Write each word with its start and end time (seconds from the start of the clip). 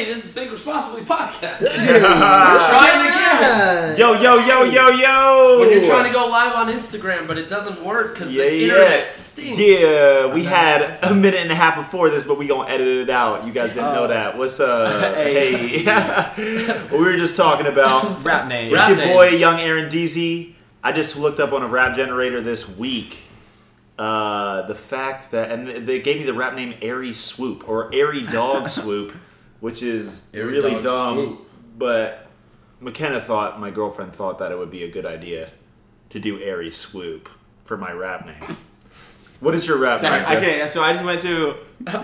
hey, 0.00 0.14
this 0.14 0.24
is 0.24 0.32
Think 0.32 0.50
Responsibly 0.50 1.02
podcast. 1.02 1.60
We're 1.60 2.00
trying 2.00 3.06
again. 3.06 3.98
Yo, 3.98 4.14
yo, 4.14 4.38
yo, 4.38 4.64
yo, 4.64 4.88
yo! 4.88 5.60
When 5.60 5.70
you're 5.70 5.84
trying 5.84 6.06
to 6.06 6.12
go 6.12 6.26
live 6.26 6.54
on 6.54 6.68
Instagram, 6.72 7.26
but 7.26 7.36
it 7.36 7.50
doesn't 7.50 7.84
work 7.84 8.14
because 8.14 8.32
Yeah, 8.32 8.44
the 8.44 8.56
yeah. 8.56 8.62
internet 8.62 9.10
stinks. 9.10 9.58
Yeah, 9.58 10.32
we 10.32 10.44
had 10.44 10.98
a 11.02 11.14
minute 11.14 11.40
and 11.40 11.52
a 11.52 11.54
half 11.54 11.76
before 11.76 12.08
this, 12.08 12.24
but 12.24 12.38
we 12.38 12.46
gonna 12.46 12.70
edit 12.70 12.86
it 12.86 13.10
out. 13.10 13.46
You 13.46 13.52
guys 13.52 13.70
didn't 13.70 13.92
know 13.92 14.06
that. 14.08 14.38
What's 14.38 14.58
uh? 14.58 15.12
hey, 15.16 15.82
we 16.92 16.98
were 16.98 17.16
just 17.16 17.36
talking 17.36 17.66
about. 17.66 18.24
Rap 18.24 18.48
name. 18.48 18.72
It's 18.72 18.80
Rap 18.80 18.96
your 18.96 19.14
boy. 19.14 19.28
Young 19.36 19.60
Aaron 19.60 19.90
Deasy. 19.90 20.56
I 20.82 20.92
just 20.92 21.18
looked 21.18 21.40
up 21.40 21.52
on 21.52 21.62
a 21.62 21.68
rap 21.68 21.94
generator 21.94 22.40
this 22.40 22.66
week. 22.66 23.18
Uh, 23.98 24.62
the 24.66 24.74
fact 24.74 25.30
that 25.32 25.50
and 25.50 25.86
they 25.86 26.00
gave 26.00 26.16
me 26.16 26.24
the 26.24 26.32
rap 26.32 26.54
name 26.54 26.74
Airy 26.80 27.12
Swoop 27.12 27.68
or 27.68 27.94
Airy 27.94 28.22
Dog 28.22 28.70
Swoop, 28.70 29.14
which 29.60 29.82
is 29.82 30.30
really 30.34 30.80
dumb. 30.80 31.16
Swoop. 31.16 31.50
But 31.78 32.26
McKenna 32.80 33.20
thought 33.20 33.60
my 33.60 33.70
girlfriend 33.70 34.14
thought 34.14 34.38
that 34.38 34.52
it 34.52 34.58
would 34.58 34.70
be 34.70 34.84
a 34.84 34.90
good 34.90 35.06
idea 35.06 35.50
to 36.10 36.18
do 36.18 36.40
Airy 36.40 36.70
Swoop 36.70 37.28
for 37.64 37.76
my 37.76 37.92
rap 37.92 38.26
name. 38.26 38.56
What 39.40 39.54
is 39.54 39.66
your 39.66 39.78
rap 39.78 40.00
Sorry, 40.00 40.20
name? 40.22 40.36
Okay, 40.38 40.66
so 40.66 40.82
I 40.82 40.92
just 40.92 41.02
went 41.04 41.22
to 41.22 41.28
You 41.80 41.86
just- 41.86 41.96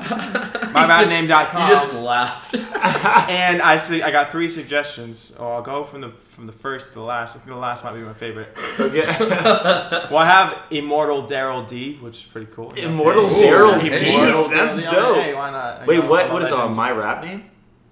myradname.com 0.72 1.68
You 1.68 1.74
just 1.76 1.94
laughed. 1.94 2.54
and 3.30 3.60
I 3.60 3.76
see 3.76 4.02
I 4.02 4.10
got 4.10 4.30
three 4.32 4.48
suggestions. 4.48 5.36
Oh, 5.38 5.52
I'll 5.52 5.62
go 5.62 5.84
from 5.84 6.00
the 6.00 6.10
from 6.10 6.46
the 6.46 6.52
first 6.52 6.88
to 6.88 6.94
the 6.94 7.00
last. 7.02 7.36
I 7.36 7.38
think 7.40 7.50
the 7.50 7.56
last 7.56 7.84
might 7.84 7.92
be 7.94 8.00
my 8.00 8.14
favorite. 8.14 8.48
Okay. 8.80 9.02
Well, 9.06 10.16
I 10.18 10.24
have 10.26 10.58
Immortal 10.70 11.24
Daryl 11.26 11.68
D, 11.68 11.96
which 11.96 12.18
is 12.20 12.24
pretty 12.24 12.50
cool. 12.52 12.72
Immortal 12.72 13.24
Ooh, 13.26 13.34
Daryl 13.42 13.76
okay. 13.76 13.90
D. 13.90 14.14
Immortal 14.14 14.48
That's 14.48 14.80
Daryl 14.80 14.90
D. 14.90 14.96
dope. 14.96 15.16
Hey, 15.18 15.34
why 15.34 15.50
not? 15.50 15.80
I 15.82 15.84
Wait, 15.86 15.96
got 16.00 16.08
what? 16.10 16.26
my 16.28 16.32
What 16.32 16.42
is 16.42 16.50
uh, 16.52 16.54
on 16.56 16.60
legend. 16.74 16.76
my 16.78 16.90
rap 16.92 17.22
name? 17.24 17.44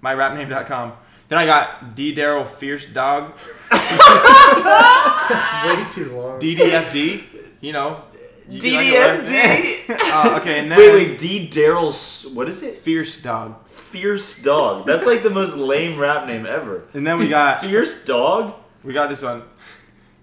Myradname.com. 0.03 0.93
Then 1.29 1.37
I 1.39 1.45
got 1.45 1.95
D 1.95 2.15
Daryl 2.15 2.47
Fierce 2.47 2.85
Dog. 2.91 3.35
That's 3.69 5.65
way 5.65 5.85
too 6.03 6.11
long. 6.15 6.39
DDFD. 6.39 7.23
You 7.61 7.73
know. 7.73 8.01
You 8.49 8.59
can- 8.61 8.75
I 8.75 8.83
can 8.83 8.93
learn- 8.93 9.25
DDFD. 9.25 9.89
Uh, 9.89 10.39
okay, 10.41 10.59
and 10.59 10.71
then 10.71 10.77
wait, 10.79 10.93
wait. 11.09 11.17
D. 11.19 11.49
Daryl's. 11.51 12.27
What 12.33 12.47
is 12.49 12.61
it? 12.63 12.77
Fierce 12.77 13.21
Dog. 13.21 13.67
Fierce 13.67 14.41
dog. 14.41 14.85
That's 14.85 15.05
like 15.05 15.23
the 15.23 15.29
most 15.29 15.55
lame 15.55 15.97
rap 15.99 16.27
name 16.27 16.45
ever. 16.45 16.83
And 16.93 17.05
then 17.07 17.17
we 17.19 17.27
got 17.29 17.63
Fierce 17.63 18.03
dog. 18.05 18.55
we 18.83 18.93
got 18.93 19.09
this 19.09 19.21
one. 19.21 19.43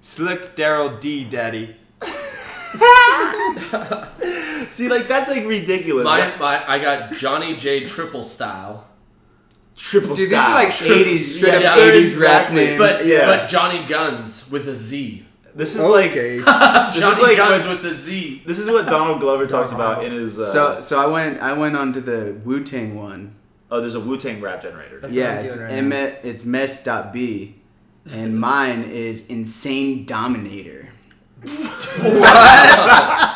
Slick 0.03 0.57
Daryl 0.57 0.99
D 1.01 1.25
Daddy. 1.25 1.77
See, 4.69 4.89
like 4.89 5.07
that's 5.09 5.29
like 5.29 5.45
ridiculous. 5.47 6.05
my, 6.05 6.21
That- 6.21 6.41
my, 6.41 6.69
I 6.71 6.79
got 6.79 7.13
Johnny 7.15 7.57
J 7.57 7.85
Triple 7.87 8.25
Style. 8.25 8.87
triple 9.77 10.15
Style. 10.15 10.25
Dude, 10.25 10.31
these 10.31 10.39
style. 10.39 10.51
are 10.51 10.65
like 10.65 10.73
80s, 10.73 11.21
straight 11.23 11.63
Yeah, 11.63 11.71
up 11.73 11.77
yeah, 11.79 11.85
80s 11.93 12.03
exactly. 12.03 12.25
rap 12.27 12.53
names. 12.53 12.79
But 12.79 13.07
Yeah. 13.07 13.27
but 13.27 13.49
Johnny 13.49 13.85
Guns 13.87 14.51
with 14.51 14.69
a 14.69 14.75
Z. 14.75 15.27
This 15.55 15.77
is 15.77 15.83
like 15.83 16.11
okay. 16.13 16.37
this 16.39 16.45
Johnny 16.47 17.17
is 17.17 17.23
like 17.23 17.37
Guns 17.37 17.67
what, 17.67 17.83
with 17.83 17.93
a 17.93 17.95
Z. 17.97 18.43
this 18.47 18.59
is 18.59 18.69
what 18.71 18.87
Donald 18.87 19.21
Glover 19.21 19.47
talks 19.47 19.71
about 19.73 20.03
in 20.05 20.13
his. 20.13 20.39
Uh, 20.39 20.51
so 20.53 20.81
so 20.81 20.99
I 20.99 21.07
went 21.07 21.41
I 21.43 21.53
went 21.53 21.77
on 21.77 21.93
to 21.93 22.01
the 22.01 22.33
Wu 22.45 22.63
Tang 22.65 22.95
one. 22.97 23.35
oh, 23.71 23.81
there's 23.81 23.95
a 23.95 24.01
Wu 24.01 24.17
Tang 24.17 24.41
rap 24.41 24.63
generator. 24.63 24.99
That's 25.01 25.13
yeah, 25.13 25.31
what 25.31 25.39
I'm 25.39 25.45
it's 25.45 25.55
doing 25.57 25.67
right 25.67 25.79
M- 25.79 25.89
now. 25.91 26.13
it's 26.23 26.45
mess.be, 26.45 27.55
and 28.11 28.39
mine 28.49 28.83
is 28.85 29.27
Insane 29.29 30.05
Dominator. 30.07 30.89
What? 32.03 32.25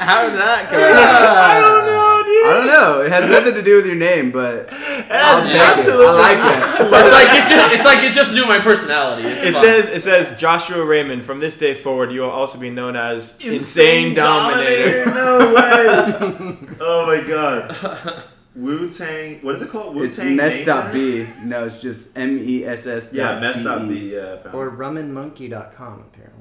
How 0.01 0.25
did 0.29 0.39
that 0.39 0.69
go? 0.71 0.79
I 0.79 1.61
don't 1.61 1.87
know, 1.87 2.23
dude. 2.25 2.47
I 2.47 2.53
don't 2.55 2.67
know. 2.67 2.96
It 3.07 3.13
has 3.13 3.31
nothing 3.31 3.55
to 3.55 3.63
do 3.63 3.77
with 3.77 3.87
your 3.87 3.95
name, 3.95 4.33
but 4.33 4.73
I'll 4.73 5.47
take 5.47 5.55
absolutely- 5.57 6.07
it. 6.07 6.11
I 6.11 6.35
like 6.35 6.81
it. 6.81 7.07
It's 7.07 7.13
like 7.13 7.29
it 7.39 7.49
just, 7.49 7.73
it's 7.75 7.85
like 7.85 8.03
it 8.05 8.13
just 8.13 8.35
knew 8.35 8.47
my 8.47 8.59
personality. 8.59 9.29
It's 9.29 9.47
It 9.47 9.53
fine. 9.55 9.63
says 9.63 9.89
it 9.89 10.01
says 10.01 10.37
Joshua 10.39 10.85
Raymond. 10.85 11.25
From 11.25 11.39
this 11.39 11.57
day 11.57 11.75
forward, 11.75 12.11
you 12.13 12.21
will 12.23 12.31
also 12.31 12.59
be 12.59 12.71
known 12.71 12.97
as 12.97 13.39
Insane, 13.45 14.15
Dominator. 14.15 15.07
No 15.07 15.39
way. 15.55 16.59
oh 16.81 17.07
my 17.07 17.27
god. 17.27 18.23
Wu 18.55 18.89
Tang. 18.89 19.39
What 19.43 19.55
is 19.57 19.63
it 19.63 19.69
called? 19.69 19.95
Wu 19.95 20.03
It's 20.05 20.17
Tang. 20.17 20.35
mess.be. 20.35 21.29
No, 21.45 21.65
it's 21.67 21.79
just 21.81 22.17
M 22.17 22.39
E 22.43 22.65
S 22.65 22.87
S. 22.87 23.13
Yeah, 23.13 23.39
mess.be. 23.39 23.95
Yeah. 24.15 24.39
found 24.39 24.55
Or 24.55 24.69
it. 24.69 24.75
rumandmonkey.com, 24.79 26.05
apparently. 26.13 26.33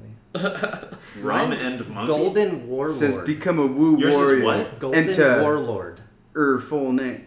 Rum 1.22 1.52
and 1.52 1.88
monkey. 1.88 2.06
Golden 2.06 2.68
Warlord. 2.68 2.96
Says 2.98 3.18
become 3.18 3.58
a 3.58 3.66
woo 3.66 3.98
Yours 3.98 4.14
is 4.14 4.18
warrior. 4.20 4.44
what? 4.44 4.78
Golden 4.78 5.08
Enter 5.08 5.42
Warlord. 5.42 6.00
Er 6.36 6.58
full 6.60 6.92
name. 6.92 7.22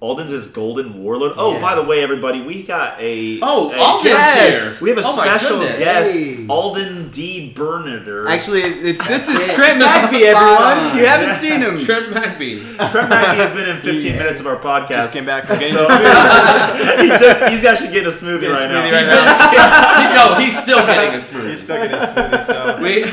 Alden's 0.00 0.32
is 0.32 0.48
Golden 0.48 1.02
Warlord. 1.02 1.32
Oh, 1.38 1.54
Yeah. 1.54 1.60
by 1.62 1.74
the 1.76 1.82
way, 1.82 2.02
everybody, 2.02 2.42
we 2.42 2.62
got 2.62 3.00
a. 3.00 3.40
Oh, 3.40 3.70
a- 3.72 3.76
Alden's 3.78 4.04
yes! 4.04 4.78
here. 4.80 4.84
We 4.84 4.90
have 4.90 4.98
a 5.02 5.08
Oh 5.08 5.12
special 5.12 5.60
guest, 5.60 6.12
Hey. 6.12 6.46
Alden 6.46 7.08
D. 7.08 7.54
Bernader. 7.56 8.28
Actually, 8.28 8.62
it's 8.64 9.06
this 9.08 9.30
is. 9.30 9.54
Trent 9.54 9.80
Magby, 9.80 10.24
everyone. 10.24 10.98
You 10.98 11.06
haven't 11.12 11.36
seen 11.36 11.62
him. 11.62 11.78
Trent 11.78 12.12
McBee. 12.12 12.60
Trent 12.90 13.08
Mackey 13.08 13.40
has 13.40 13.50
been 13.52 13.66
in 13.66 13.76
15 13.80 14.04
Yeah. 14.04 14.18
minutes 14.18 14.40
of 14.42 14.46
our 14.46 14.58
podcast. 14.58 14.88
Just 14.88 15.12
came 15.14 15.24
back 15.24 15.46
from 15.46 15.58
getting 15.58 15.74
So- 15.74 15.84
a 15.84 15.88
smoothie. 15.88 17.00
he 17.00 17.08
just, 17.08 17.42
he's 17.50 17.64
actually 17.64 17.88
getting 17.92 18.08
a 18.08 18.10
smoothie 18.10 18.40
Getting 18.40 18.50
a 18.50 18.52
right 18.52 18.70
smoothie 18.70 18.90
now. 18.90 20.12
right 20.12 20.16
now. 20.18 20.34
no, 20.34 20.34
he's 20.44 20.58
still 20.62 20.84
getting 20.84 21.14
a 21.14 21.20
smooth. 21.22 21.48
He's 21.48 21.62
stuck 21.62 21.82
in 21.82 21.90
his 21.98 22.08
smoothie, 22.10 22.42
so 22.42 22.78
we 22.82 23.04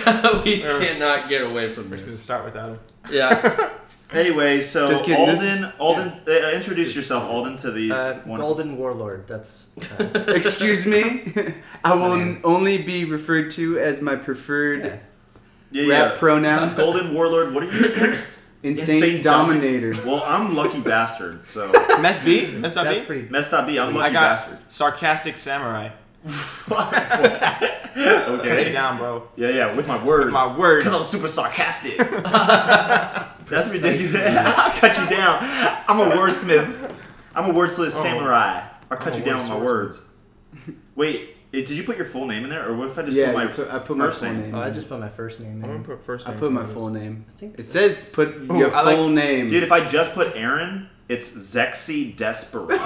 we 0.43 0.61
cannot 0.85 1.29
get 1.29 1.43
away 1.43 1.73
from 1.73 1.89
we're 1.89 1.95
just 1.95 2.05
gonna 2.07 2.17
this. 2.17 2.21
start 2.21 2.43
without 2.43 2.69
him. 2.71 2.79
Yeah. 3.09 3.69
Anyway, 4.13 4.59
so 4.59 4.89
Just 4.89 5.05
kidding, 5.05 5.25
this 5.25 5.39
Alden, 5.39 5.63
is- 5.63 5.73
Alden, 5.79 6.21
uh, 6.27 6.51
introduce 6.53 6.95
yourself, 6.95 7.23
Alden, 7.23 7.55
to 7.57 7.71
these. 7.71 7.91
Uh, 7.91 8.21
wonderful- 8.25 8.37
Golden 8.55 8.77
Warlord. 8.77 9.27
That's. 9.27 9.67
Uh, 9.99 10.03
Excuse 10.27 10.85
me. 10.85 11.33
I 11.83 11.95
will 11.95 12.09
My 12.17 12.23
name. 12.23 12.41
only 12.43 12.77
be 12.81 13.05
referred 13.05 13.51
to 13.51 13.77
as 13.79 14.01
my 14.01 14.15
preferred 14.15 15.01
yeah. 15.71 15.83
yeah, 15.83 15.93
rap 15.93 16.11
yeah. 16.13 16.19
pronoun. 16.19 16.75
Golden 16.75 17.13
Warlord. 17.13 17.53
What 17.53 17.63
are 17.63 17.71
you? 17.71 18.17
Insane, 18.63 19.21
Dominator. 19.23 19.93
Well, 20.05 20.23
I'm 20.25 20.55
lucky 20.55 20.81
bastard. 20.81 21.43
So 21.43 21.71
Mess 22.01 22.23
B? 22.23 22.47
Mess 22.51 22.75
not 22.75 22.83
That's 22.85 22.99
B? 22.99 23.05
pretty. 23.05 23.29
messed 23.29 23.53
up. 23.53 23.65
B. 23.65 23.79
I'm 23.79 23.95
I 23.95 23.99
lucky 23.99 24.13
got 24.13 24.21
bastard. 24.37 24.57
sarcastic 24.67 25.35
samurai. 25.37 25.89
Cut 26.67 27.61
you 27.95 28.03
Okay. 28.35 28.71
down, 28.71 28.97
bro. 28.99 29.27
Yeah, 29.35 29.49
yeah, 29.49 29.75
with 29.75 29.87
my 29.87 30.03
words. 30.03 30.31
my 30.31 30.55
words. 30.57 30.83
Because 30.83 30.99
I'm 30.99 31.05
super 31.05 31.27
sarcastic. 31.27 31.97
That's 33.51 33.71
ridiculous. 33.73 34.15
I'll 34.15 34.71
cut 34.71 34.97
you 34.97 35.09
down. 35.15 35.37
I'm 35.87 35.99
a 35.99 36.15
wordsmith. 36.15 36.93
I'm 37.35 37.49
a 37.49 37.53
wordsmith 37.53 37.91
samurai. 37.91 38.63
I'll 38.89 38.97
cut 38.97 39.13
I'm 39.13 39.19
you 39.19 39.25
down 39.25 39.37
with 39.37 39.49
my 39.49 39.57
words. 39.59 40.01
Wait, 40.95 41.21
eh, 41.53 41.59
did 41.59 41.71
you 41.71 41.83
put 41.83 41.95
your 41.95 42.05
full 42.05 42.25
name 42.27 42.43
in 42.43 42.49
there, 42.49 42.67
or 42.67 42.75
what 42.75 42.87
if 42.89 42.97
I 42.97 43.03
just 43.03 43.15
Yeah, 43.15 43.27
put 43.27 43.35
my 43.35 43.47
put- 43.47 43.69
I 43.71 43.79
put 43.79 43.97
my 43.97 44.05
first 44.07 44.19
full 44.21 44.29
name? 44.33 44.41
name. 44.41 44.55
Oh, 44.55 44.61
I 44.61 44.69
just 44.69 44.89
put 44.89 44.99
my 44.99 45.09
first 45.09 45.39
name 45.39 45.63
I'm 45.63 45.69
gonna 45.71 45.83
put 45.83 46.03
first 46.03 46.27
I 46.27 46.33
put 46.33 46.51
my 46.51 46.65
full 46.65 46.89
name. 46.89 47.25
I 47.29 47.37
think. 47.37 47.59
It 47.59 47.63
says 47.63 48.09
put 48.11 48.37
your 48.51 48.75
I 48.75 48.81
like- 48.81 48.95
full 48.97 49.09
name. 49.09 49.49
Dude, 49.49 49.63
if 49.63 49.71
I 49.71 49.85
just 49.87 50.13
put 50.13 50.35
Aaron, 50.35 50.89
it's 51.07 51.29
Zexy 51.29 52.15
Desperado. 52.15 52.75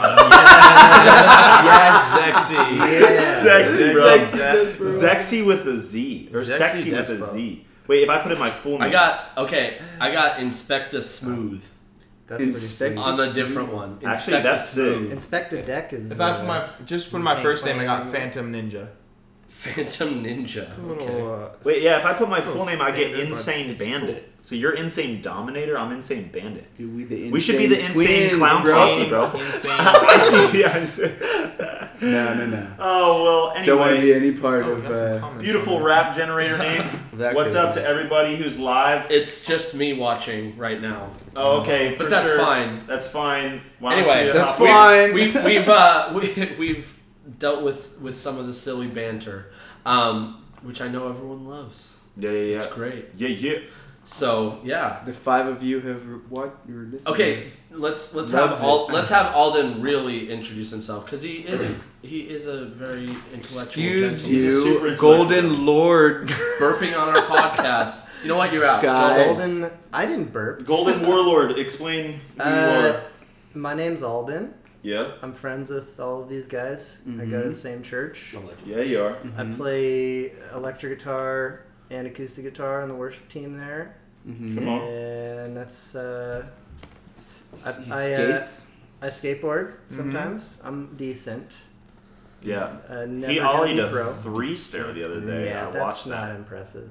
Yes, 1.65 2.13
sexy. 2.13 2.53
Yeah. 2.55 3.13
Sexy, 3.21 3.93
bro. 3.93 4.17
Sexy 4.17 4.37
Desperado. 4.37 4.95
Zexy 4.99 5.45
with 5.45 5.67
a 5.67 5.77
Z, 5.77 6.29
or 6.33 6.41
Zexy 6.41 6.45
sexy 6.57 6.91
with 6.91 6.99
a 6.99 7.13
Desperado. 7.17 7.33
Z. 7.33 7.65
Wait, 7.87 8.03
if 8.03 8.09
I 8.09 8.19
put 8.21 8.31
in 8.31 8.39
my 8.39 8.49
full 8.49 8.73
name, 8.73 8.81
I 8.83 8.89
got 8.89 9.37
okay. 9.37 9.79
I 9.99 10.11
got 10.11 10.39
Inspector 10.39 10.99
Smooth 11.01 11.63
That's 12.27 12.37
pretty 12.39 12.49
Inspect- 12.51 12.97
on 12.97 13.19
a 13.19 13.31
different 13.33 13.71
one. 13.73 13.93
Actually, 14.03 14.09
Inspector 14.37 14.43
that's 14.43 14.69
Smooth. 14.69 15.11
Inspector 15.11 15.61
Deck 15.61 15.93
is. 15.93 16.11
If 16.11 16.19
I 16.19 16.29
uh, 16.31 16.37
put 16.39 16.47
my 16.47 16.85
just 16.85 17.11
put 17.11 17.21
my 17.21 17.33
Tank 17.33 17.43
first 17.45 17.65
name, 17.65 17.79
I 17.79 17.85
got 17.85 18.01
Clan. 18.09 18.11
Phantom 18.11 18.51
Ninja. 18.53 18.87
Phantom 19.47 20.23
Ninja. 20.23 20.63
It's 20.67 20.77
a 20.77 20.81
Okay. 20.81 21.21
Uh, 21.21 21.49
Wait, 21.63 21.81
yeah, 21.81 21.97
if 21.97 22.05
I 22.05 22.13
put 22.13 22.29
my 22.29 22.37
it's 22.37 22.45
a 22.47 22.51
full 22.51 22.65
little 22.65 22.77
name, 22.77 22.81
I 22.81 22.91
get 22.91 23.07
standard, 23.07 23.17
but 23.17 23.27
Insane 23.27 23.69
it's 23.71 23.83
Bandit. 23.83 24.31
So 24.41 24.53
you're 24.55 24.73
Insane 24.73 25.21
Dominator, 25.21 25.77
I'm 25.77 25.91
Insane 25.91 26.29
Bandit. 26.31 26.75
Dude, 26.75 26.95
we, 26.95 27.03
the 27.05 27.31
We 27.31 27.39
should 27.39 27.57
be 27.57 27.67
the 27.67 27.79
insane 27.79 27.89
insane 28.23 28.27
twins, 28.29 28.37
clown 28.39 28.63
bro. 28.63 28.75
posse, 28.75 29.09
bro. 29.09 29.31
Insane. 29.31 29.71
I 29.75 30.49
see, 30.51 30.61
yeah, 30.61 30.73
I 30.75 30.83
see. 30.83 31.84
No, 32.11 32.33
no, 32.35 32.45
no. 32.45 32.67
Oh 32.79 33.23
well. 33.23 33.49
Anyway, 33.51 33.65
Don't 33.65 33.79
want 33.79 33.95
to 33.95 34.01
be 34.01 34.13
any 34.13 34.31
part 34.33 34.63
Oh, 34.65 34.71
of. 34.71 34.85
Uh, 34.89 35.29
beautiful 35.39 35.79
rap 35.81 36.15
generator 36.15 36.57
name. 36.57 36.83
What's 37.35 37.55
up 37.55 37.73
to 37.75 37.83
everybody 37.83 38.35
who's 38.35 38.59
live? 38.59 39.09
It's 39.09 39.45
just 39.45 39.75
me 39.75 39.93
watching 39.93 40.57
right 40.57 40.81
now. 40.81 41.11
Oh, 41.35 41.61
okay, 41.61 41.95
But 41.97 42.09
that's 42.09 42.29
sure. 42.29 42.39
fine. 42.39 42.85
That's 42.87 43.07
fine. 43.07 43.61
Why 43.79 43.95
don't 43.95 44.03
Anyway, 44.07 44.27
you 44.27 44.33
That's 44.33 44.51
hop- 44.51 44.59
fine. 44.67 45.13
We, 45.13 45.31
we've 45.31 45.69
uh, 45.69 46.11
we, 46.15 46.55
we've 46.59 46.99
dealt 47.39 47.63
with 47.63 47.99
with 47.99 48.15
some 48.15 48.37
of 48.37 48.47
the 48.47 48.53
silly 48.53 48.87
banter, 48.87 49.51
um, 49.85 50.43
which 50.61 50.81
I 50.81 50.87
know 50.87 51.09
everyone 51.09 51.47
loves. 51.47 51.97
Yeah, 52.17 52.31
yeah, 52.31 52.39
yeah. 52.39 52.55
It's 52.57 52.67
great. 52.73 53.05
Yeah, 53.17 53.27
yeah. 53.29 53.59
So 54.05 54.59
yeah. 54.63 55.01
The 55.05 55.13
five 55.13 55.47
of 55.47 55.63
you 55.63 55.79
have 55.81 56.07
re- 56.07 56.19
what? 56.29 56.55
you're 56.67 56.83
listening. 56.83 57.13
Okay, 57.15 57.43
let's 57.71 58.13
let's 58.13 58.31
Loves 58.33 58.59
have 58.59 58.63
Al- 58.67 58.87
let's 58.87 59.09
have 59.09 59.33
Alden 59.33 59.81
really 59.81 60.29
introduce 60.29 60.69
himself 60.71 61.05
because 61.05 61.23
he 61.23 61.37
is 61.37 61.83
he 62.03 62.19
is 62.21 62.45
a 62.45 62.65
very 62.65 63.05
intellectual. 63.33 63.63
Excuse 63.63 64.21
gentleman. 64.27 64.43
He's 64.43 64.55
a 64.55 64.61
super 64.61 64.85
you, 64.85 64.91
intellectual. 64.93 65.17
Golden 65.17 65.65
Lord. 65.65 66.27
burping 66.59 66.97
on 66.99 67.09
our 67.09 67.15
podcast. 67.23 68.05
You 68.21 68.29
know 68.29 68.37
what? 68.37 68.53
You're 68.53 68.65
out. 68.65 68.81
Guy. 68.81 69.25
Golden. 69.25 69.71
I 69.93 70.05
didn't 70.05 70.31
burp. 70.31 70.65
Golden 70.65 71.05
Warlord, 71.05 71.57
explain 71.59 72.13
who 72.37 72.43
you 72.43 72.49
Uh, 72.49 72.93
are. 72.95 73.01
my 73.53 73.73
name's 73.73 74.01
Alden. 74.03 74.53
Yeah. 74.81 75.13
I'm 75.23 75.33
friends 75.33 75.71
with 75.71 75.99
all 75.99 76.21
of 76.21 76.29
these 76.29 76.45
guys. 76.45 77.01
I 77.19 77.25
go 77.25 77.41
to 77.41 77.49
the 77.49 77.55
same 77.55 77.81
church. 77.81 78.35
Yeah, 78.67 78.81
you 78.81 79.01
are. 79.01 79.17
I 79.37 79.41
Mhm. 79.43 79.57
play 79.57 80.31
electric 80.53 80.99
guitar 80.99 81.64
and 81.89 82.07
acoustic 82.07 82.43
guitar 82.45 82.81
on 82.81 82.89
the 82.89 82.95
worship 82.95 83.27
team 83.29 83.57
there, 83.57 83.95
Mhm. 84.27 84.55
Come 84.55 84.67
on. 84.69 84.81
and 84.81 85.57
that's 85.57 85.95
uh, 85.95 86.45
S- 87.17 87.53
I- 87.65 87.81
he 87.83 87.91
I, 87.91 88.13
uh, 88.13 88.41
skates. 88.41 88.71
I 89.01 89.07
skateboard 89.07 89.73
sometimes. 89.89 90.57
I'm 90.63 90.95
decent. 90.95 91.53
Yeah. 92.41 92.77
Uh, 92.89 93.05
never 93.05 93.31
He 93.33 93.39
ollied 93.39 93.79
a 93.83 93.87
pro. 93.89 94.11
three 94.11 94.55
stair 94.55 94.91
the 94.93 95.03
other 95.03 95.19
day. 95.21 95.45
yeah, 95.49 95.67
I 95.67 95.71
that's 95.71 95.83
watched 95.83 96.07
not 96.07 96.27
that, 96.29 96.35
impressive. 96.35 96.89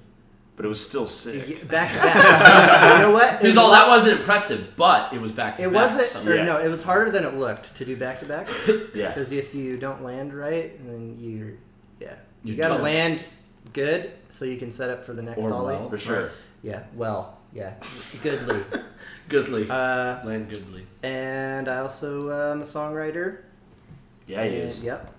but 0.57 0.65
it 0.65 0.69
was 0.69 0.85
still 0.85 1.07
sick. 1.07 1.49
Yeah, 1.49 1.65
Back 1.65 1.93
to 1.95 1.99
back. 2.01 2.97
you 2.99 3.03
know 3.07 3.11
what? 3.13 3.41
Here's 3.41 3.55
It 3.55 3.59
all 3.59 3.71
that 3.73 3.89
wasn't 3.89 4.19
impressive, 4.21 4.75
but 4.77 5.13
it 5.13 5.21
was 5.21 5.33
back 5.33 5.57
to 5.57 5.63
It 5.65 5.67
back, 5.73 5.73
It 5.73 5.97
wasn't, 5.99 6.29
or 6.29 6.35
Yeah. 6.37 6.45
no, 6.45 6.59
it 6.59 6.69
was 6.69 6.83
harder 6.83 7.11
than 7.11 7.25
it 7.25 7.35
looked 7.35 7.75
to 7.77 7.85
do 7.85 7.97
back 7.97 8.21
to 8.21 8.27
back. 8.27 8.49
Yeah. 8.95 9.09
Because 9.09 9.33
if 9.33 9.55
you 9.55 9.77
don't 9.77 10.03
land 10.03 10.33
right, 10.35 10.77
then 10.87 11.17
you, 11.19 11.59
yeah, 12.01 12.15
you, 12.43 12.55
You 12.55 12.57
gotta 12.61 12.75
don't. 12.75 12.83
land 12.83 13.25
good 13.75 14.11
so 14.31 14.47
you 14.47 14.57
can 14.57 14.73
set 14.73 14.89
up 14.89 15.05
for 15.05 15.13
the 15.13 15.23
next 15.23 15.43
Or 15.43 15.53
ollie. 15.53 15.75
well. 15.77 15.91
For 15.91 15.99
sure. 15.99 16.31
Yeah, 16.63 16.85
well, 16.95 17.39
yeah, 17.53 17.75
goodly. 18.23 18.63
Goodly. 19.29 19.67
uh, 19.71 20.23
Land 20.27 20.51
Goodly. 20.51 20.87
and 21.03 21.67
I 21.67 21.79
also 21.79 22.29
uh, 22.29 22.53
am 22.53 22.61
a 22.61 22.65
songwriter. 22.65 23.39
Yeah, 24.27 24.45
he 24.45 24.61
and, 24.61 24.69
is. 24.69 24.81
Yep. 24.83 25.11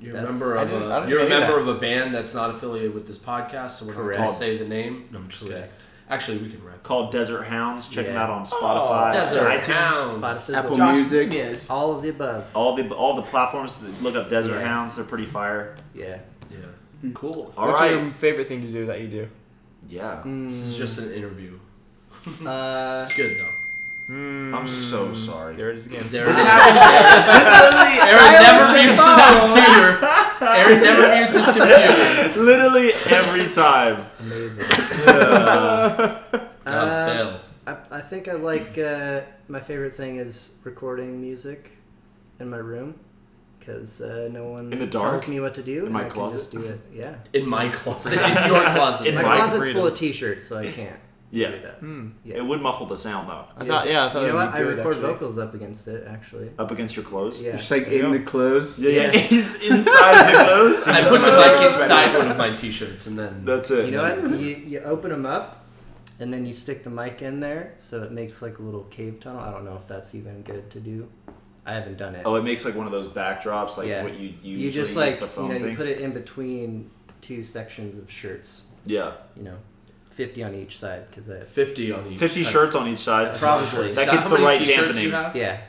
You're 0.00 0.10
a 0.10 0.12
That's- 0.14 0.30
member 0.32 0.58
I 0.58 0.62
of 0.62 0.70
didn't- 0.70 0.90
I 0.92 0.96
a 0.96 1.00
didn't 1.00 1.10
you're 1.10 1.18
a 1.20 1.28
think 1.28 1.40
member 1.40 1.64
that. 1.64 1.70
of 1.70 1.76
a 1.76 1.80
band 1.80 2.14
that's 2.14 2.34
not 2.34 2.50
affiliated 2.50 2.92
with 2.94 3.06
this 3.06 3.18
podcast, 3.18 3.70
so 3.72 3.86
we're 3.86 3.92
not 3.92 4.02
going 4.02 4.16
Correct. 4.16 4.32
to 4.32 4.38
say 4.38 4.56
the 4.58 4.66
name. 4.68 5.08
No, 5.10 5.18
I'm 5.20 5.28
just 5.28 5.42
kidding. 5.44 5.56
Correct. 5.58 5.82
Actually, 6.10 6.38
we 6.38 6.50
can 6.50 6.62
rap. 6.62 6.82
Called 6.82 7.10
Desert 7.10 7.44
Hounds. 7.44 7.88
Check 7.88 8.04
them 8.04 8.14
Yeah. 8.16 8.24
out 8.24 8.30
on 8.30 8.44
Spotify, 8.44 9.12
Desert 9.12 9.48
iTunes, 9.48 9.62
Hounds. 9.74 10.42
Spot. 10.44 10.50
Apple 10.64 10.76
Josh 10.76 10.94
Music. 10.96 11.32
Yes. 11.32 11.70
All 11.70 11.96
of 11.96 12.02
the 12.02 12.10
above. 12.10 12.50
all 12.54 12.76
the 12.76 12.94
all 12.94 13.16
the 13.16 13.22
platforms. 13.22 13.78
Look 14.02 14.14
up 14.14 14.28
Desert 14.28 14.58
Yeah. 14.58 14.66
Hounds. 14.66 14.96
They're 14.96 15.04
pretty 15.06 15.24
fire. 15.24 15.74
Yeah. 15.94 16.18
Yeah. 16.50 16.58
Cool. 17.12 17.52
All 17.56 17.66
What's 17.68 17.80
right. 17.80 17.90
your 17.90 18.10
favorite 18.12 18.48
thing 18.48 18.62
to 18.62 18.72
do 18.72 18.86
that 18.86 19.00
you 19.00 19.08
do? 19.08 19.28
Yeah. 19.88 20.22
This 20.24 20.54
is 20.60 20.76
just 20.76 20.98
an 20.98 21.12
interview. 21.12 21.58
Uh, 22.46 23.02
It's 23.06 23.16
good 23.16 23.38
though. 23.38 23.50
Hmm. 24.06 24.54
I'm 24.54 24.66
so 24.66 25.12
sorry. 25.12 25.54
There 25.56 25.70
it 25.70 25.76
is 25.76 25.86
again. 25.86 26.04
There 26.10 26.26
it 26.26 26.30
is. 26.30 26.38
Aaron 26.38 28.32
never 28.42 28.72
mutes 28.72 28.96
his 28.96 29.16
computer. 29.40 29.88
Aaron 30.40 30.82
never 30.82 31.14
mutes 31.16 31.34
his 31.36 31.44
computer. 31.46 32.42
Literally 32.42 32.92
every 33.10 33.50
time. 33.52 34.04
amazing. 34.20 34.64
Uh, 34.66 36.20
Um, 36.66 36.88
fail. 37.10 37.40
I, 37.66 37.76
I 37.90 38.00
think 38.00 38.26
I 38.28 38.32
like 38.34 38.78
uh, 38.78 39.20
my 39.48 39.60
favorite 39.60 39.94
thing 39.94 40.16
is 40.16 40.52
recording 40.64 41.20
music 41.20 41.72
in 42.40 42.48
my 42.48 42.56
room 42.56 42.98
because 43.64 44.00
uh, 44.00 44.28
no 44.32 44.48
one 44.50 44.72
In 44.72 44.78
the 44.78 44.86
dark? 44.86 45.10
tells 45.12 45.28
me 45.28 45.40
what 45.40 45.54
to 45.54 45.62
do 45.62 45.78
In 45.80 45.84
and 45.86 45.92
my 45.92 46.04
I 46.06 46.08
closet? 46.08 46.50
can 46.50 46.60
just 46.62 46.68
do 46.68 46.74
it. 46.74 46.80
Yeah, 46.92 47.14
In 47.32 47.48
my 47.48 47.68
closet. 47.68 48.12
In 48.12 48.18
your 48.52 48.62
closet. 48.64 49.06
In 49.06 49.14
my 49.14 49.22
my 49.22 49.36
closet's 49.36 49.58
freedom. 49.58 49.76
full 49.76 49.86
of 49.86 49.94
T-shirts, 49.96 50.44
so 50.44 50.58
I 50.58 50.70
can't 50.70 50.98
yeah. 51.30 51.50
do 51.50 51.60
that. 51.62 51.74
Hmm. 51.78 52.08
Yeah. 52.24 52.36
It 52.36 52.46
would 52.46 52.60
muffle 52.60 52.86
the 52.86 52.96
sound 52.96 53.28
though. 53.28 53.44
I 53.56 53.64
thought, 53.66 53.86
yeah, 53.88 54.06
I 54.06 54.10
thought 54.10 54.22
you 54.22 54.28
know 54.28 54.36
that'd 54.38 54.52
what? 54.52 54.52
be 54.52 54.58
I 54.58 54.62
good, 54.62 54.76
record 54.78 54.94
actually. 54.96 55.12
vocals 55.12 55.38
up 55.38 55.54
against 55.54 55.88
it 55.88 56.06
actually. 56.06 56.50
Up 56.58 56.70
against 56.70 56.94
your 56.96 57.04
clothes. 57.04 57.40
Yeah. 57.40 57.56
Just 57.56 57.70
like 57.70 57.86
in 57.88 58.10
the 58.12 58.20
clothes. 58.20 58.78
Yeah, 58.82 58.90
yeah. 58.90 59.02
Yeah. 59.12 59.18
He's 59.18 59.54
inside 59.62 60.32
the 60.32 60.44
clothes. 60.44 60.86
I 60.88 61.02
put 61.08 61.20
the 61.20 61.26
mic 61.26 61.72
inside 61.72 62.16
one 62.18 62.30
of 62.30 62.36
my 62.36 62.52
t-shirts 62.54 63.06
and 63.06 63.18
then 63.18 63.44
That's 63.44 63.70
it. 63.70 63.86
You 63.86 63.92
know 63.92 64.02
what? 64.02 64.38
You 64.38 64.56
you 64.56 64.80
open 64.80 65.10
them 65.10 65.26
up, 65.26 65.64
and 66.20 66.32
then 66.32 66.44
you 66.46 66.52
stick 66.52 66.84
the 66.84 66.90
mic 66.90 67.22
in 67.22 67.40
there, 67.40 67.74
so 67.78 68.02
it 68.02 68.12
makes 68.12 68.40
like 68.42 68.58
a 68.58 68.62
little 68.62 68.84
cave 68.84 69.18
tunnel. 69.20 69.40
I 69.40 69.50
don't 69.50 69.64
know 69.64 69.74
if 69.76 69.88
that's 69.88 70.14
even 70.14 70.42
good 70.42 70.70
to 70.70 70.80
do. 70.80 71.08
I 71.66 71.72
haven't 71.74 71.96
done 71.96 72.14
it. 72.14 72.22
Oh, 72.26 72.34
it 72.36 72.44
makes 72.44 72.64
like 72.64 72.74
one 72.74 72.86
of 72.86 72.92
those 72.92 73.08
backdrops, 73.08 73.76
like 73.78 73.88
Yeah. 73.88 74.02
what 74.02 74.14
you 74.18 74.34
usually 74.42 74.50
you 74.64 74.70
just 74.70 74.90
use 74.90 74.96
like 74.96 75.14
the 75.18 75.24
you 75.24 75.30
phone 75.30 75.48
know 75.48 75.66
you 75.66 75.76
put 75.76 75.86
it 75.86 76.00
in 76.00 76.12
between 76.12 76.90
two 77.22 77.42
sections 77.42 77.96
of 77.98 78.10
shirts. 78.10 78.62
yeah, 78.84 79.12
You 79.36 79.44
know, 79.44 79.56
fifty 80.10 80.42
on 80.42 80.54
each 80.54 80.78
side 80.78 81.08
because 81.08 81.30
I 81.30 81.40
50 81.40 81.92
on 81.92 82.06
each. 82.08 82.18
fifty 82.18 82.44
side. 82.44 82.52
shirts 82.52 82.74
on 82.74 82.86
each 82.88 82.98
side. 82.98 83.34
Probably. 83.38 83.92
That 83.92 84.10
gets 84.10 84.28
the 84.28 84.36
right 84.36 84.64
dampening. 84.64 85.10
Yeah. 85.10 85.60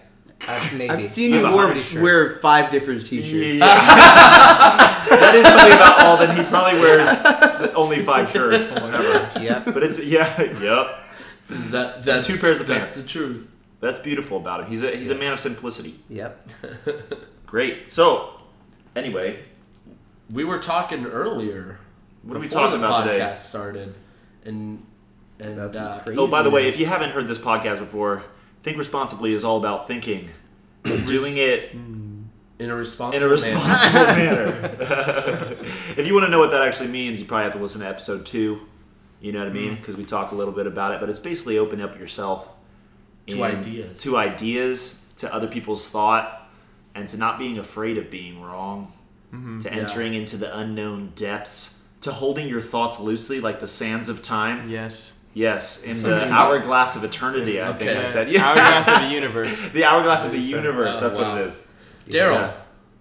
I've, 0.48 0.74
uh, 0.74 0.76
maybe. 0.78 0.90
I've 0.90 1.02
seen 1.04 1.32
You 1.32 1.48
you 1.48 1.56
wear, 1.56 1.74
wear 2.04 2.40
five 2.40 2.70
different 2.70 3.08
T-shirts. 3.08 3.58
Yeah. 3.60 3.66
that 5.10 5.34
is 5.34 5.46
something 5.48 5.72
about 5.74 6.04
Alden. 6.04 6.36
He 6.36 6.44
probably 6.44 6.80
wears 6.82 7.24
only 7.74 8.02
five 8.04 8.30
shirts. 8.32 8.74
Whatever. 8.74 9.32
Yep. 9.42 9.66
But 9.66 9.84
it's 9.84 9.98
yeah, 10.04 10.42
yep. 10.62 11.00
That, 11.72 12.04
that's 12.04 12.28
two 12.28 12.38
pairs 12.38 12.60
of 12.60 12.68
that's 12.68 12.96
pants. 12.96 13.02
the 13.02 13.08
truth. 13.08 13.52
That's 13.86 14.00
beautiful 14.00 14.38
about 14.38 14.62
him. 14.64 14.70
He's 14.70 14.84
a 14.84 14.92
he's 14.96 15.12
a 15.12 15.16
man 15.16 15.32
of 15.34 15.40
simplicity. 15.40 16.00
Yep. 16.10 16.50
Great. 17.46 17.92
So, 17.92 18.32
anyway, 18.96 19.40
We 20.32 20.44
were 20.44 20.60
talking 20.60 21.06
earlier. 21.06 21.78
what 22.24 22.36
are 22.36 22.40
we 22.40 22.50
talking 22.50 22.80
the 22.82 22.86
about 22.88 23.06
podcast 23.06 23.12
today? 23.12 23.34
started, 23.36 23.96
and 24.44 24.84
and 25.40 25.58
That's 25.58 25.78
uh, 25.78 26.02
crazy. 26.04 26.20
Oh, 26.20 26.28
by 26.28 26.42
the 26.42 26.50
way, 26.50 26.68
if 26.68 26.80
you 26.80 26.86
haven't 26.88 27.12
heard 27.12 27.28
this 27.28 27.38
podcast 27.38 27.80
before, 27.80 28.24
Think 28.64 28.78
Responsibly 28.78 29.34
is 29.34 29.44
all 29.44 29.58
about 29.58 29.88
thinking, 29.88 30.30
doing 31.06 31.34
it 31.38 31.74
in 31.74 32.30
a 32.60 32.76
responsible, 32.76 33.18
in 33.18 33.24
a 33.24 33.28
manner. 33.28 33.32
responsible 33.32 34.06
manner. 34.24 35.56
if 35.98 36.08
you 36.08 36.14
want 36.16 36.26
to 36.26 36.32
know 36.32 36.40
what 36.40 36.52
that 36.52 36.62
actually 36.64 36.90
means, 36.90 37.20
you 37.20 37.26
probably 37.28 37.44
have 37.44 37.54
to 37.54 37.60
listen 37.60 37.82
to 37.82 37.88
episode 37.88 38.26
two. 38.26 38.62
You 39.22 39.32
know 39.32 39.40
what 39.40 39.50
I 39.50 39.52
Mm. 39.52 39.54
mean? 39.54 39.76
Because 39.76 39.96
we 39.96 40.06
talk 40.06 40.32
a 40.32 40.36
little 40.36 40.54
bit 40.54 40.66
about 40.68 40.94
it, 40.94 41.00
but 41.00 41.10
it's 41.10 41.20
basically 41.20 41.58
open 41.60 41.82
up 41.82 42.00
yourself 42.00 42.50
To 43.28 43.44
ideas. 43.44 44.00
to 44.04 44.18
ideas, 44.18 45.04
to 45.18 45.34
other 45.34 45.48
people's 45.48 45.88
thought, 45.88 46.48
and 46.94 47.08
to 47.10 47.18
not 47.18 47.40
being 47.40 47.58
afraid 47.58 47.98
of 47.98 48.10
being 48.12 48.42
wrong, 48.42 48.92
Mm-hmm. 49.34 49.60
to 49.62 49.70
Yeah. 49.70 49.76
entering 49.76 50.14
into 50.14 50.38
the 50.38 50.56
unknown 50.58 51.12
depths, 51.16 51.82
to 52.02 52.12
holding 52.12 52.48
your 52.48 52.62
thoughts 52.62 53.00
loosely 53.00 53.40
like 53.42 53.60
the 53.60 53.68
sands 53.68 54.08
of 54.10 54.22
time. 54.22 54.70
Yes. 54.70 55.24
Yes, 55.34 55.84
in 55.84 56.02
the 56.02 56.30
hourglass 56.32 56.96
of 56.96 57.04
eternity. 57.04 57.62
I 57.62 57.74
think 57.74 57.90
I 57.92 58.06
said. 58.06 58.34
Hourglass 58.38 58.88
of 58.88 59.02
the 59.02 59.14
universe. 59.20 59.70
the 59.74 59.84
hourglass 59.84 60.24
of 60.24 60.32
the 60.32 60.40
universe. 60.40 60.96
Oh, 60.98 61.00
that's 61.02 61.18
wow. 61.18 61.34
what 61.34 61.42
it 61.42 61.48
is. 61.48 61.68
Daryl, 62.08 62.36
Yeah. 62.36 62.52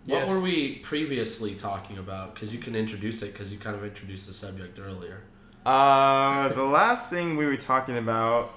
what 0.07 0.19
Yes. 0.21 0.29
were 0.31 0.41
we 0.41 0.77
previously 0.79 1.55
talking 1.55 1.99
about? 1.99 2.35
Because 2.35 2.53
you 2.53 2.59
can 2.59 2.75
introduce 2.75 3.23
it 3.23 3.33
because 3.33 3.53
you 3.53 3.59
kind 3.59 3.77
of 3.77 3.85
introduced 3.85 4.27
the 4.27 4.35
subject 4.35 4.81
earlier. 4.81 5.21
Uh, 5.65 6.49
the 6.49 6.65
last 6.65 7.09
thing 7.11 7.37
we 7.37 7.47
were 7.47 7.57
talking 7.57 7.97
about. 7.99 8.53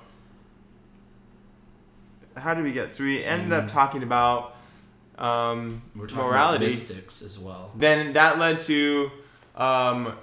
How 2.38 2.54
did 2.54 2.64
we 2.64 2.72
get? 2.72 2.94
So 2.94 3.04
we 3.04 3.24
ended 3.24 3.52
up 3.54 3.68
talking 3.68 4.04
about 4.04 4.56
um, 5.18 5.82
We 5.96 6.02
We're 6.02 6.08
talking 6.08 6.24
morality. 6.26 6.66
about 6.66 6.76
mystics 6.78 7.22
as 7.22 7.40
well. 7.40 7.72
Then 7.76 8.14
that 8.14 8.38
led 8.40 8.62
to 8.62 9.12
um, 9.56 10.16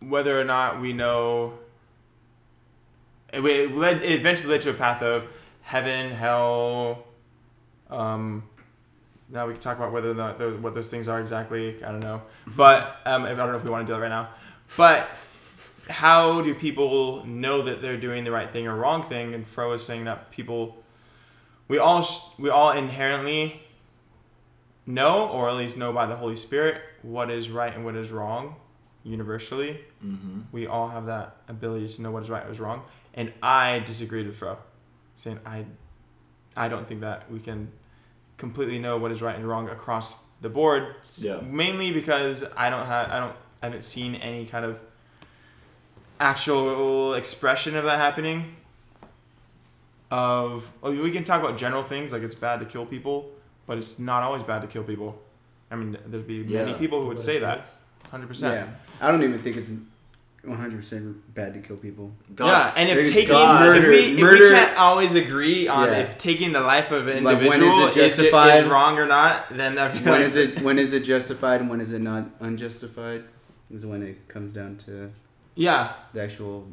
whether 0.00 0.38
or 0.38 0.44
not 0.44 0.80
we 0.80 0.92
know. 0.92 1.54
It, 3.32 3.44
it 3.44 3.74
led. 3.76 4.02
It 4.02 4.12
eventually 4.12 4.52
led 4.52 4.62
to 4.62 4.70
a 4.70 4.74
path 4.74 5.02
of 5.02 5.26
heaven, 5.62 6.10
hell. 6.10 7.04
Um, 7.90 8.42
now 9.30 9.46
we 9.46 9.52
can 9.52 9.60
talk 9.62 9.76
about 9.76 9.92
whether 9.92 10.10
or 10.10 10.14
not 10.14 10.38
those, 10.38 10.58
what 10.58 10.74
those 10.74 10.90
things 10.90 11.08
are 11.08 11.20
exactly. 11.20 11.82
I 11.84 11.90
don't 11.92 12.00
know, 12.00 12.22
but 12.56 12.96
um, 13.04 13.24
I 13.24 13.34
don't 13.34 13.52
know 13.52 13.56
if 13.56 13.64
we 13.64 13.70
want 13.70 13.86
to 13.86 13.92
do 13.92 13.94
that 13.96 14.00
right 14.02 14.08
now. 14.08 14.30
But 14.76 15.10
how 15.88 16.40
do 16.42 16.54
people 16.54 17.24
know 17.26 17.62
that 17.62 17.80
they're 17.82 17.96
doing 17.96 18.24
the 18.24 18.30
right 18.30 18.50
thing 18.50 18.66
or 18.66 18.76
wrong 18.76 19.02
thing? 19.02 19.34
And 19.34 19.46
Fro 19.46 19.72
is 19.72 19.84
saying 19.84 20.04
that 20.04 20.30
people, 20.30 20.82
we 21.66 21.78
all 21.78 22.06
we 22.38 22.50
all 22.50 22.72
inherently 22.72 23.62
know, 24.86 25.28
or 25.28 25.48
at 25.48 25.56
least 25.56 25.76
know 25.76 25.92
by 25.92 26.06
the 26.06 26.16
Holy 26.16 26.36
Spirit, 26.36 26.80
what 27.02 27.30
is 27.30 27.50
right 27.50 27.74
and 27.74 27.84
what 27.84 27.94
is 27.94 28.10
wrong, 28.10 28.56
universally. 29.02 29.80
Mm-hmm. 30.04 30.40
We 30.52 30.66
all 30.66 30.88
have 30.88 31.06
that 31.06 31.36
ability 31.48 31.88
to 31.88 32.02
know 32.02 32.10
what 32.10 32.22
is 32.22 32.30
right 32.30 32.40
and 32.40 32.48
what 32.48 32.54
is 32.54 32.60
wrong. 32.60 32.82
And 33.14 33.32
I 33.42 33.80
disagreed 33.80 34.26
with 34.26 34.36
Fro, 34.36 34.58
saying 35.14 35.40
I, 35.44 35.64
I 36.56 36.68
don't 36.68 36.86
think 36.86 37.00
that 37.00 37.30
we 37.30 37.40
can 37.40 37.72
completely 38.36 38.78
know 38.78 38.96
what 38.98 39.10
is 39.10 39.20
right 39.20 39.36
and 39.36 39.46
wrong 39.46 39.68
across 39.68 40.24
the 40.40 40.48
board. 40.48 40.94
Yeah. 41.16 41.40
Mainly 41.40 41.92
because 41.92 42.44
I 42.56 42.70
don't 42.70 42.86
have, 42.86 43.10
I 43.10 43.20
don't, 43.20 43.36
I 43.62 43.66
haven't 43.66 43.82
seen 43.82 44.14
any 44.16 44.46
kind 44.46 44.64
of 44.64 44.80
actual 46.20 47.14
expression 47.14 47.76
of 47.76 47.84
that 47.84 47.98
happening. 47.98 48.54
Of 50.10 50.70
oh, 50.82 50.90
we 50.90 51.10
can 51.10 51.24
talk 51.24 51.42
about 51.42 51.58
general 51.58 51.82
things 51.82 52.12
like 52.12 52.22
it's 52.22 52.34
bad 52.34 52.60
to 52.60 52.66
kill 52.66 52.86
people, 52.86 53.30
but 53.66 53.76
it's 53.76 53.98
not 53.98 54.22
always 54.22 54.42
bad 54.42 54.62
to 54.62 54.66
kill 54.66 54.82
people. 54.82 55.20
I 55.70 55.76
mean, 55.76 55.98
there'd 56.06 56.26
be 56.26 56.42
many 56.44 56.72
people 56.74 57.02
who 57.02 57.08
would 57.08 57.18
say 57.20 57.38
that, 57.40 57.66
hundred 58.10 58.28
percent. 58.28 58.54
Yeah, 58.54 59.06
I 59.06 59.10
don't 59.10 59.22
even 59.22 59.38
think 59.38 59.56
it's 59.58 59.70
100 60.44 60.76
percent 60.78 61.34
bad 61.34 61.52
to 61.52 61.60
kill 61.60 61.76
people. 61.76 62.10
God, 62.34 62.46
yeah, 62.46 62.72
and 62.80 62.88
if 62.88 62.96
It's 62.96 63.10
taking 63.10 63.28
God. 63.28 63.66
if, 63.66 63.82
Murder- 63.82 63.90
we, 63.90 63.96
if 63.98 64.16
we 64.40 64.48
can't 64.48 64.78
always 64.78 65.14
agree 65.14 65.68
on 65.68 65.88
Yeah. 65.88 65.98
if 65.98 66.16
taking 66.16 66.52
the 66.52 66.60
life 66.60 66.90
of 66.90 67.06
an 67.08 67.22
Like, 67.24 67.36
when 67.40 67.46
is 67.48 67.54
individual 67.56 67.86
it 67.88 67.96
is, 67.98 68.16
justified? 68.16 68.64
is 68.64 68.70
wrong 68.70 68.98
or 68.98 69.04
not, 69.04 69.54
then 69.54 69.76
I 69.76 69.90
feel 69.90 70.04
When 70.10 70.12
like 70.22 70.22
is 70.22 70.36
it 70.36 70.62
when 70.62 70.78
is 70.78 70.94
it 70.94 71.00
justified 71.00 71.60
and 71.60 71.68
when 71.68 71.82
is 71.82 71.92
it 71.92 72.00
not 72.00 72.24
unjustified? 72.40 73.24
Is 73.70 73.84
when 73.84 74.02
it 74.02 74.26
comes 74.28 74.52
down 74.54 74.76
to 74.86 75.10
yeah, 75.58 75.92
the 76.12 76.22
actual 76.22 76.68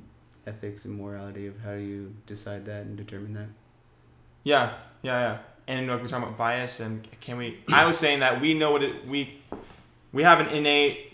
ethics 0.46 0.86
and 0.86 0.96
morality 0.96 1.48
of 1.48 1.60
how 1.62 1.74
do 1.74 1.80
you 1.80 2.14
decide 2.28 2.66
that 2.66 2.84
and 2.84 2.96
determine 2.96 3.34
that. 3.34 3.48
yeah, 4.44 4.76
yeah, 5.02 5.20
yeah. 5.20 5.38
and 5.68 5.88
we're 5.88 5.98
talking 5.98 6.18
about 6.18 6.38
bias 6.38 6.80
and 6.80 7.08
can 7.20 7.38
we? 7.38 7.58
I 7.74 7.88
was 7.88 7.98
saying 7.98 8.20
that 8.20 8.40
we 8.40 8.54
know 8.54 8.72
what 8.72 8.84
it 8.84 9.08
we 9.08 9.42
we 10.14 10.22
have 10.22 10.40
an 10.40 10.48
innate 10.50 11.14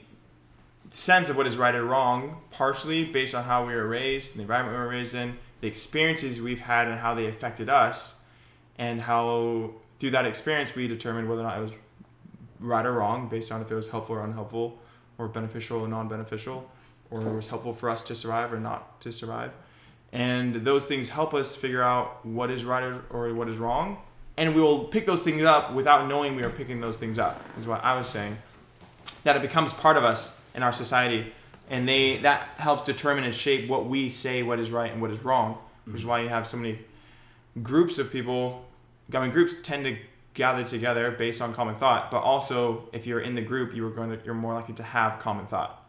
sense 0.89 1.29
of 1.29 1.37
what 1.37 1.47
is 1.47 1.55
right 1.55 1.73
or 1.73 1.85
wrong, 1.85 2.41
partially 2.51 3.05
based 3.05 3.33
on 3.33 3.45
how 3.45 3.65
we 3.65 3.73
were 3.73 3.87
raised, 3.87 4.35
the 4.35 4.41
environment 4.41 4.77
we 4.77 4.83
were 4.83 4.89
raised 4.89 5.15
in, 5.15 5.37
the 5.61 5.67
experiences 5.67 6.41
we've 6.41 6.59
had, 6.59 6.89
and 6.89 6.99
how 6.99 7.15
they 7.15 7.27
affected 7.27 7.69
us, 7.69 8.19
and 8.77 8.99
how 8.99 9.71
through 9.99 10.11
that 10.11 10.25
experience 10.25 10.75
we 10.75 10.89
determined 10.89 11.29
whether 11.29 11.41
or 11.41 11.45
not 11.45 11.57
it 11.57 11.61
was 11.61 11.71
right 12.59 12.85
or 12.85 12.91
wrong 12.91 13.29
based 13.29 13.49
on 13.49 13.61
if 13.61 13.71
it 13.71 13.75
was 13.75 13.87
helpful 13.87 14.17
or 14.17 14.25
unhelpful, 14.25 14.77
or 15.17 15.29
beneficial 15.29 15.79
or 15.79 15.87
non-beneficial, 15.87 16.69
or 17.11 17.19
was 17.19 17.47
helpful 17.47 17.73
for 17.73 17.89
us 17.89 18.03
to 18.05 18.15
survive 18.15 18.51
or 18.51 18.59
not 18.59 18.99
to 19.01 19.11
survive. 19.11 19.51
And 20.13 20.55
those 20.55 20.87
things 20.87 21.09
help 21.09 21.33
us 21.33 21.55
figure 21.55 21.83
out 21.83 22.25
what 22.25 22.49
is 22.49 22.65
right 22.65 22.83
or, 22.83 23.03
or 23.09 23.33
what 23.33 23.47
is 23.47 23.57
wrong. 23.57 23.97
And 24.37 24.55
we 24.55 24.61
will 24.61 24.85
pick 24.85 25.05
those 25.05 25.23
things 25.23 25.43
up 25.43 25.73
without 25.73 26.07
knowing 26.07 26.35
we 26.35 26.43
are 26.43 26.49
picking 26.49 26.81
those 26.81 26.99
things 26.99 27.19
up, 27.19 27.41
is 27.57 27.67
what 27.67 27.83
I 27.83 27.95
was 27.95 28.07
saying. 28.07 28.37
That 29.23 29.35
it 29.35 29.41
becomes 29.41 29.73
part 29.73 29.97
of 29.97 30.03
us 30.03 30.41
in 30.55 30.63
our 30.63 30.73
society. 30.73 31.33
And 31.69 31.87
they 31.87 32.17
that 32.17 32.49
helps 32.57 32.83
determine 32.83 33.23
and 33.23 33.35
shape 33.35 33.69
what 33.69 33.87
we 33.87 34.09
say 34.09 34.43
what 34.43 34.59
is 34.59 34.71
right 34.71 34.91
and 34.91 35.01
what 35.01 35.11
is 35.11 35.23
wrong. 35.23 35.57
Which 35.85 35.97
is 35.97 36.05
why 36.05 36.21
you 36.21 36.29
have 36.29 36.47
so 36.47 36.57
many 36.57 36.79
groups 37.61 37.97
of 37.97 38.11
people 38.11 38.65
I 39.13 39.19
mean 39.21 39.31
groups 39.31 39.55
tend 39.61 39.83
to 39.85 39.97
gather 40.33 40.63
together 40.63 41.11
based 41.11 41.41
on 41.41 41.53
common 41.53 41.75
thought, 41.75 42.11
but 42.11 42.19
also 42.19 42.89
if 42.93 43.05
you're 43.05 43.19
in 43.19 43.35
the 43.35 43.41
group 43.41 43.75
you 43.75 43.85
are 43.85 43.89
going 43.89 44.09
to 44.09 44.19
you're 44.25 44.33
more 44.33 44.53
likely 44.53 44.73
to 44.75 44.83
have 44.83 45.19
common 45.19 45.45
thought. 45.47 45.80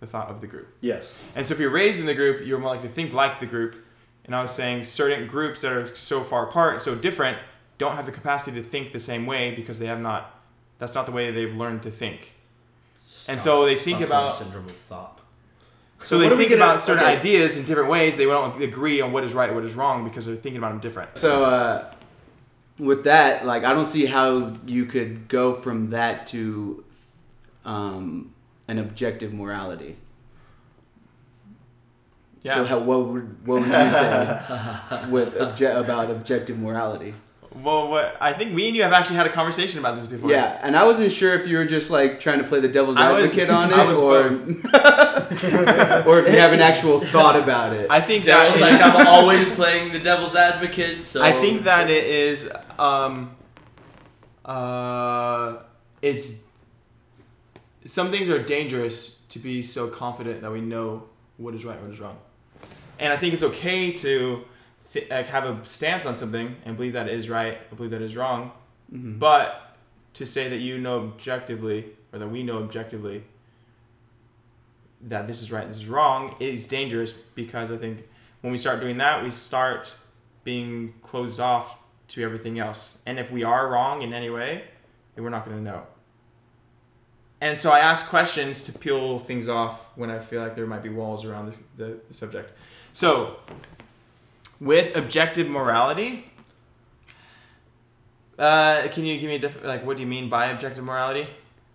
The 0.00 0.06
thought 0.06 0.28
of 0.30 0.40
the 0.40 0.46
group. 0.46 0.74
Yes. 0.80 1.16
And 1.34 1.46
so 1.46 1.54
if 1.54 1.60
you're 1.60 1.70
raised 1.70 2.00
in 2.00 2.06
the 2.06 2.14
group, 2.14 2.44
you're 2.46 2.58
more 2.58 2.70
likely 2.74 2.88
to 2.88 2.94
think 2.94 3.12
like 3.12 3.38
the 3.38 3.46
group. 3.46 3.76
And 4.24 4.34
I 4.34 4.42
was 4.42 4.50
saying 4.50 4.84
certain 4.84 5.26
groups 5.26 5.60
that 5.62 5.72
are 5.72 5.94
so 5.94 6.22
far 6.22 6.48
apart, 6.48 6.80
so 6.82 6.94
different, 6.94 7.38
don't 7.78 7.96
have 7.96 8.06
the 8.06 8.12
capacity 8.12 8.60
to 8.62 8.66
think 8.66 8.92
the 8.92 8.98
same 8.98 9.26
way 9.26 9.54
because 9.54 9.78
they 9.78 9.86
have 9.86 10.00
not 10.00 10.36
that's 10.78 10.94
not 10.94 11.04
the 11.04 11.12
way 11.12 11.30
they've 11.30 11.54
learned 11.54 11.82
to 11.82 11.90
think. 11.90 12.32
And 13.28 13.40
so 13.40 13.64
they 13.66 13.76
think 13.76 14.00
about- 14.00 14.34
syndrome 14.34 14.66
of 14.66 14.76
thought. 14.76 15.18
So, 15.98 16.04
So 16.06 16.18
they 16.18 16.24
what 16.24 16.32
are 16.32 16.36
we 16.36 16.44
think 16.44 16.56
about 16.56 16.80
certain 16.80 17.04
okay. 17.04 17.16
ideas 17.16 17.58
in 17.58 17.64
different 17.66 17.90
ways. 17.90 18.16
They 18.16 18.24
don't 18.24 18.62
agree 18.62 19.02
on 19.02 19.12
what 19.12 19.22
is 19.22 19.34
right 19.34 19.50
and 19.50 19.54
what 19.56 19.66
is 19.66 19.74
wrong 19.74 20.04
because 20.04 20.24
they're 20.24 20.34
thinking 20.34 20.56
about 20.56 20.70
them 20.70 20.80
different. 20.80 21.18
So 21.18 21.44
uh, 21.44 21.92
with 22.78 23.04
that, 23.04 23.44
like 23.44 23.64
I 23.64 23.74
don't 23.74 23.84
see 23.84 24.06
how 24.06 24.56
you 24.64 24.86
could 24.86 25.28
go 25.28 25.52
from 25.60 25.90
that 25.90 26.26
to 26.28 26.82
um, 27.66 28.32
an 28.70 28.78
objective 28.78 29.32
morality. 29.34 29.96
Yeah. 32.42 32.54
So 32.54 32.64
how, 32.64 32.78
what 32.78 33.06
would 33.08 33.46
what 33.46 33.60
would 33.60 33.66
you 33.68 33.90
say 33.90 34.40
with 35.10 35.34
obje- 35.34 35.78
about 35.78 36.10
objective 36.10 36.58
morality? 36.58 37.14
well, 37.52 37.88
what 37.88 38.16
I 38.20 38.32
think 38.32 38.52
me 38.52 38.68
and 38.68 38.76
you 38.76 38.84
have 38.84 38.92
actually 38.92 39.16
had 39.16 39.26
a 39.26 39.30
conversation 39.30 39.80
about 39.80 39.96
this 39.96 40.06
before. 40.06 40.30
Yeah, 40.30 40.58
and 40.62 40.76
I 40.76 40.84
wasn't 40.84 41.10
sure 41.10 41.34
if 41.34 41.48
you 41.48 41.58
were 41.58 41.66
just 41.66 41.90
like 41.90 42.20
trying 42.20 42.38
to 42.38 42.44
play 42.44 42.60
the 42.60 42.68
devil's 42.68 42.96
I 42.96 43.12
was- 43.12 43.24
advocate 43.24 43.50
on 43.60 43.72
it, 43.72 43.96
or 43.96 44.26
or 46.08 46.20
if 46.20 46.32
you 46.32 46.38
have 46.38 46.52
an 46.52 46.60
actual 46.60 47.00
thought 47.00 47.36
about 47.36 47.72
it. 47.72 47.90
I 47.90 48.00
think 48.00 48.24
that 48.24 48.44
Devil's 48.44 48.60
like 48.60 48.80
I'm 48.80 49.06
always 49.08 49.48
playing 49.50 49.92
the 49.92 49.98
devil's 49.98 50.36
advocate. 50.36 51.02
So 51.02 51.22
I 51.22 51.32
think 51.32 51.64
that 51.64 51.90
it 51.90 52.04
is. 52.04 52.48
Um, 52.78 53.36
uh, 54.44 55.58
it's 56.00 56.44
some 57.90 58.10
things 58.10 58.28
are 58.28 58.42
dangerous 58.42 59.20
to 59.30 59.38
be 59.38 59.62
so 59.62 59.88
confident 59.88 60.40
that 60.42 60.52
we 60.52 60.60
know 60.60 61.04
what 61.38 61.54
is 61.54 61.64
right 61.64 61.76
and 61.76 61.86
what 61.86 61.94
is 61.94 62.00
wrong, 62.00 62.18
and 62.98 63.12
I 63.12 63.16
think 63.16 63.34
it's 63.34 63.42
okay 63.42 63.92
to 63.92 64.44
th- 64.92 65.10
like 65.10 65.26
have 65.26 65.44
a 65.44 65.64
stance 65.64 66.06
on 66.06 66.14
something 66.16 66.56
and 66.64 66.76
believe 66.76 66.92
that 66.92 67.08
it 67.08 67.14
is 67.14 67.28
right, 67.28 67.58
or 67.70 67.76
believe 67.76 67.90
that 67.90 68.02
it 68.02 68.06
is 68.06 68.16
wrong, 68.16 68.52
Mhm. 68.92 69.18
but 69.18 69.76
to 70.14 70.26
say 70.26 70.48
that 70.48 70.58
you 70.58 70.78
know 70.78 70.98
objectively 71.00 71.86
or 72.12 72.18
that 72.18 72.28
we 72.28 72.42
know 72.42 72.58
objectively 72.58 73.24
that 75.00 75.26
this 75.26 75.40
is 75.42 75.50
right, 75.50 75.62
and 75.64 75.70
this 75.72 75.78
is 75.82 75.86
wrong 75.86 76.36
is 76.40 76.66
dangerous 76.66 77.12
because 77.12 77.70
I 77.70 77.76
think 77.76 78.06
when 78.42 78.52
we 78.52 78.58
start 78.58 78.80
doing 78.80 78.98
that, 78.98 79.22
we 79.24 79.30
start 79.30 79.94
being 80.44 80.94
closed 81.02 81.40
off 81.40 81.78
to 82.08 82.22
everything 82.22 82.58
else. 82.58 82.98
And 83.06 83.18
if 83.18 83.30
we 83.30 83.42
are 83.44 83.68
wrong 83.68 84.02
in 84.02 84.12
any 84.12 84.30
way, 84.30 84.64
we're 85.16 85.28
not 85.30 85.44
going 85.44 85.56
to 85.58 85.62
know. 85.62 85.82
And 87.40 87.58
so 87.58 87.70
I 87.70 87.78
ask 87.78 88.08
questions 88.10 88.62
to 88.64 88.72
peel 88.72 89.18
things 89.18 89.48
off 89.48 89.86
when 89.96 90.10
I 90.10 90.18
feel 90.18 90.42
like 90.42 90.54
there 90.56 90.66
might 90.66 90.82
be 90.82 90.90
walls 90.90 91.24
around 91.24 91.52
the, 91.76 91.84
the, 91.84 92.00
the 92.08 92.14
subject. 92.14 92.52
So, 92.92 93.36
with 94.60 94.94
objective 94.96 95.48
morality, 95.48 96.26
uh, 98.38 98.88
can 98.88 99.04
you 99.04 99.18
give 99.18 99.28
me 99.28 99.36
a 99.36 99.38
diff- 99.38 99.64
like 99.64 99.84
what 99.84 99.96
do 99.96 100.02
you 100.02 100.06
mean 100.08 100.28
by 100.28 100.46
objective 100.46 100.84
morality? 100.84 101.26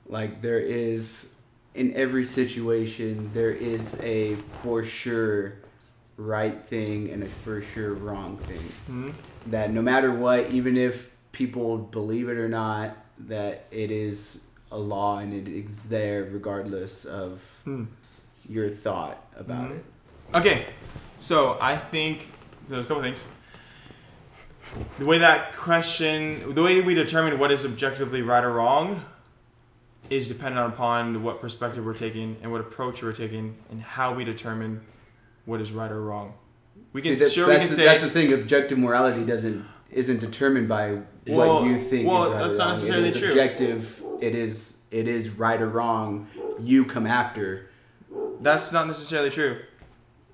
like 0.07 0.39
there 0.43 0.59
is 0.59 1.33
in 1.73 1.91
every 1.95 2.23
situation 2.23 3.31
there 3.33 3.49
is 3.49 3.99
a 4.03 4.35
for 4.61 4.83
sure 4.83 5.55
right 6.15 6.63
thing 6.65 7.09
and 7.09 7.23
a 7.23 7.25
for 7.25 7.59
sure 7.63 7.93
wrong 7.95 8.37
thing 8.37 8.59
Hmm? 8.85 9.09
that 9.47 9.71
no 9.71 9.81
matter 9.81 10.11
what 10.11 10.51
even 10.51 10.77
if 10.77 11.11
people 11.31 11.77
believe 11.79 12.29
it 12.29 12.37
or 12.37 12.47
not 12.47 12.95
that 13.17 13.65
it 13.71 13.89
is 13.89 14.45
a 14.75 14.77
law 14.77 15.19
and 15.19 15.33
it 15.33 15.47
is 15.47 15.87
there 15.89 16.25
regardless 16.25 17.05
of 17.05 17.41
Hmm. 17.63 17.85
your 18.49 18.69
thought 18.69 19.17
about 19.37 19.69
Mhm. 19.71 19.77
it 19.77 19.85
Okay, 20.33 20.65
so 21.19 21.57
I 21.61 21.77
think 21.77 22.29
there's 22.67 22.83
a 22.83 22.85
couple 22.87 23.01
things. 23.03 23.27
The 24.99 25.05
way 25.05 25.19
that 25.19 25.55
question, 25.55 26.53
the 26.53 26.61
way 26.63 26.81
we 26.81 26.93
determine 26.93 27.39
what 27.39 27.51
is 27.51 27.63
objectively 27.63 28.21
right 28.21 28.43
or 28.43 28.51
wrong, 28.51 29.05
is 30.09 30.27
dependent 30.27 30.67
upon 30.73 31.23
what 31.23 31.39
perspective 31.39 31.85
we're 31.85 31.93
taking 31.93 32.35
and 32.41 32.51
what 32.51 32.59
approach 32.59 33.01
we're 33.01 33.13
taking 33.13 33.55
and 33.71 33.81
how 33.81 34.13
we 34.13 34.23
determine 34.23 34.81
what 35.45 35.61
is 35.61 35.71
right 35.71 35.91
or 35.91 36.01
wrong. 36.01 36.33
We 36.91 37.01
can 37.01 37.15
See, 37.15 37.23
that- 37.25 37.31
sure 37.31 37.47
we 37.47 37.53
that's 37.53 37.63
can 37.65 37.69
the, 37.69 37.75
say 37.75 37.85
that's 37.85 38.01
the 38.01 38.09
thing 38.09 38.33
objective 38.33 38.77
morality 38.77 39.23
doesn't 39.25 39.65
isn't 39.91 40.19
determined 40.19 40.67
by 40.67 40.97
what 41.27 41.63
you 41.65 41.79
think 41.79 42.07
well, 42.09 42.23
is 42.25 42.33
right 42.33 42.39
that's 42.43 42.55
or 42.55 42.57
not 42.57 42.63
wrong 42.65 42.73
necessarily 42.73 43.07
it 43.07 43.15
is 43.15 43.19
true. 43.21 43.29
objective 43.29 44.01
it 44.25 44.33
is 44.35 44.81
it 44.91 45.07
is 45.07 45.29
right 45.29 45.61
or 45.61 45.69
wrong 45.69 46.27
you 46.59 46.83
come 46.85 47.05
after 47.05 47.69
that's 48.41 48.71
not 48.71 48.85
necessarily 48.87 49.29
true. 49.29 49.57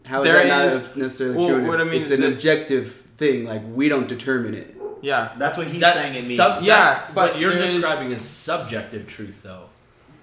How 0.07 0.21
is 0.21 0.25
There 0.25 0.47
that 0.47 0.65
is- 0.65 0.81
not 0.81 0.97
necessarily 0.97 1.37
well, 1.37 1.47
true? 1.49 1.67
what 1.67 1.79
I 1.79 1.83
mean 1.83 2.01
it's 2.01 2.11
is 2.11 2.19
an 2.19 2.25
that- 2.25 2.33
objective 2.33 2.87
thing. 3.17 3.45
Like 3.45 3.61
we 3.79 3.89
don't 3.89 4.07
determine 4.07 4.53
it. 4.55 4.75
Yeah, 5.03 5.31
That's 5.37 5.57
what 5.57 5.67
he's 5.67 5.81
that 5.81 5.93
saying 5.95 6.13
it 6.13 6.23
means. 6.23 6.35
sub- 6.35 6.61
Yeah, 6.63 6.99
but 7.15 7.31
but 7.33 7.39
you're 7.39 7.53
there's- 7.55 7.73
describing 7.75 8.13
as 8.13 8.21
subjective 8.23 9.07
truth, 9.07 9.41
though. 9.43 9.65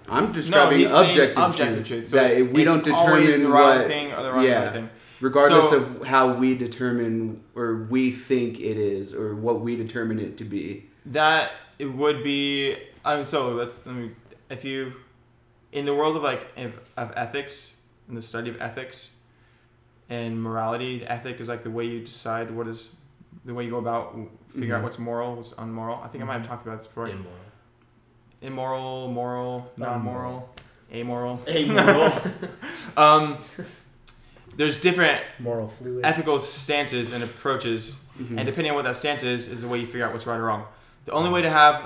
I'm 0.07 0.31
describing 0.31 0.79
he's 0.79 0.89
saying 0.91 1.09
objective, 1.09 1.43
objective 1.43 1.85
truth. 1.85 1.87
truth. 1.99 2.07
So 2.07 2.15
that 2.17 2.51
we 2.53 2.63
it's 2.63 2.71
don't 2.85 2.93
always 2.93 3.25
determine 3.27 3.43
the 3.43 3.49
right 3.49 3.77
what, 3.79 3.87
thing 3.87 4.11
or 4.13 4.23
the 4.23 4.31
wrong 4.33 4.45
yeah. 4.45 4.71
thing. 4.71 4.89
regardless 5.21 5.69
So- 5.69 5.77
of 5.77 6.05
how 6.07 6.33
we 6.33 6.55
determine 6.55 7.41
or 7.55 7.85
we 7.89 8.11
think 8.11 8.59
it 8.59 8.77
is 8.77 9.13
or 9.13 9.35
what 9.35 9.59
we 9.61 9.75
determine 9.75 10.19
it 10.19 10.37
to 10.37 10.43
be. 10.45 10.85
that 11.05 11.51
it 11.77 11.91
would 12.01 12.23
be 12.23 12.75
I 13.05 13.15
mean, 13.15 13.25
so 13.25 13.49
let's 13.51 13.85
let 13.85 13.95
me 13.95 14.11
if 14.49 14.63
you 14.65 14.93
in 15.71 15.85
the 15.85 15.93
world 15.93 16.15
of 16.17 16.23
like 16.23 16.47
of, 16.57 16.73
of 16.97 17.11
ethics 17.15 17.75
in 18.07 18.15
the 18.15 18.21
study 18.21 18.49
of 18.49 18.59
ethics 18.61 19.15
and 20.09 20.41
morality 20.41 21.05
ethic 21.05 21.39
is 21.39 21.47
like 21.47 21.63
the 21.63 21.69
way 21.69 21.85
you 21.85 21.99
decide 22.01 22.49
what 22.51 22.67
is 22.67 22.95
the 23.45 23.53
way 23.53 23.63
you 23.63 23.69
go 23.69 23.77
about 23.77 24.15
figure 24.49 24.73
out 24.75 24.79
Mhm. 24.81 24.83
what's 24.83 24.97
moral 24.99 25.35
what's 25.35 25.53
unmoral 25.59 26.01
i 26.03 26.07
think 26.07 26.23
i 26.23 26.27
might 26.27 26.39
have 26.39 26.47
talked 26.47 26.65
about 26.65 26.79
this 26.79 26.87
before 26.87 27.07
Immoral. 27.07 27.29
immoral 28.41 29.07
moral 29.11 29.71
non-moral 29.77 30.49
amoral 30.91 31.39
Amoral. 31.47 32.11
um 32.97 33.37
there's 34.57 34.81
different 34.81 35.23
Moral 35.39 35.67
fluid. 35.67 36.03
ethical 36.03 36.39
stances 36.39 37.13
and 37.13 37.23
approaches 37.23 37.97
Mhm. 38.19 38.37
and 38.37 38.45
depending 38.45 38.71
on 38.71 38.75
what 38.75 38.85
that 38.85 38.95
stance 38.95 39.23
is 39.23 39.47
is 39.47 39.61
the 39.61 39.67
way 39.67 39.77
you 39.79 39.85
figure 39.85 40.05
out 40.05 40.11
what's 40.13 40.25
right 40.25 40.37
or 40.39 40.45
wrong 40.45 40.65
the 41.05 41.11
only 41.11 41.29
way 41.29 41.41
to 41.43 41.49
have 41.49 41.85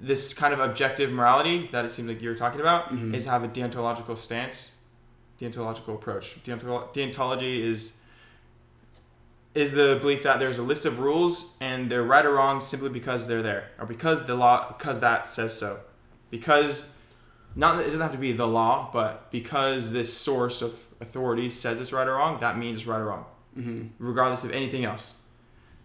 this 0.00 0.32
kind 0.34 0.54
of 0.54 0.60
objective 0.60 1.10
morality 1.10 1.68
that 1.72 1.84
it 1.84 1.90
seems 1.92 2.08
like 2.08 2.22
you're 2.22 2.34
talking 2.34 2.60
about 2.60 2.90
Mhm. 2.92 3.14
is 3.14 3.24
to 3.24 3.30
have 3.30 3.44
a 3.44 3.48
deontological 3.48 4.16
stance 4.16 4.76
deontological 5.40 5.94
approach 5.94 6.42
Deontolo- 6.44 6.92
deontology 6.94 7.60
is 7.64 7.96
is 9.54 9.72
the 9.72 9.98
belief 10.00 10.22
that 10.22 10.38
there's 10.38 10.58
a 10.58 10.62
list 10.62 10.86
of 10.86 10.98
rules 11.00 11.56
and 11.60 11.90
they're 11.90 12.02
right 12.04 12.24
or 12.24 12.32
wrong 12.34 12.60
simply 12.60 12.88
because 12.88 13.26
they're 13.26 13.42
there 13.42 13.70
or 13.78 13.86
because 13.86 14.26
the 14.26 14.34
law 14.34 14.68
because 14.76 15.00
that 15.00 15.26
says 15.26 15.56
so 15.58 15.80
because 16.30 16.94
not 17.56 17.80
it 17.80 17.86
doesn't 17.86 18.00
have 18.00 18.12
to 18.12 18.18
be 18.18 18.32
the 18.32 18.46
law 18.46 18.88
but 18.92 19.30
because 19.32 19.92
this 19.92 20.16
source 20.16 20.62
of 20.62 20.82
authority 21.00 21.50
says 21.50 21.80
it's 21.80 21.92
right 21.92 22.06
or 22.06 22.14
wrong 22.14 22.38
that 22.40 22.56
means 22.58 22.78
it's 22.78 22.86
right 22.86 23.00
or 23.00 23.06
wrong 23.06 23.24
Mhm. 23.58 23.88
regardless 23.98 24.44
of 24.44 24.52
anything 24.52 24.84
else. 24.84 25.14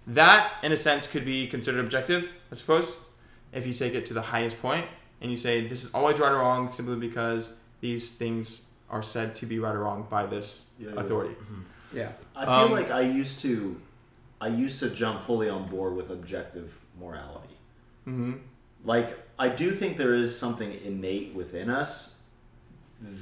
That, 0.06 0.52
in 0.62 0.72
a 0.72 0.78
sense, 0.78 1.08
could 1.08 1.26
be 1.26 1.48
considered 1.48 1.80
objective, 1.80 2.30
I 2.52 2.56
suppose, 2.56 3.06
if 3.56 3.66
you 3.66 3.74
take 3.74 3.94
it 3.96 4.06
to 4.08 4.14
the 4.14 4.22
highest 4.22 4.62
point 4.62 4.86
and 5.22 5.32
you 5.32 5.38
say 5.38 5.68
this 5.68 5.84
is 5.86 5.94
always 5.94 6.20
right 6.20 6.32
or 6.32 6.38
wrong 6.40 6.68
simply 6.68 6.98
because 6.98 7.58
these 7.82 8.16
things 8.16 8.70
are 8.90 9.02
said 9.02 9.34
to 9.36 9.46
be 9.46 9.58
right 9.60 9.74
or 9.76 9.80
wrong 9.80 10.06
by 10.10 10.26
this 10.26 10.72
Yeah, 10.78 10.90
yeah. 10.94 11.00
authority. 11.02 11.36
Yeah. 11.94 12.12
I 12.36 12.46
feel 12.46 12.54
Um, 12.54 12.72
like 12.72 12.92
I 12.92 13.02
used 13.02 13.40
to, 13.40 13.80
I 14.42 14.50
used 14.50 14.80
to 14.82 14.90
jump 14.90 15.20
fully 15.20 15.50
on 15.50 15.68
board 15.70 15.96
with 15.96 16.10
objective 16.10 16.84
morality. 17.00 17.58
Mm-hmm. 18.08 18.34
Like 18.84 19.18
I 19.40 19.50
do 19.50 19.72
think 19.72 19.98
there 19.98 20.14
is 20.14 20.38
something 20.38 20.72
innate 20.84 21.34
within 21.34 21.70
us 21.70 22.20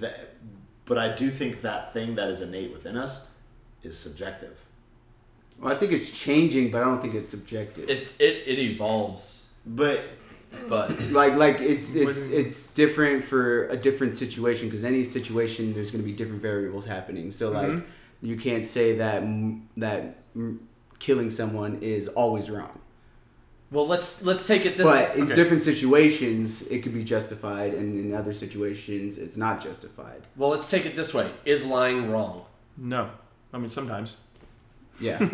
that 0.01 0.35
but 0.85 0.97
I 0.97 1.15
do 1.15 1.29
think 1.29 1.61
that 1.61 1.93
thing 1.93 2.15
that 2.15 2.27
is 2.29 2.41
innate 2.41 2.71
within 2.73 2.97
us 2.97 3.31
is 3.83 3.97
subjective. 3.97 4.59
Well, 5.59 5.73
I 5.73 5.77
think 5.77 5.93
it's 5.93 6.09
changing, 6.11 6.71
but 6.71 6.81
I 6.81 6.85
don't 6.85 7.01
think 7.01 7.13
it's 7.15 7.29
subjective. 7.29 7.89
It 7.89 8.13
it, 8.19 8.35
it 8.51 8.59
evolves, 8.59 9.53
But 9.65 9.99
but 10.69 10.99
like 11.11 11.35
like 11.35 11.59
it's 11.59 11.95
it's 11.95 12.19
Wouldn't- 12.29 12.33
it's 12.47 12.73
different 12.73 13.23
for 13.23 13.67
a 13.67 13.77
different 13.77 14.15
situation 14.15 14.67
because 14.69 14.83
any 14.85 15.03
situation 15.03 15.73
there's 15.73 15.91
going 15.91 16.03
to 16.03 16.05
be 16.09 16.15
different 16.15 16.41
variables 16.41 16.85
happening. 16.85 17.31
So 17.31 17.51
like 17.51 17.67
Mhm. 17.67 17.83
you 18.21 18.37
can't 18.37 18.65
say 18.65 18.95
that 18.97 19.23
that 19.77 20.17
killing 20.99 21.29
someone 21.29 21.79
is 21.81 22.07
always 22.09 22.49
wrong. 22.49 22.79
well 23.71 23.87
let's 23.87 24.23
let's 24.23 24.45
take 24.47 24.65
it 24.65 24.77
this 24.77 24.85
way. 24.85 25.07
But 25.09 25.17
in 25.17 25.23
Okay. 25.25 25.33
different 25.33 25.61
situations 25.61 26.67
it 26.67 26.79
could 26.83 26.93
be 26.93 27.03
justified, 27.03 27.73
and 27.73 27.87
in 27.99 28.13
other 28.13 28.33
situations 28.33 29.17
it's 29.17 29.37
not 29.37 29.61
justified. 29.61 30.21
well 30.37 30.49
let's 30.51 30.69
take 30.69 30.85
it 30.85 30.95
this 30.95 31.13
way. 31.13 31.27
Is 31.45 31.65
lying 31.65 32.11
wrong? 32.11 32.45
No, 32.77 33.09
I 33.53 33.57
mean 33.57 33.69
sometimes. 33.69 34.17
Yeah. 34.99 35.17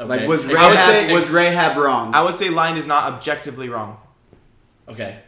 Okay. 0.00 0.08
Like 0.18 0.28
was 0.28 0.44
I 0.48 0.52
Rahab 0.52 0.78
say- 0.90 1.12
was 1.12 1.30
Rahab 1.30 1.76
wrong? 1.76 2.12
I 2.14 2.22
would 2.22 2.34
say 2.34 2.48
lying 2.48 2.76
is 2.76 2.86
not 2.88 3.12
objectively 3.12 3.68
wrong. 3.68 3.98
Okay. 4.88 5.20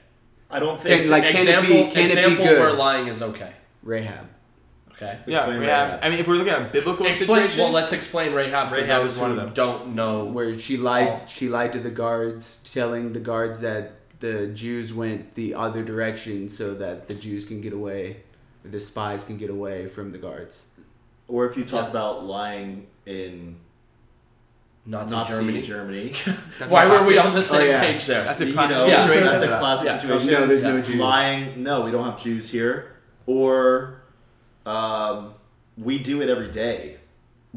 I 0.50 0.60
don't 0.60 0.78
think 0.78 1.02
Can, 1.02 1.10
like, 1.10 1.24
can 1.24 1.36
it 1.36 1.40
example 1.40 1.74
be- 1.74 1.80
can 1.90 1.90
it 1.90 1.94
be 1.94 2.02
example 2.12 2.44
good? 2.44 2.60
where 2.60 2.72
lying 2.72 3.08
is 3.08 3.22
okay. 3.22 3.52
Rahab. 3.82 4.26
Okay. 4.92 5.18
yeah, 5.26 5.38
Explain 5.38 5.58
Rahab. 5.60 5.86
Rahab. 5.88 6.00
I 6.04 6.10
mean, 6.10 6.18
if 6.20 6.28
we're 6.28 6.34
looking 6.36 6.52
at 6.52 6.72
biblical 6.72 7.04
Explain. 7.06 7.28
situations, 7.28 7.58
Well, 7.58 7.70
let's 7.72 7.92
explain 7.92 8.32
Rahab 8.32 8.68
for 8.68 8.76
Rahab 8.76 9.02
those 9.02 9.14
is 9.14 9.20
one 9.20 9.32
who 9.32 9.38
of 9.40 9.44
them. 9.46 9.54
don't 9.54 9.94
know. 9.96 10.24
where 10.26 10.56
she 10.58 10.76
lied 10.76 11.08
Oh. 11.08 11.20
she 11.26 11.48
lied 11.48 11.72
to 11.72 11.80
the 11.80 11.90
guards 11.90 12.62
telling 12.72 13.12
the 13.12 13.18
guards 13.20 13.58
that 13.60 13.92
the 14.20 14.46
Jews 14.48 14.94
went 14.94 15.34
the 15.34 15.54
other 15.54 15.82
direction 15.82 16.48
so 16.48 16.74
that 16.74 17.08
the 17.08 17.14
Jews 17.14 17.44
can 17.44 17.60
get 17.60 17.72
away 17.72 18.18
or 18.64 18.70
the 18.70 18.78
spies 18.80 19.24
can 19.24 19.36
get 19.36 19.50
away 19.50 19.88
from 19.88 20.12
the 20.12 20.18
guards. 20.18 20.66
or 21.26 21.46
if 21.46 21.56
you 21.56 21.64
talk 21.64 21.84
Yeah. 21.86 21.90
about 21.90 22.24
lying 22.24 22.86
in 23.06 23.56
Nazi, 24.86 25.14
Nazi 25.14 25.32
Germany. 25.32 25.62
Germany, 25.62 26.12
Why 26.68 26.86
were 26.86 27.06
we 27.06 27.16
on 27.16 27.32
the 27.34 27.42
same 27.42 27.68
yeah. 27.70 27.80
page 27.80 28.04
there? 28.06 28.24
That's 28.24 28.40
a 28.42 28.46
you 28.46 28.52
classic 28.52 28.76
know, 28.76 28.86
Yeah. 28.86 29.02
situation. 29.02 29.26
that's 29.26 29.42
a 29.44 29.48
classic 29.58 29.86
Yeah. 29.86 29.98
situation. 29.98 30.30
no, 30.32 30.46
there's 30.46 30.62
Yeah. 30.62 30.70
no 30.72 30.80
Jews. 30.82 30.96
lying 30.96 31.62
no 31.62 31.82
we 31.84 31.90
don't 31.90 32.04
have 32.04 32.22
jews 32.22 32.50
here 32.50 32.92
or 33.26 34.02
um, 34.66 35.34
we 35.78 35.98
do 35.98 36.20
it 36.22 36.28
every 36.28 36.50
day 36.50 36.98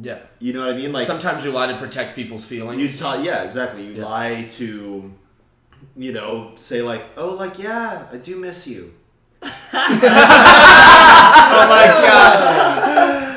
yeah. 0.02 0.20
you 0.40 0.54
know 0.54 0.62
what 0.66 0.74
i 0.74 0.78
mean 0.78 0.92
like 0.94 1.06
Sometimes 1.08 1.44
you 1.44 1.52
lie 1.52 1.68
to 1.68 1.78
protect 1.78 2.16
people's 2.16 2.46
feelings. 2.46 2.82
you 2.82 2.88
tell 2.90 3.22
yeah 3.24 3.44
exactly 3.44 3.86
you 3.86 3.94
Yeah. 3.94 4.06
lie 4.06 4.46
to 4.60 5.12
you 5.98 6.12
know 6.14 6.52
say 6.56 6.82
like 6.82 7.04
oh 7.18 7.34
like 7.36 7.60
yeah 7.60 8.06
i 8.12 8.18
do 8.18 8.36
miss 8.38 8.66
you 8.68 8.94
Oh 9.44 9.50
my 11.70 11.86
gosh! 12.08 12.67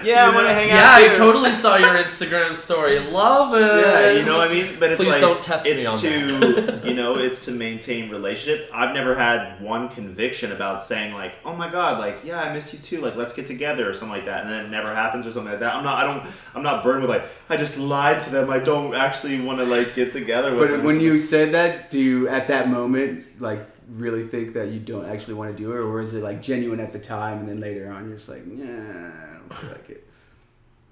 Yeah, 0.05 0.27
I'm 0.27 0.35
gonna 0.35 0.55
hang 0.55 0.69
yeah, 0.69 0.93
out. 0.93 1.03
Yeah, 1.03 1.13
I 1.13 1.15
totally 1.17 1.53
saw 1.55 1.77
your 1.77 1.95
Instagram 1.97 2.57
story. 2.57 2.99
Love 3.01 3.55
it. 3.55 3.61
yeah 3.61 4.11
you 4.13 4.25
know 4.25 4.39
what 4.39 4.51
i 4.51 4.53
mean 4.53 4.79
but 4.79 4.91
it's 4.91 5.01
Please 5.01 5.09
like 5.11 5.21
don't 5.21 5.43
test 5.43 5.65
me 5.65 5.71
it's 5.73 5.87
on 5.87 5.99
to 5.99 6.81
you 6.85 6.95
know 6.95 7.17
it's 7.17 7.45
to 7.45 7.51
maintain 7.51 8.11
relationship 8.11 8.69
i've 8.73 8.95
never 8.95 9.15
had 9.15 9.61
one 9.61 9.89
conviction 9.89 10.53
about 10.53 10.83
saying 10.83 11.15
like 11.15 11.35
oh 11.45 11.55
my 11.55 11.71
god 11.71 11.99
like 11.99 12.25
yeah 12.25 12.41
i 12.41 12.53
miss 12.53 12.73
you 12.73 12.79
too 12.79 13.01
like 13.01 13.17
let's 13.17 13.33
get 13.33 13.47
together 13.47 13.89
or 13.89 13.95
something 13.95 14.17
like 14.17 14.25
that 14.27 14.43
and 14.45 14.51
then 14.53 14.65
it 14.67 14.71
never 14.71 14.95
happens 14.95 15.27
or 15.27 15.33
something 15.33 15.51
like 15.53 15.61
that 15.61 15.75
i'm 15.75 15.85
not 15.85 15.99
i 16.03 16.05
don't 16.05 16.27
i'm 16.55 16.63
not 16.63 16.83
burdened 16.83 17.03
with 17.03 17.11
like 17.11 17.29
i 17.49 17.57
just 17.57 17.79
lied 17.79 18.21
to 18.21 18.31
them 18.31 18.51
i 18.51 18.59
don't 18.59 18.95
actually 18.95 19.41
want 19.41 19.59
to 19.59 19.65
like 19.65 19.95
get 19.95 20.13
together 20.13 20.51
with 20.53 20.61
But 20.61 20.71
them 20.71 20.85
when 20.85 20.97
something. 20.97 21.07
you 21.07 21.19
said 21.19 21.53
that, 21.53 21.91
do 21.91 21.99
you 21.99 22.29
at 22.29 22.49
that 22.49 22.69
moment 22.69 23.27
like 23.41 23.67
really 23.89 24.23
think 24.25 24.55
that 24.55 24.69
you 24.69 24.79
don't 24.79 25.07
actually 25.07 25.35
want 25.35 25.57
to 25.57 25.63
do 25.63 25.73
it, 25.73 25.79
or 25.79 26.01
is 26.01 26.15
it 26.15 26.23
like 26.23 26.41
genuine 26.41 26.79
at 26.81 26.93
the 26.93 26.99
time 26.99 27.39
and 27.41 27.49
then 27.49 27.61
later 27.61 27.91
on 27.91 28.07
you're 28.09 28.17
just 28.17 28.29
like, 28.29 28.43
yeah, 28.47 29.11
I 29.51 29.67
like 29.69 29.91
it. 29.91 30.07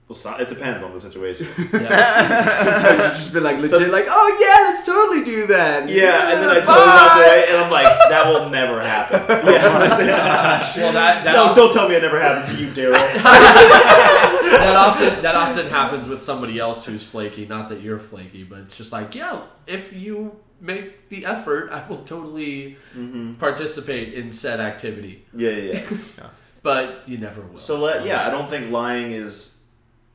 Well, 0.09 0.17
so- 0.17 0.37
it 0.39 0.49
depends 0.49 0.83
on 0.83 0.95
the 0.95 1.01
situation 1.01 1.47
Yeah. 1.71 2.49
Sometimes 2.51 2.99
you 2.99 3.09
just 3.21 3.35
be 3.35 3.41
like 3.41 3.57
legit, 3.57 3.71
So- 3.71 3.91
like, 3.93 4.07
oh 4.09 4.39
yeah, 4.41 4.69
let's 4.69 4.85
totally 4.87 5.23
do 5.23 5.47
that. 5.49 5.87
Yeah, 5.89 6.31
and 6.33 6.43
then 6.43 6.49
I 6.49 6.61
totally 6.61 6.87
walk 6.87 7.13
bye." 7.13 7.25
away, 7.27 7.45
and 7.49 7.57
I'm 7.59 7.71
like, 7.71 7.85
that 8.09 8.27
will 8.33 8.49
never 8.49 8.81
happen. 8.81 9.21
Yeah. 9.49 10.73
well, 10.79 10.93
that 10.93 11.25
that, 11.25 11.33
no, 11.33 11.47
al- 11.49 11.55
don't 11.55 11.73
tell 11.75 11.89
me 11.89 11.95
it 11.97 12.03
never 12.03 12.21
happens 12.21 12.57
to 12.57 12.63
you, 12.63 12.69
Daryl. 12.71 12.95
that 13.23 14.77
often 14.77 15.23
that 15.23 15.35
often 15.35 15.67
happens 15.69 16.09
with 16.09 16.21
somebody 16.23 16.59
else 16.59 16.85
who's 16.87 17.05
flaky. 17.05 17.47
Not 17.47 17.69
that 17.69 17.81
you're 17.83 17.99
flaky, 17.99 18.45
but 18.45 18.61
it's 18.61 18.77
just 18.77 18.93
like, 18.93 19.15
yeah, 19.15 19.43
if 19.67 19.93
you 19.93 20.37
make 20.61 21.09
the 21.11 21.25
effort, 21.27 21.71
I 21.71 21.87
will 21.89 21.99
totally 22.05 22.77
hmm 22.95 23.35
participate 23.35 24.15
in 24.15 24.33
said 24.33 24.59
activity. 24.61 25.25
Yeah, 25.35 25.51
yeah, 25.51 25.87
yeah. 26.17 26.27
But 26.63 27.09
you 27.09 27.19
never 27.19 27.41
will. 27.43 27.59
So 27.59 27.79
let, 27.79 28.05
yeah, 28.07 28.27
I 28.27 28.31
don't 28.31 28.49
think 28.51 28.71
lying 28.71 29.13
is. 29.13 29.55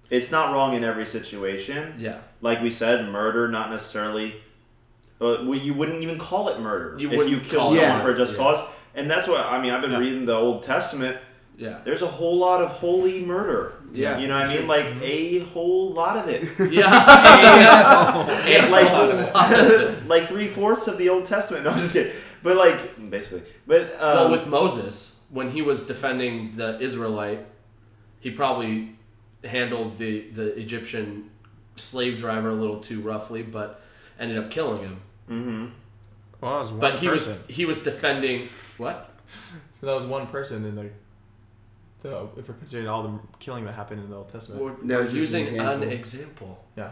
It's 0.10 0.30
not 0.30 0.54
wrong 0.54 0.76
in 0.76 0.84
every 0.84 1.06
situation. 1.08 1.96
Yeah. 1.98 2.20
Like 2.42 2.62
we 2.62 2.70
said, 2.70 3.10
murder 3.10 3.48
not 3.48 3.72
necessarily. 3.72 4.36
Uh, 5.22 5.44
well, 5.46 5.56
you 5.56 5.74
wouldn't 5.74 6.04
even 6.04 6.18
call 6.18 6.50
it 6.50 6.60
murder 6.60 6.98
You 7.00 7.10
if 7.22 7.30
you 7.30 7.40
killed 7.40 7.70
someone 7.70 7.90
murder. 7.90 8.02
for 8.02 8.12
a 8.12 8.18
just 8.18 8.34
Yeah. 8.34 8.38
cause. 8.40 8.62
And 8.94 9.10
that's 9.10 9.28
what 9.28 9.40
I 9.46 9.60
mean. 9.62 9.72
I've 9.72 9.82
been 9.82 9.92
Yeah. 9.92 9.98
reading 10.00 10.26
the 10.26 10.36
Old 10.36 10.64
Testament. 10.64 11.18
Yeah. 11.58 11.80
There's 11.86 12.02
a 12.02 12.08
whole 12.08 12.38
lot 12.38 12.62
of 12.62 12.72
holy 12.72 13.24
murder. 13.24 13.74
Yeah, 13.92 14.18
you 14.18 14.28
know 14.28 14.36
what 14.40 14.48
I 14.50 14.56
mean? 14.56 14.68
Like 14.68 14.88
a 15.02 15.40
whole 15.40 15.94
lot 15.94 16.18
of 16.18 16.28
it. 16.28 16.50
Yeah. 16.72 16.90
And, 18.48 18.72
like, 18.72 18.86
well, 18.88 19.96
like 20.08 20.28
three 20.28 20.48
fourths 20.48 20.88
of 20.88 20.98
the 20.98 21.10
Old 21.10 21.26
Testament. 21.26 21.64
No, 21.64 21.72
I'm 21.72 21.80
just 21.80 21.94
kidding. 21.94 22.12
But 22.44 22.58
like 22.58 23.10
basically, 23.10 23.44
but 23.66 23.96
um, 24.02 24.32
with 24.32 24.48
Moses, 24.48 25.13
when 25.38 25.50
he 25.50 25.62
was 25.62 25.86
defending 25.88 26.34
the 26.56 26.80
Israelite, 26.80 27.46
he 28.20 28.30
probably 28.32 28.96
handled 29.44 29.98
the 29.98 30.30
the 30.30 30.48
Egyptian 30.60 31.30
slave 31.76 32.18
driver 32.20 32.50
a 32.52 32.54
little 32.64 32.80
too 32.80 33.02
roughly, 33.02 33.42
but 33.44 33.82
ended 34.20 34.38
up 34.38 34.50
killing 34.52 34.82
him. 34.88 34.96
hmm 35.28 35.66
Well, 36.40 36.54
that 36.54 36.60
was 36.60 36.72
one 36.72 36.80
But 36.80 36.96
he 37.00 37.08
person. 37.08 37.34
was 37.48 37.56
he 37.58 37.66
was 37.66 37.80
defending 37.84 38.48
what? 38.78 38.98
So 39.80 39.88
that 39.88 39.96
was 39.96 40.06
one 40.06 40.28
person 40.28 40.64
in 40.64 40.76
the. 40.76 40.90
the 42.04 42.28
if 42.38 42.48
we're 42.48 42.56
considering 42.56 42.88
all 42.88 43.04
the 43.04 43.20
killing 43.40 43.66
that 43.66 43.74
happened 43.74 44.02
in 44.02 44.10
the 44.10 44.16
Old 44.16 44.30
Testament. 44.30 44.62
We're, 44.64 44.88
That 44.88 44.96
we're 44.96 45.02
was 45.02 45.14
an 45.14 45.20
using 45.20 45.42
an 45.60 45.84
example. 45.84 45.90
example. 45.92 46.64
yeah. 46.78 46.92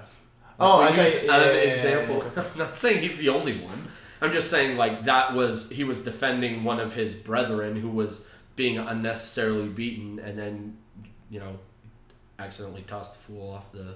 Oh, 0.59 0.81
I 0.81 0.87
I 0.87 0.87
thought- 0.89 0.97
use 1.05 1.13
yeah, 1.13 1.21
an 1.21 1.27
yeah, 1.27 1.45
yeah, 1.45 1.63
yeah, 1.63 1.71
example. 1.73 2.17
yeah. 2.35 2.43
I'm 2.53 2.57
not 2.59 2.77
saying 2.77 3.01
he's 3.01 3.17
the 3.17 3.29
only 3.29 3.53
one. 3.59 3.87
I'm 4.21 4.31
just 4.33 4.49
saying 4.49 4.75
like 4.77 5.05
that 5.05 5.33
was 5.33 5.69
he 5.69 5.83
was 5.85 5.99
defending 6.03 6.63
one 6.65 6.79
of 6.81 6.93
his 6.93 7.13
brethren 7.15 7.77
who 7.77 7.89
was 7.89 8.27
being 8.55 8.77
unnecessarily 8.77 9.69
beaten, 9.69 10.19
and 10.19 10.37
then 10.37 10.77
you 11.29 11.39
know 11.39 11.57
accidentally 12.39 12.83
tossed 12.83 13.13
the 13.13 13.19
fool 13.19 13.51
off 13.51 13.71
the 13.71 13.95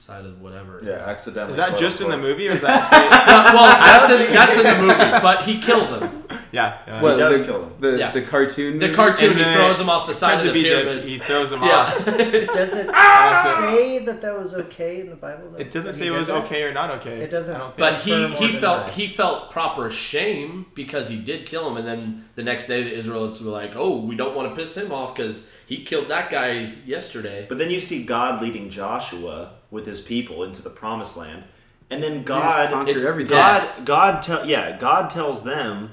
side 0.00 0.24
of 0.24 0.40
whatever. 0.40 0.80
Yeah, 0.82 0.92
accidentally. 0.92 1.50
Is 1.50 1.56
that 1.56 1.76
just 1.76 2.00
in 2.00 2.08
the 2.10 2.16
movie, 2.16 2.48
or 2.48 2.52
is 2.52 2.60
that? 2.68 2.80
State? 2.84 3.10
well, 3.26 3.54
well, 3.54 3.68
that's 4.08 4.28
in, 4.28 4.34
that's 4.34 4.56
in 4.56 4.64
the 4.64 4.82
movie, 4.82 5.20
but 5.22 5.44
he 5.44 5.60
kills 5.60 5.90
him. 5.90 6.24
yeah. 6.52 6.78
yeah. 6.86 7.02
Well, 7.02 7.14
he 7.16 7.20
does 7.20 7.38
the, 7.40 7.44
kill 7.44 7.64
him. 7.64 7.72
The, 7.80 7.98
Yeah. 7.98 8.12
the 8.12 8.22
cartoon. 8.22 8.78
The 8.78 8.92
cartoon, 8.94 9.36
he 9.36 9.42
throws 9.44 9.78
him 9.78 9.90
off 9.90 10.06
the 10.06 10.14
side 10.14 10.40
Prince 10.40 10.42
of 10.44 10.48
of 10.48 10.54
the 10.54 10.60
Egypt, 10.60 10.90
pyramid. 10.90 11.04
he 11.08 11.18
throws 11.18 11.52
him 11.52 11.62
off. 11.62 11.68
Yeah. 12.06 12.46
Does 12.46 12.74
it 12.76 12.88
Ah! 12.92 13.58
say 13.70 13.98
that 13.98 14.22
that 14.22 14.36
was 14.36 14.54
okay 14.54 15.00
in 15.00 15.10
the 15.10 15.16
Bible? 15.16 15.50
That, 15.50 15.60
It 15.60 15.70
doesn't 15.70 15.94
say 15.94 16.06
it 16.06 16.10
was 16.12 16.28
that? 16.28 16.44
okay 16.44 16.62
or 16.62 16.72
not 16.72 16.90
okay. 16.92 17.18
It 17.20 17.30
doesn't- 17.30 17.54
I 17.54 17.58
don't. 17.58 17.76
But 17.76 18.00
he, 18.00 18.26
he 18.28 18.52
felt 18.52 18.86
deny. 18.86 18.90
he 18.92 19.06
felt 19.06 19.50
proper 19.50 19.90
shame 19.90 20.66
because 20.74 21.08
he 21.08 21.16
did 21.18 21.44
kill 21.46 21.68
him, 21.70 21.76
and 21.76 21.86
then 21.86 22.24
the 22.36 22.42
next 22.42 22.66
day 22.68 22.82
the 22.82 22.94
Israelites 22.94 23.40
were 23.40 23.50
like, 23.50 23.72
"Oh, 23.76 23.98
we 24.00 24.16
don't 24.16 24.34
want 24.34 24.48
to 24.48 24.60
piss 24.60 24.76
him 24.76 24.92
off 24.92 25.14
because 25.14 25.46
he 25.66 25.84
killed 25.84 26.08
that 26.08 26.30
guy 26.30 26.72
yesterday." 26.86 27.46
But 27.48 27.58
then 27.58 27.70
you 27.70 27.80
see 27.80 28.04
God 28.04 28.40
leading 28.40 28.70
Joshua 28.70 29.52
with 29.70 29.86
his 29.86 30.00
people 30.00 30.42
into 30.42 30.62
the 30.62 30.70
promised 30.70 31.16
land, 31.16 31.44
and 31.90 32.02
then 32.02 32.22
God, 32.22 32.88
it's 32.88 33.04
everything. 33.04 33.36
God, 33.36 33.60
death. 33.60 33.84
God 33.84 34.22
tell 34.22 34.46
yeah, 34.46 34.76
God 34.78 35.10
tells 35.10 35.44
them, 35.44 35.92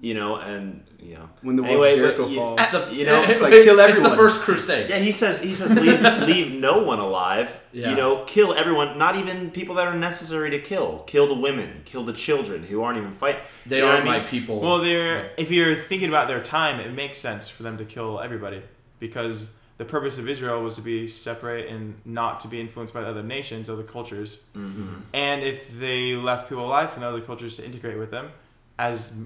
you 0.00 0.14
know, 0.14 0.36
and 0.36 0.82
you 0.98 1.14
know, 1.14 1.28
when 1.42 1.56
the 1.56 1.62
walls 1.62 1.72
Anyway, 1.74 1.90
of 1.90 1.96
Jericho 1.96 2.26
but 2.26 2.34
falls. 2.34 2.60
It's 2.60 2.70
the, 2.70 2.78
You 2.94 3.06
know, 3.06 3.22
it's 3.22 3.40
like, 3.40 3.52
kill 3.52 3.78
everyone. 3.78 3.90
It's 3.90 4.10
the 4.10 4.16
first 4.16 4.40
crusade. 4.42 4.90
yeah, 4.90 4.98
he 4.98 5.12
says 5.12 5.42
he 5.42 5.54
says 5.54 5.74
leave 5.74 6.00
leave 6.28 6.52
no 6.52 6.82
one 6.82 6.98
alive. 6.98 7.62
Yeah. 7.72 7.90
You 7.90 7.96
know, 7.96 8.24
kill 8.24 8.54
everyone, 8.54 8.98
not 8.98 9.16
even 9.16 9.50
people 9.50 9.74
that 9.76 9.86
are 9.86 9.94
necessary 9.94 10.50
to 10.50 10.58
kill. 10.58 11.04
Kill 11.06 11.28
the 11.28 11.34
women, 11.34 11.82
kill 11.84 12.04
the 12.04 12.12
children 12.12 12.64
who 12.64 12.82
aren't 12.82 12.98
even 12.98 13.12
fight. 13.12 13.38
They 13.66 13.76
You 13.76 13.82
know 13.82 13.90
are 13.90 13.94
what 13.94 14.08
I 14.08 14.18
my 14.18 14.20
people. 14.20 14.60
Well, 14.60 14.78
they're 14.78 15.30
if 15.36 15.50
you're 15.50 15.76
thinking 15.76 16.08
about 16.08 16.28
their 16.28 16.42
time, 16.42 16.80
it 16.80 16.92
makes 16.92 17.18
sense 17.18 17.48
for 17.48 17.62
them 17.62 17.78
to 17.78 17.84
kill 17.84 18.20
everybody 18.20 18.62
because 18.98 19.50
the 19.78 19.84
purpose 19.84 20.18
of 20.18 20.28
Israel 20.28 20.62
was 20.62 20.74
to 20.76 20.80
be 20.80 21.06
separate 21.06 21.68
and 21.68 22.00
not 22.04 22.40
to 22.40 22.48
be 22.48 22.60
influenced 22.60 22.94
by 22.94 23.02
other 23.02 23.22
nations, 23.22 23.68
other 23.68 23.82
cultures. 23.82 24.40
Mhm. 24.56 25.02
And 25.12 25.42
if 25.42 25.78
they 25.78 26.14
left 26.14 26.48
people 26.48 26.64
alive 26.64 26.92
from 26.92 27.02
other 27.02 27.20
cultures 27.20 27.56
to 27.56 27.64
integrate 27.64 27.98
with 27.98 28.10
them, 28.10 28.30
as 28.78 29.18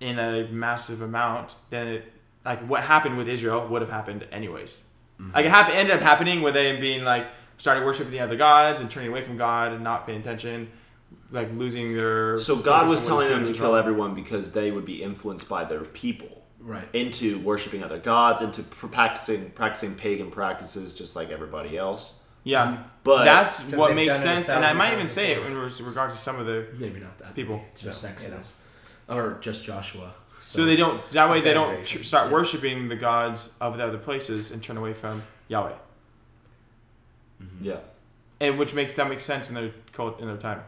in 0.00 0.18
a 0.18 0.46
massive 0.48 1.02
amount, 1.02 1.56
then 1.70 1.88
it 1.88 2.12
like 2.44 2.60
what 2.60 2.82
happened 2.82 3.18
with 3.18 3.28
Israel 3.28 3.66
would 3.66 3.82
have 3.82 3.90
happened 3.90 4.26
anyways. 4.32 4.84
Like 5.34 5.46
it 5.46 5.50
happened, 5.50 5.76
ended 5.76 5.96
up 5.96 6.00
happening 6.00 6.42
with 6.42 6.54
them 6.54 6.80
being 6.80 7.02
like 7.02 7.26
started 7.56 7.84
worshiping 7.84 8.12
the 8.12 8.20
other 8.20 8.36
gods 8.36 8.80
and 8.80 8.88
turning 8.88 9.10
away 9.10 9.22
from 9.22 9.36
God 9.36 9.72
and 9.72 9.82
not 9.82 10.06
paying 10.06 10.20
attention, 10.20 10.68
like 11.32 11.52
losing 11.54 11.94
their. 11.94 12.38
So 12.38 12.54
God 12.56 12.88
was 12.88 13.04
telling 13.04 13.28
them 13.28 13.42
to 13.42 13.52
kill 13.52 13.74
everyone 13.74 14.14
because 14.14 14.52
they 14.52 14.70
would 14.70 14.84
be 14.84 15.02
influenced 15.02 15.48
by 15.48 15.64
their 15.64 15.80
people 15.80 16.44
Right. 16.60 16.88
into 16.92 17.38
worshiping 17.40 17.82
other 17.84 17.98
gods, 17.98 18.42
into 18.42 18.62
practicing 18.62 19.50
practicing 19.50 19.94
pagan 19.94 20.30
practices 20.30 20.92
just 20.94 21.14
like 21.16 21.30
everybody 21.30 21.78
else. 21.78 22.14
Yeah, 22.44 22.84
But 23.04 23.24
that's 23.24 23.72
what 23.72 23.94
makes 23.94 24.14
done 24.22 24.36
it 24.36 24.40
a 24.40 24.42
sense, 24.44 24.48
and 24.48 24.64
I 24.64 24.72
might 24.72 24.92
even 24.94 25.08
say 25.08 25.32
it 25.32 25.44
in 25.46 25.54
regards 25.56 26.14
to 26.14 26.20
some 26.20 26.38
of 26.40 26.46
the 26.46 26.66
Maybe 26.78 26.98
not 27.00 27.18
that. 27.18 27.34
people. 27.34 27.62
It's 27.72 27.82
just 27.82 28.02
Yeah. 28.02 28.08
Exodus. 28.10 28.54
Or 29.08 29.38
just 29.40 29.64
Joshua. 29.64 30.14
So 30.42 30.64
they 30.64 30.76
don't. 30.76 31.08
That 31.10 31.28
way, 31.30 31.40
they 31.42 31.52
don't 31.52 31.84
tr- 31.86 32.02
start 32.02 32.30
worshiping 32.32 32.88
the 32.88 32.96
gods 32.96 33.54
of 33.60 33.76
the 33.76 33.84
other 33.84 33.98
places 33.98 34.50
and 34.50 34.62
turn 34.62 34.76
away 34.78 34.94
from 34.94 35.22
Yahweh, 35.48 35.74
Mhm. 37.42 37.46
yeah. 37.60 37.76
and 38.40 38.58
which 38.58 38.72
makes 38.74 38.94
that 38.94 39.08
makes 39.08 39.24
sense 39.24 39.48
in 39.48 39.54
their 39.54 39.70
cult 39.92 40.20
in 40.20 40.26
their 40.26 40.36
time. 40.36 40.62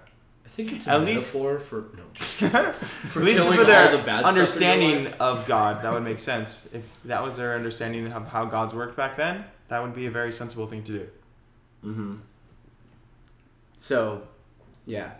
I 0.45 0.49
think 0.49 0.73
it's 0.73 0.87
a 0.87 0.91
At 0.93 1.03
least- 1.03 1.35
metaphor 1.35 1.59
for 1.61 1.85
no. 1.97 2.03
for 2.15 3.21
At 3.21 3.25
least 3.25 3.43
for 3.43 3.65
their 3.65 3.91
all 3.91 3.99
the 3.99 4.03
bad 4.05 4.25
understanding 4.25 4.89
Stuff 4.91 4.99
in 4.99 5.03
your 5.05 5.11
life. 5.13 5.21
of 5.43 5.47
God, 5.47 5.83
that 5.83 5.93
would 5.93 6.03
make 6.03 6.19
sense. 6.19 6.69
If 6.75 6.93
that 7.05 7.23
was 7.23 7.37
their 7.37 7.55
understanding 7.55 8.11
of 8.13 8.27
how 8.29 8.45
gods 8.47 8.75
worked 8.75 8.97
back 8.97 9.17
then, 9.17 9.45
that 9.69 9.81
would 9.83 9.95
be 9.95 10.07
a 10.07 10.11
very 10.11 10.33
sensible 10.33 10.67
thing 10.67 10.83
to 10.85 10.93
do. 10.93 11.09
Mm-hmm. 11.85 12.15
So, 13.77 14.23
yeah. 14.87 15.13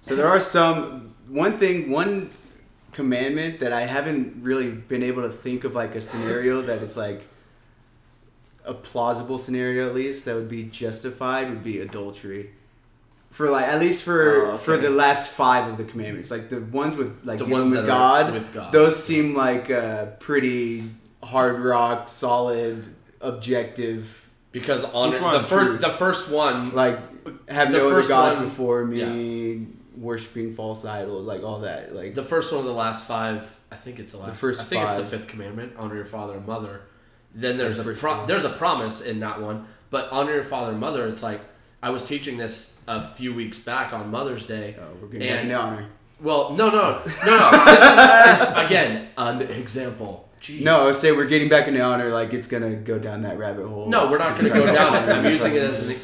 So 0.00 0.14
there 0.16 0.28
are 0.28 0.40
some 0.40 1.14
one 1.28 1.58
thing 1.58 1.90
one 1.90 2.30
commandment 2.92 3.60
that 3.60 3.72
I 3.72 3.82
haven't 3.82 4.42
really 4.42 4.70
been 4.70 5.02
able 5.02 5.22
to 5.22 5.30
think 5.30 5.64
of 5.64 5.74
like 5.74 5.94
a 5.94 6.00
scenario 6.00 6.60
that 6.62 6.82
it's 6.82 6.96
like 6.96 7.22
a 8.64 8.74
plausible 8.74 9.38
scenario 9.38 9.88
at 9.88 9.94
least 9.94 10.24
that 10.26 10.34
would 10.34 10.48
be 10.48 10.64
justified 10.64 11.48
would 11.48 11.64
be 11.64 11.80
adultery. 11.80 12.50
For 13.32 13.48
like 13.50 13.66
at 13.66 13.80
least 13.80 14.04
for 14.04 14.46
Oh, 14.46 14.50
okay. 14.52 14.64
for 14.64 14.76
the 14.76 14.90
last 14.90 15.30
five 15.32 15.68
of 15.70 15.76
the 15.78 15.84
commandments, 15.84 16.30
like 16.30 16.48
the 16.50 16.60
ones 16.60 16.96
with 16.96 17.18
like 17.24 17.38
the 17.38 17.46
dealing 17.46 17.62
ones 17.62 17.76
with 17.76 17.86
God, 17.86 18.32
with 18.32 18.52
God. 18.54 18.72
those 18.72 19.02
seem 19.02 19.34
like 19.34 19.70
uh, 19.70 20.06
pretty 20.20 20.84
hard 21.22 21.58
rock, 21.60 22.08
solid, 22.08 22.84
objective. 23.20 24.28
because 24.52 24.84
on 24.84 25.12
the 25.14 25.20
one? 25.22 25.44
first 25.44 25.80
the 25.80 25.88
first 25.88 26.30
one 26.30 26.74
Like 26.74 26.98
have 27.48 27.72
The 27.72 27.78
no 27.78 27.86
other 27.86 27.94
first 27.96 28.08
gods 28.10 28.36
one- 28.36 28.44
before 28.48 28.84
me, 28.84 29.66
worshiping 29.96 30.54
false 30.54 30.84
idols, 30.84 31.26
like 31.26 31.42
all 31.42 31.60
that. 31.60 31.94
Like 31.94 32.14
the 32.14 32.22
first 32.24 32.52
one 32.52 32.60
of 32.60 32.66
the 32.66 32.72
last 32.72 33.06
five 33.06 33.56
I 33.70 33.76
think 33.76 33.98
it's 33.98 34.12
the 34.12 34.18
last 34.18 34.36
first 34.36 34.60
I 34.60 34.64
think 34.64 34.84
it's 34.84 34.96
the 34.96 35.04
fifth 35.04 35.28
commandment 35.28 35.72
honor 35.78 35.94
your 35.96 36.04
father 36.04 36.34
and 36.34 36.46
mother 36.46 36.82
then 37.34 37.56
there's 37.56 37.78
The 37.78 37.90
a 37.90 37.94
pro- 37.94 38.26
there's 38.26 38.44
a 38.44 38.50
promise 38.50 39.00
in 39.00 39.20
that 39.20 39.40
one 39.40 39.66
but 39.88 40.10
honor 40.12 40.34
your 40.34 40.44
father 40.44 40.72
and 40.72 40.80
mother 40.80 41.06
it's 41.06 41.22
like 41.22 41.40
I 41.82 41.90
was 41.90 42.04
teaching 42.04 42.36
this 42.36 42.76
a 42.86 43.02
few 43.06 43.34
weeks 43.34 43.58
back 43.58 43.92
on 43.92 44.10
Mother's 44.10 44.46
Day 44.46 44.76
oh, 44.80 44.84
we're 45.00 45.08
getting 45.08 45.28
back 45.28 45.38
And- 45.38 45.50
into 45.50 45.60
honor. 45.62 45.86
well 46.20 46.52
no 46.52 46.68
no 46.68 47.02
no 47.26 47.38
no 47.38 47.64
this 47.64 47.82
is, 47.82 48.48
it's, 48.48 48.56
again 48.58 49.08
an 49.16 49.42
example 49.42 50.28
Jeez. 50.40 50.62
No, 50.62 50.92
say 50.92 51.12
we're 51.12 51.26
getting 51.26 51.48
back 51.48 51.68
into 51.68 51.80
honor. 51.80 52.08
Like 52.10 52.32
it's 52.34 52.48
gonna 52.48 52.74
go 52.74 52.98
down 52.98 53.22
that 53.22 53.38
rabbit 53.38 53.64
hole. 53.68 53.88
no 53.88 54.10
we're 54.10 54.18
not 54.18 54.32
going 54.36 54.52
to 54.52 54.58
go 54.58 54.66
down 54.66 54.96
it 54.96 55.08
I'm 55.08 55.24
using 55.30 55.54
it 55.54 55.62
as 55.62 55.88
an 55.88 55.96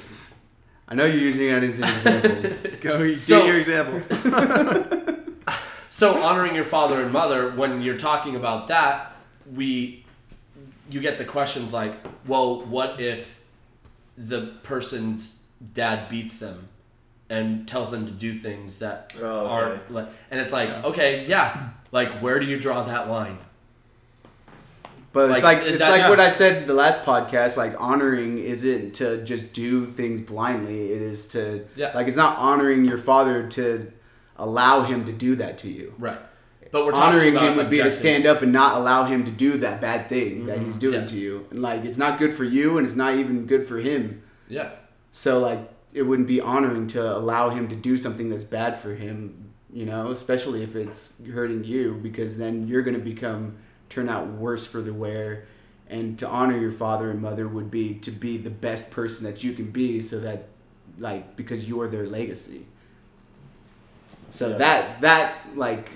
I 0.91 0.95
know 0.95 1.05
you're 1.05 1.19
using 1.19 1.49
it 1.49 1.63
as 1.65 1.81
an 1.81 1.89
example. 1.89 2.71
Go, 2.81 3.07
get 3.07 3.21
So- 3.21 3.45
your 3.45 3.59
example. 3.59 4.01
So 5.91 6.23
honoring 6.23 6.55
your 6.55 6.65
father 6.65 7.03
and 7.03 7.13
mother, 7.13 7.51
when 7.51 7.83
you're 7.83 7.99
talking 7.99 8.37
about 8.37 8.69
that, 8.69 9.13
we 9.53 10.07
you 10.89 11.01
get 11.01 11.19
the 11.19 11.25
questions 11.25 11.73
like, 11.73 11.95
well, 12.27 12.63
what 12.63 13.01
if 13.01 13.41
the 14.17 14.55
person's 14.63 15.38
dad 15.75 16.09
beats 16.09 16.39
them 16.39 16.69
and 17.31 17.67
tells 17.69 17.91
them 17.91 18.07
to 18.07 18.13
do 18.13 18.33
things 18.35 18.79
that 18.79 19.13
Oh, 19.21 19.21
okay. 19.47 19.55
are 19.59 19.81
like 19.91 20.09
and 20.31 20.41
it's 20.41 20.53
like, 20.53 20.71
okay, 20.85 21.27
yeah. 21.27 21.71
Like 21.93 22.21
where 22.21 22.39
do 22.41 22.47
you 22.47 22.59
draw 22.59 22.83
that 22.85 23.09
line? 23.09 23.39
But 25.13 25.31
it's 25.31 25.43
Like, 25.43 25.59
like 25.59 25.67
it's 25.69 25.79
that- 25.79 25.91
like 25.91 26.01
yeah. 26.01 26.11
what 26.11 26.21
I 26.21 26.29
said 26.29 26.67
the 26.67 26.75
last 26.75 27.05
podcast. 27.05 27.57
Like 27.57 27.75
honoring 27.79 28.39
isn't 28.39 28.95
to 28.97 29.25
just 29.25 29.53
do 29.53 29.87
things 29.87 30.21
blindly. 30.21 30.93
It 30.93 31.03
is 31.03 31.29
to 31.29 31.65
Yeah. 31.77 31.93
like 31.95 32.07
it's 32.09 32.17
not 32.17 32.39
honoring 32.39 32.85
your 32.85 32.99
father 32.99 33.47
to 33.49 33.91
allow 34.37 34.83
him 34.83 35.05
to 35.07 35.13
do 35.13 35.35
that 35.37 35.59
to 35.59 35.69
you. 35.69 35.95
Right. 35.99 36.19
But 36.71 36.85
we're 36.85 36.93
talking 36.93 37.17
honoring 37.17 37.35
him 37.35 37.57
would 37.57 37.71
be 37.71 37.79
to 37.79 37.91
stand 37.91 38.27
up 38.27 38.43
and 38.43 38.53
not 38.53 38.77
allow 38.77 39.05
him 39.05 39.25
to 39.25 39.31
do 39.31 39.57
that 39.59 39.81
bad 39.81 40.09
thing 40.11 40.45
that 40.47 40.59
he's 40.59 40.69
mm-hmm. 40.75 40.79
doing 40.81 41.01
Yeah. 41.01 41.07
to 41.07 41.17
you. 41.17 41.47
And 41.51 41.63
like 41.63 41.85
it's 41.85 41.99
not 41.99 42.19
good 42.19 42.35
for 42.35 42.45
you 42.45 42.77
and 42.77 42.87
it's 42.87 42.97
not 42.97 43.15
even 43.15 43.47
good 43.47 43.67
for 43.67 43.79
him. 43.79 44.23
Yeah. 44.49 44.71
So 45.19 45.41
like 45.41 45.69
it 45.93 46.03
wouldn't 46.03 46.29
be 46.29 46.41
honoring 46.41 46.87
to 46.89 47.17
allow 47.17 47.51
him 47.51 47.67
to 47.71 47.75
do 47.75 47.99
something 47.99 48.31
that's 48.31 48.45
bad 48.45 48.79
for 48.79 48.95
him, 48.95 49.53
you 49.73 49.85
know, 49.85 50.13
especially 50.13 50.63
if 50.63 50.77
it's 50.77 51.21
hurting 51.27 51.65
you 51.65 51.99
because 52.01 52.39
then 52.39 52.69
you're 52.69 52.83
going 52.83 52.97
to 52.97 53.03
become 53.03 53.57
turn 53.89 54.09
out 54.09 54.29
worse 54.29 54.65
for 54.65 54.81
the 54.81 54.95
wear. 54.95 55.49
And 55.89 56.17
to 56.21 56.29
honor 56.29 56.57
your 56.57 56.71
father 56.71 57.11
and 57.11 57.21
mother 57.21 57.49
would 57.49 57.69
be 57.69 57.95
to 57.95 58.13
be 58.13 58.37
the 58.37 58.49
best 58.51 58.93
person 58.93 59.25
that 59.25 59.43
you 59.43 59.55
can 59.55 59.73
be 59.73 60.01
so 60.01 60.21
that 60.21 60.51
like 61.01 61.35
because 61.35 61.69
you're 61.69 61.89
their 61.89 62.07
legacy. 62.07 62.67
So 64.31 64.51
Yeah. 64.51 64.59
that 64.59 65.01
that 65.01 65.37
like 65.57 65.91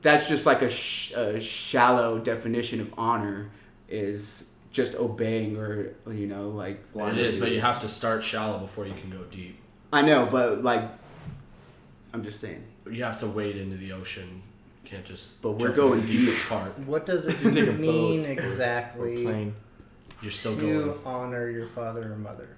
that's 0.00 0.28
just 0.28 0.46
like 0.46 0.62
a, 0.62 0.70
sh- 0.70 1.12
a 1.14 1.40
shallow 1.40 2.20
definition 2.20 2.80
of 2.80 2.94
honor 2.96 3.50
is 3.88 4.51
just 4.72 4.94
obeying 4.94 5.56
or 5.58 5.92
you 6.10 6.26
know 6.26 6.48
like 6.48 6.82
It 6.94 7.18
is, 7.18 7.36
but 7.38 7.50
you 7.52 7.60
have 7.60 7.80
to 7.82 7.88
start 7.88 8.24
shallow 8.24 8.58
before 8.58 8.86
you 8.86 8.94
can 8.94 9.10
go 9.10 9.22
deep. 9.30 9.58
I 9.92 10.00
know, 10.02 10.26
but 10.26 10.62
like, 10.64 10.82
I'm 12.12 12.22
just 12.22 12.40
saying. 12.40 12.64
You 12.90 13.04
have 13.04 13.20
to 13.20 13.26
wade 13.26 13.56
into 13.56 13.76
the 13.76 13.92
ocean. 13.92 14.42
You 14.84 14.90
can't 14.90 15.04
just 15.04 15.40
But 15.42 15.52
we're 15.52 15.70
going 15.72 16.00
in 16.00 16.06
the 16.06 16.12
deepest 16.12 16.38
deep. 16.40 16.48
part. 16.48 16.78
What 16.80 17.06
does 17.06 17.26
it 17.26 17.32
Just 17.38 17.54
take 17.54 17.68
a 17.68 17.72
mean 17.72 18.20
boat. 18.22 18.30
exactly 18.30 19.22
Plane. 19.24 19.54
You're 20.22 20.30
still 20.32 20.56
going 20.56 20.72
to 20.78 20.84
going. 20.86 20.98
honor 21.04 21.48
your 21.50 21.66
father 21.66 22.12
or 22.12 22.16
mother? 22.16 22.48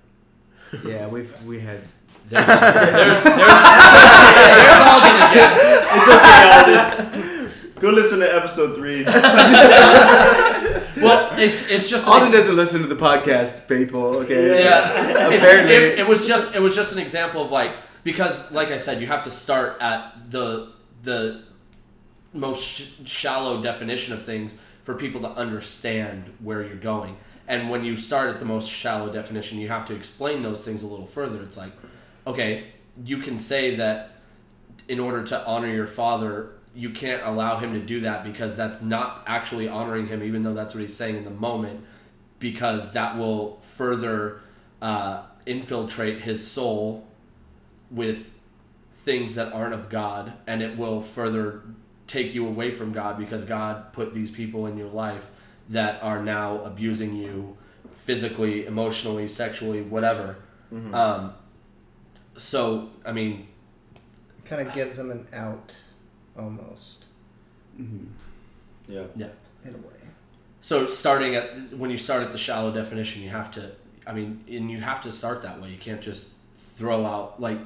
Yeah, 0.85 1.07
we've 1.09 1.33
we 1.44 1.61
had. 1.61 1.81
There's, 2.29 2.46
there's, 2.46 2.59
there's, 2.83 3.22
there's 3.22 3.24
Alden 4.83 5.16
again. 5.31 5.53
It's 5.92 6.09
okay, 6.14 6.44
Alden. 6.96 7.50
Go 7.79 7.90
listen 7.90 8.18
to 8.20 8.35
episode 8.35 8.74
three. 8.77 9.05
Well, 10.97 11.39
it's 11.39 11.69
it's 11.71 11.89
just 11.91 12.07
an 12.07 12.13
Alden 12.13 12.31
doesn't 12.33 12.57
listen 12.57 12.81
to 12.83 12.87
the 12.87 12.97
podcast, 12.97 13.69
people. 13.69 14.17
Okay. 14.19 14.63
yeah. 14.65 15.01
It's- 15.01 15.39
Apparently- 15.39 15.75
it, 15.75 15.99
it 16.01 16.07
was 16.09 16.27
just 16.27 16.55
it 16.55 16.61
was 16.61 16.75
just 16.75 16.93
an 16.93 16.99
example 16.99 17.43
of 17.45 17.51
like 17.51 17.73
because 18.05 18.51
like 18.53 18.69
I 18.69 18.77
said, 18.77 19.01
you 19.01 19.07
have 19.09 19.25
to 19.25 19.31
start 19.31 19.81
at 19.81 20.31
the 20.31 20.73
the 21.03 21.43
most 22.33 22.63
sh- 22.65 22.91
shallow 23.05 23.63
definition 23.63 24.13
of 24.15 24.25
things 24.25 24.55
for 24.83 24.95
people 24.95 25.21
to 25.23 25.29
understand 25.31 26.33
where 26.41 26.63
you're 26.63 26.77
going. 26.77 27.17
And 27.47 27.71
when 27.71 27.85
you 27.85 27.97
start 27.97 28.31
at 28.31 28.39
the 28.39 28.47
most 28.47 28.71
shallow 28.71 29.13
definition, 29.13 29.59
you 29.59 29.69
have 29.69 29.85
to 29.87 29.95
explain 29.95 30.43
those 30.43 30.65
things 30.65 30.83
a 30.83 30.87
little 30.87 31.07
further. 31.07 31.43
It's 31.43 31.57
like, 31.57 31.73
okay, 32.27 32.69
you 33.05 33.19
can 33.19 33.39
say 33.39 33.77
that 33.77 34.13
in 34.89 34.99
order 35.01 35.23
to 35.25 35.47
honor 35.47 35.69
your 35.69 35.87
father, 35.87 36.53
you 36.75 36.91
can't 36.91 37.23
allow 37.23 37.59
him 37.59 37.73
to 37.73 37.81
do 37.81 38.01
that 38.01 38.25
because 38.25 38.57
that's 38.57 38.83
not 38.83 39.23
actually 39.27 39.69
honoring 39.69 40.09
him, 40.09 40.23
even 40.23 40.43
though 40.43 40.55
that's 40.55 40.75
what 40.75 40.81
he's 40.81 40.97
saying 40.97 41.17
in 41.17 41.25
the 41.25 41.31
moment, 41.31 41.85
because 42.39 42.93
that 42.93 43.17
will 43.17 43.59
further 43.61 44.41
uh, 44.83 45.23
infiltrate 45.47 46.23
his 46.23 46.47
soul 46.47 47.07
with 47.91 48.39
things 48.93 49.35
that 49.37 49.53
aren't 49.53 49.75
of 49.75 49.89
God, 49.89 50.33
and 50.47 50.63
it 50.63 50.77
will 50.77 51.01
further 51.01 51.63
take 52.07 52.35
you 52.35 52.47
away 52.47 52.71
from 52.71 52.93
God 52.93 53.19
because 53.19 53.45
God 53.45 53.93
put 53.93 54.13
these 54.13 54.31
people 54.31 54.67
in 54.67 54.77
your 54.77 54.89
life 54.89 55.31
that 55.69 56.03
are 56.03 56.23
now 56.23 56.63
abusing 56.65 57.15
you 57.15 57.57
physically, 57.93 58.67
emotionally, 58.67 59.29
sexually, 59.29 59.81
whatever. 59.83 60.37
Um, 60.95 61.33
so, 62.37 62.91
I 63.07 63.13
mean, 63.13 63.49
Kind 64.45 64.67
of 64.67 64.75
gives 64.75 64.97
them 64.97 65.11
an 65.11 65.27
out, 65.33 65.77
almost 66.38 67.05
Mhm. 67.81 68.07
Yeah. 68.88 69.05
in 69.64 69.75
a 69.75 69.79
way. 69.79 69.94
So 70.61 70.87
starting 70.87 71.35
at 71.35 71.73
when 71.77 71.90
you 71.90 71.99
start 71.99 72.23
at 72.23 72.33
the 72.33 72.38
shallow 72.38 72.73
definition, 72.73 73.23
you 73.23 73.31
have 73.31 73.51
to. 73.53 73.73
I 74.07 74.12
mean, 74.12 74.44
and 74.49 74.70
you 74.70 74.81
have 74.81 75.03
to 75.03 75.12
start 75.12 75.42
that 75.42 75.61
way. 75.61 75.70
You 75.70 75.79
can't 75.79 76.01
just 76.03 76.31
throw 76.57 77.05
out 77.07 77.40
like 77.40 77.59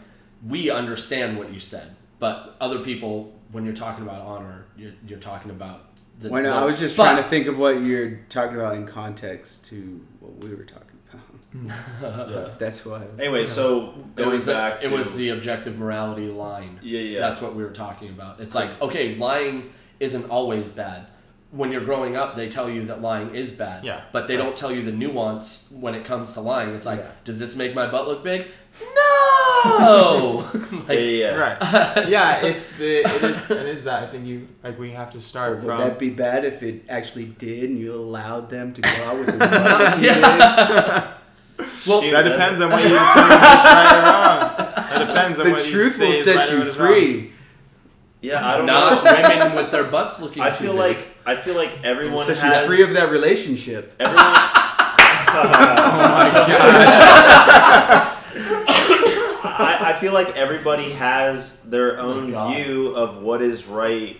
we 0.46 0.70
understand 0.70 1.36
what 1.38 1.52
you 1.52 1.58
said, 1.60 1.96
but 2.18 2.56
other 2.60 2.78
people, 2.80 3.34
when 3.52 3.64
you're 3.64 3.74
talking 3.74 4.04
about 4.04 4.22
honor, 4.22 4.66
you're 4.76 4.92
you're 5.06 5.18
talking 5.18 5.50
about. 5.50 5.84
The, 6.20 6.28
Why 6.30 6.40
not? 6.42 6.54
the- 6.54 6.60
I 6.62 6.64
was 6.64 6.78
just 6.80 6.96
but- 6.96 7.04
trying 7.04 7.22
to 7.22 7.28
think 7.28 7.46
of 7.46 7.58
what 7.58 7.80
you're 7.82 8.16
talking 8.28 8.56
about 8.56 8.74
in 8.76 8.86
context 8.86 9.64
to 9.66 10.04
what 10.20 10.42
we 10.42 10.50
were 10.54 10.64
talking 10.64 10.82
about. 10.82 10.87
yeah. 12.02 12.48
That's 12.58 12.84
why. 12.84 13.02
Anyway, 13.18 13.46
so 13.46 13.90
It 13.90 14.16
going 14.16 14.30
was 14.30 14.46
the, 14.46 14.52
to 14.52 14.78
it 14.86 14.90
was 14.90 15.14
the 15.16 15.30
objective 15.30 15.78
morality 15.78 16.28
line. 16.28 16.78
yeah 16.82 17.00
yeah 17.00 17.20
That's 17.20 17.40
what 17.40 17.54
we 17.54 17.62
were 17.62 17.70
talking 17.70 18.10
about. 18.10 18.40
It's 18.40 18.54
like 18.54 18.80
okay, 18.82 19.16
lying 19.16 19.72
isn't 20.00 20.30
always 20.30 20.68
bad, 20.68 21.06
when 21.50 21.72
you're 21.72 21.84
growing 21.84 22.14
up, 22.16 22.36
they 22.36 22.48
tell 22.48 22.68
you 22.70 22.84
that 22.84 23.00
lying 23.02 23.34
is 23.34 23.50
bad. 23.52 23.82
Yeah. 23.84 24.02
But 24.12 24.28
they 24.28 24.36
don't 24.36 24.56
tell 24.56 24.70
you 24.70 24.82
the 24.82 24.92
nuance 24.92 25.72
when 25.80 25.94
it 25.94 26.04
comes 26.04 26.34
to 26.34 26.40
lying. 26.42 26.74
It's 26.74 26.84
like, 26.86 27.00
Yeah. 27.00 27.10
does 27.24 27.38
this 27.38 27.56
make 27.56 27.74
my 27.74 27.86
butt 27.90 28.06
look 28.06 28.22
big? 28.22 28.46
No. 28.94 30.48
Yeah, 30.52 30.78
like, 30.88 30.98
yeah. 31.00 31.34
Right. 31.34 32.08
yeah, 32.08 32.44
it's 32.46 32.76
the 32.76 32.98
it 32.98 33.22
is 33.24 33.50
it 33.50 33.66
is 33.66 33.84
that 33.84 34.02
I 34.04 34.06
think 34.06 34.26
you 34.26 34.46
like 34.62 34.78
we 34.78 34.90
have 34.92 35.10
to 35.12 35.20
start 35.20 35.56
Would 35.56 35.64
from 35.66 35.78
that 35.78 35.98
be 35.98 36.10
bad 36.10 36.44
if 36.44 36.62
it 36.62 36.84
actually 36.88 37.26
did 37.26 37.70
and 37.70 37.78
you 37.80 37.94
allowed 37.94 38.50
them 38.50 38.72
to 38.74 38.80
go 38.80 38.88
out 39.04 39.18
with 39.18 39.38
their 39.38 39.98
Yeah. 40.04 41.14
Well, 41.88 42.02
Shoot, 42.02 42.10
that 42.12 42.22
that- 42.22 42.28
depends 42.30 42.60
on 42.60 42.70
what 42.70 42.82
you 42.82 42.88
determine 42.90 43.06
is 43.06 43.64
right 43.64 43.94
or 43.94 44.02
wrong. 44.02 44.38
That 44.90 45.06
depends 45.06 45.38
on 45.40 45.44
The 45.46 45.52
what 45.52 45.64
you 45.66 45.72
truth 45.72 45.96
say 45.96 46.06
will 46.08 46.14
is 46.14 46.24
set 46.24 46.36
right 46.36 46.50
you 46.52 46.58
what 46.58 46.66
is 46.68 46.76
wrong. 46.78 46.88
free. 46.92 47.32
Yeah, 48.20 48.44
I 48.46 48.56
don't 48.56 48.66
not 48.66 49.04
know. 49.04 49.12
women 49.12 49.54
with 49.56 49.70
their 49.70 49.84
butts 49.84 50.20
looking. 50.20 50.42
I 50.42 50.50
too 50.50 50.56
feel 50.64 50.72
big. 50.72 50.80
like 50.96 51.06
I 51.24 51.36
feel 51.36 51.54
like 51.54 51.70
everyone 51.84 52.26
Set 52.26 52.38
has 52.38 52.62
you 52.68 52.74
free 52.74 52.82
of 52.82 52.90
that 52.94 53.10
relationship. 53.10 53.94
everyone. 54.00 54.24
I, 58.50 59.76
I 59.80 59.92
feel 60.00 60.12
like 60.12 60.36
everybody 60.36 60.90
has 60.92 61.62
their 61.64 61.98
own 61.98 62.30
God. 62.32 62.54
view 62.54 62.88
of 62.94 63.22
what 63.22 63.42
is 63.42 63.66
right 63.66 64.16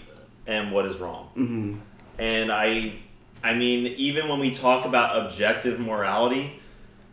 and 0.46 0.72
what 0.72 0.87
is 0.87 0.98
wrong. 0.98 1.26
hmm 1.35 1.76
And 2.18 2.50
I 2.52 2.94
I 3.42 3.54
mean, 3.54 3.87
even 3.96 4.28
when 4.28 4.40
we 4.40 4.50
talk 4.50 4.85
about 4.85 5.24
objective 5.24 5.78
morality, 5.81 6.61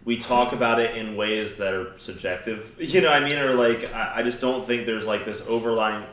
we 0.05 0.17
talk 0.17 0.53
about 0.53 0.79
it 0.79 0.95
in 0.95 1.15
ways 1.15 1.57
that 1.57 1.73
are 1.73 1.97
subjective. 1.97 2.75
You 2.79 3.01
know 3.01 3.09
what 3.11 3.21
I 3.23 3.25
mean? 3.27 3.37
Or 3.39 3.53
like 3.55 3.93
I, 3.93 4.17
I 4.17 4.23
just 4.23 4.39
don't 4.39 4.65
think 4.65 4.85
there's 4.85 5.07
like 5.07 5.25
this 5.25 5.45
overlying 5.47 6.05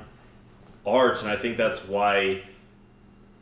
arch 0.87 1.21
and 1.23 1.31
I 1.31 1.37
think 1.37 1.57
that's 1.57 1.87
why 1.87 2.43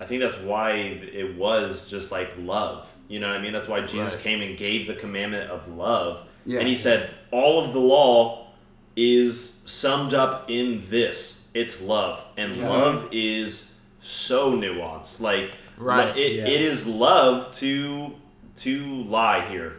I 0.01 0.07
think 0.07 0.21
that's 0.23 0.39
why 0.39 0.73
it 0.73 1.37
was 1.37 1.91
just 1.91 2.11
like 2.11 2.31
love. 2.39 2.93
You 3.09 3.21
know 3.21 3.29
what 3.29 3.37
I 3.37 3.41
mean? 3.43 3.53
That's 3.53 3.69
why 3.69 3.81
Jesus 3.83 4.15
Right. 4.15 4.23
came 4.25 4.41
and 4.43 4.57
gave 4.57 4.87
the 4.87 4.95
commandment 4.95 5.51
of 5.51 5.69
love. 5.69 6.27
Yeah. 6.47 6.61
And 6.61 6.69
he 6.69 6.75
said, 6.77 7.11
all 7.31 7.63
of 7.65 7.73
the 7.75 7.81
law 7.81 8.49
is 8.97 9.63
summed 9.67 10.15
up 10.15 10.51
in 10.51 10.83
this. 10.89 11.51
It's 11.55 11.83
love. 11.83 12.25
And 12.37 12.57
Yeah. 12.57 12.69
love 12.71 13.09
is 13.13 13.75
so 14.03 14.53
nuanced. 14.53 15.21
Like 15.21 15.53
Right, 15.77 16.17
it, 16.17 16.33
yeah. 16.33 16.43
it 16.45 16.61
is 16.63 16.87
love 16.87 17.51
to 17.57 18.15
to 18.57 18.85
lie 19.05 19.47
here. 19.49 19.77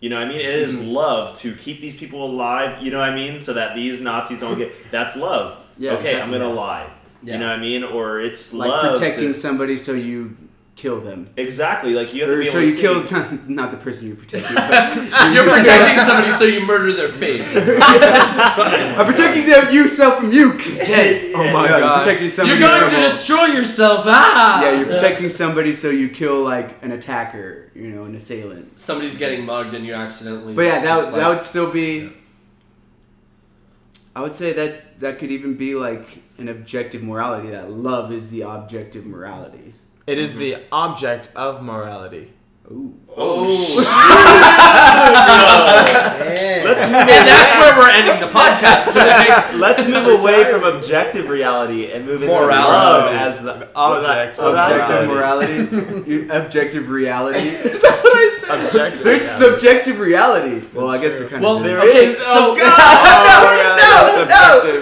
You 0.00 0.10
know 0.10 0.16
what 0.18 0.26
I 0.26 0.28
mean? 0.28 0.40
It 0.40 0.46
is 0.46 0.74
Mm-hmm. 0.76 0.88
love 0.90 1.38
to 1.38 1.54
keep 1.54 1.80
these 1.80 1.94
people 1.96 2.24
alive, 2.24 2.82
you 2.82 2.90
know 2.90 2.98
what 2.98 3.08
I 3.10 3.14
mean? 3.14 3.38
So 3.38 3.52
that 3.54 3.74
these 3.74 4.00
Nazis 4.00 4.40
don't 4.40 4.58
get 4.58 4.72
that's 4.90 5.16
love. 5.16 5.58
Yeah, 5.78 5.92
okay, 5.94 6.20
I'm 6.20 6.30
gonna 6.30 6.52
lie. 6.52 6.88
Yeah. 7.22 7.34
You 7.34 7.40
know 7.40 7.48
what 7.48 7.58
I 7.58 7.60
mean? 7.60 7.84
Or 7.84 8.20
it's 8.20 8.52
Like 8.52 8.68
love 8.68 8.94
protecting 8.98 9.32
to- 9.32 9.38
somebody 9.38 9.76
so 9.76 9.92
you 9.92 10.36
kill 10.76 11.00
them. 11.00 11.30
Exactly. 11.36 11.94
Like 11.94 12.12
you 12.12 12.22
have 12.22 12.30
to 12.30 12.34
Or 12.34 12.38
be 12.40 12.44
able 12.48 12.52
so 12.52 12.58
you 12.60 12.76
kill 12.76 13.04
not, 13.10 13.48
not 13.48 13.70
the 13.70 13.76
person 13.76 14.08
you're 14.08 14.16
protecting. 14.16 14.54
But 14.56 15.32
You're 15.32 15.44
protecting 15.48 15.98
somebody, 16.04 16.30
so 16.32 16.44
you 16.44 16.66
murder 16.66 16.92
their 16.92 17.08
face. 17.08 17.46
I'm 17.56 19.06
protecting 19.06 19.46
them, 19.46 19.72
you 19.72 19.88
self 19.88 20.18
from 20.18 20.32
you. 20.32 20.58
Dead. 20.76 21.32
Oh 21.34 21.44
my 21.52 21.68
No, 21.68 21.78
God. 21.78 21.78
You're 21.80 21.98
protecting 22.04 22.30
somebody. 22.30 22.58
You're 22.60 22.68
going 22.68 22.80
from- 22.90 23.00
to 23.00 23.08
destroy 23.08 23.44
yourself. 23.46 24.04
Ah. 24.06 24.62
Yeah, 24.62 24.78
you're 24.78 24.86
protecting 24.86 25.28
somebody 25.28 25.72
so 25.72 25.90
you 25.90 26.08
kill 26.08 26.42
like 26.42 26.82
an 26.82 26.90
attacker, 26.92 27.70
you 27.74 27.88
know, 27.88 28.04
an 28.04 28.14
assailant. 28.14 28.78
Somebody's 28.78 29.16
getting 29.16 29.44
mugged 29.46 29.74
and 29.74 29.84
you 29.86 29.94
accidentally. 29.94 30.54
But 30.54 30.62
yeah, 30.62 30.80
that 30.80 30.84
just 30.84 30.96
would, 31.06 31.12
like- 31.12 31.22
that 31.22 31.28
would 31.28 31.42
still 31.42 31.70
be. 31.70 31.98
Yeah. 32.00 32.08
I 34.16 34.20
would 34.20 34.36
say 34.36 34.52
that 34.52 35.00
that 35.00 35.18
could 35.18 35.32
even 35.32 35.54
be 35.56 35.74
like 35.74 36.20
an 36.38 36.48
objective 36.48 37.02
morality. 37.02 37.48
That 37.50 37.70
love 37.70 38.12
is 38.12 38.30
the 38.30 38.42
objective 38.42 39.06
morality. 39.06 39.63
It 40.06 40.18
is 40.18 40.34
the 40.34 40.58
object 40.70 41.30
of 41.34 41.62
morality. 41.62 42.34
Ooh. 42.70 43.00
Oh, 43.16 43.46
shit. 43.46 43.84
Let's 46.64 46.86
move 46.86 46.94
and 46.96 47.28
that's 47.28 47.54
where 47.60 47.78
we're 47.78 47.90
ending 47.90 48.20
the 48.20 48.32
podcast 48.32 48.86
today. 48.92 49.58
Let's 49.58 49.86
move 49.86 50.20
away 50.22 50.44
from 50.50 50.64
objective 50.64 51.28
reality 51.28 51.92
and 51.92 52.06
move 52.06 52.22
into 52.22 52.34
Morality. 52.34 52.54
love 52.54 53.12
as 53.14 53.40
the 53.42 53.68
Object. 53.76 54.38
what 54.38 54.46
I- 54.46 54.50
what 54.50 54.58
I 54.58 54.70
Objective 54.72 54.88
said. 54.88 55.08
morality, 55.08 55.54
you- 56.10 56.28
objective 56.32 56.88
reality. 56.88 57.38
Objective. 58.44 59.04
There's 59.04 59.22
yeah. 59.22 59.36
subjective 59.38 59.98
reality. 60.00 60.64
Well, 60.74 60.88
I 60.90 60.98
guess 60.98 61.18
they're 61.18 61.28
kind 61.28 61.42
Well, 61.42 61.56
of. 61.58 61.64
There 61.64 61.78
okay, 61.78 62.06
is- 62.06 62.16
so 62.18 62.24
oh, 62.26 62.56
God. 62.56 62.78
Oh, 62.78 63.56
yeah, 63.56 63.76
that 63.76 64.02
was 64.04 64.14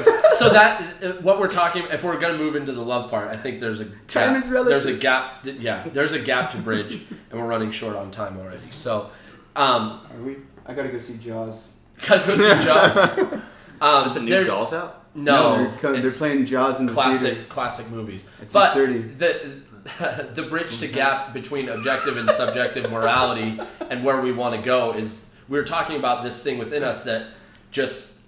subjective. 0.03 0.37
so 0.37 0.49
that 0.51 0.83
uh, 1.03 1.13
what 1.23 1.39
we're 1.39 1.49
talking. 1.49 1.85
If 1.91 2.03
we're 2.05 2.19
gonna 2.19 2.39
move 2.39 2.57
into 2.57 2.73
the 2.73 2.81
love 2.83 3.09
part, 3.11 3.29
I 3.29 3.37
think 3.37 3.61
there's 3.61 3.81
a 3.81 3.85
Time 4.09 4.35
gap, 4.35 4.37
is 4.43 4.51
relative. 4.51 4.83
There's 4.83 4.87
a 4.97 4.99
gap. 4.99 5.43
th- 5.45 5.57
Yeah, 5.61 5.85
there's 5.93 6.13
a 6.13 6.19
gap 6.19 6.51
to 6.53 6.59
bridge, 6.59 7.01
and 7.31 7.41
we're 7.41 7.47
running 7.47 7.71
short 7.71 7.95
on 7.97 8.11
time 8.11 8.22
already. 8.29 8.71
So, 8.71 9.11
um, 9.57 10.01
Are 10.11 10.23
we? 10.25 10.37
I 10.67 10.75
gotta 10.75 10.89
go 10.91 10.99
see 10.99 11.19
Jaws. 11.19 11.75
gotta 12.07 12.27
go 12.27 12.37
see 12.37 12.65
Jaws. 12.65 13.43
Um, 13.83 14.05
There's 14.05 14.17
a 14.17 14.21
new 14.23 14.45
Jaws 14.45 14.73
out. 14.73 15.07
No, 15.17 15.57
they're, 15.57 15.77
co- 15.79 15.93
they're 15.93 16.07
it's 16.07 16.19
playing 16.19 16.47
Jaws 16.47 16.79
in 16.79 16.87
the 16.87 16.93
classic 16.93 17.33
theater 17.35 17.45
classic 17.49 17.91
movies. 17.91 18.25
at 18.41 18.53
But 18.53 18.77
6:30. 18.77 19.19
the 19.19 20.31
the 20.35 20.43
bridge 20.43 20.79
to 20.79 20.87
gap 20.87 21.33
between 21.33 21.69
objective 21.69 22.17
and 22.17 22.31
subjective 22.31 22.89
morality 22.93 23.59
and 23.91 24.05
where 24.05 24.21
we 24.21 24.31
want 24.31 24.55
to 24.55 24.63
go 24.63 24.93
is 24.93 25.27
we're 25.49 25.65
talking 25.65 25.97
about 25.97 26.23
this 26.23 26.41
thing 26.41 26.59
within 26.59 26.85
us 26.85 27.03
that 27.03 27.27
just 27.73 28.19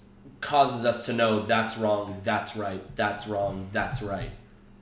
causes 0.40 0.84
us 0.84 1.06
to 1.06 1.12
know 1.12 1.38
that's 1.40 1.78
wrong, 1.78 2.20
that's 2.24 2.56
right, 2.56 2.82
that's 2.96 3.28
wrong, 3.28 3.68
that's 3.72 4.02
right, 4.02 4.30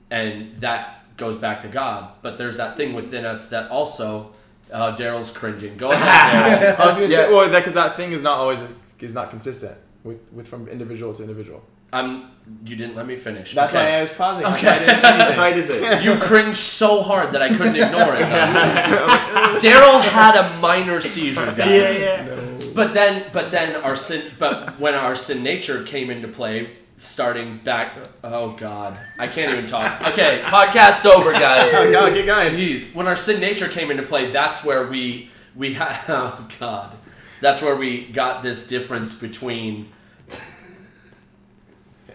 and 0.09 0.57
that 0.57 1.15
goes 1.17 1.37
back 1.37 1.61
to 1.61 1.67
God. 1.67 2.13
But 2.23 2.39
there's 2.39 2.57
that 2.57 2.75
thing 2.77 2.93
within 2.95 3.25
us 3.25 3.47
that 3.49 3.69
also 3.69 4.31
uh, 4.73 4.95
Daryl's 4.97 5.31
cringing. 5.31 5.77
Go 5.77 5.91
ahead. 5.93 6.75
Daryl. 6.75 6.79
I 6.79 6.85
was 6.87 6.95
gonna 6.95 7.07
Yeah. 7.07 7.17
say, 7.27 7.31
well, 7.33 7.49
because 7.49 7.73
that 7.73 7.95
thing 7.95 8.11
is 8.11 8.21
not 8.21 8.37
always 8.39 8.59
is 8.99 9.13
not 9.13 9.29
consistent 9.29 9.77
with, 10.03 10.21
with 10.33 10.47
from 10.47 10.67
individual 10.67 11.13
to 11.13 11.21
individual. 11.21 11.61
I'm. 11.93 12.31
You 12.65 12.75
didn't 12.75 12.95
let 12.95 13.05
me 13.07 13.15
finish. 13.15 13.53
That's 13.53 13.71
okay. 13.73 13.83
why 13.91 13.97
I 13.99 14.01
was 14.01 14.11
pausing. 14.11 14.45
Okay. 14.45 14.63
That's 14.63 14.67
why 14.67 14.75
I 14.79 14.79
didn't 14.81 14.97
say 14.97 15.07
anything. 15.07 15.17
That's 15.19 15.37
why 15.37 15.47
I 15.47 15.53
did 15.53 15.67
say. 15.67 16.03
You 16.03 16.17
cringed 16.19 16.57
so 16.57 17.01
hard 17.01 17.31
that 17.33 17.41
I 17.41 17.47
couldn't 17.49 17.75
ignore 17.75 18.15
it. 18.15 18.25
Daryl 19.61 20.01
had 20.01 20.35
a 20.35 20.57
minor 20.59 20.99
seizure, 21.01 21.53
guys. 21.55 21.99
yeah. 22.01 22.57
But 22.75 22.93
then, 22.93 23.25
but 23.31 23.51
then 23.51 23.75
our 23.77 23.95
sin. 23.95 24.29
But 24.39 24.79
when 24.79 24.93
our 24.95 25.15
sin 25.15 25.43
nature 25.43 25.83
came 25.83 26.09
into 26.09 26.27
play, 26.27 26.71
starting 26.97 27.57
back. 27.59 27.95
Oh 28.23 28.51
God, 28.51 28.97
I 29.19 29.27
can't 29.27 29.51
even 29.51 29.67
talk. 29.67 30.01
Okay, 30.09 30.41
podcast 30.45 31.05
over, 31.05 31.31
guys. 31.33 31.71
Oh, 31.73 31.91
God, 31.91 32.13
keep 32.13 32.25
going. 32.25 32.49
Jeez, 32.53 32.93
when 32.93 33.07
our 33.07 33.15
sin 33.15 33.39
nature 33.41 33.67
came 33.67 33.91
into 33.91 34.03
play, 34.03 34.31
that's 34.31 34.63
where 34.63 34.87
we 34.87 35.29
we 35.55 35.73
had. 35.73 36.01
Oh 36.07 36.47
God, 36.59 36.95
that's 37.41 37.61
where 37.61 37.75
we 37.75 38.05
got 38.07 38.43
this 38.43 38.67
difference 38.67 39.13
between. 39.13 39.89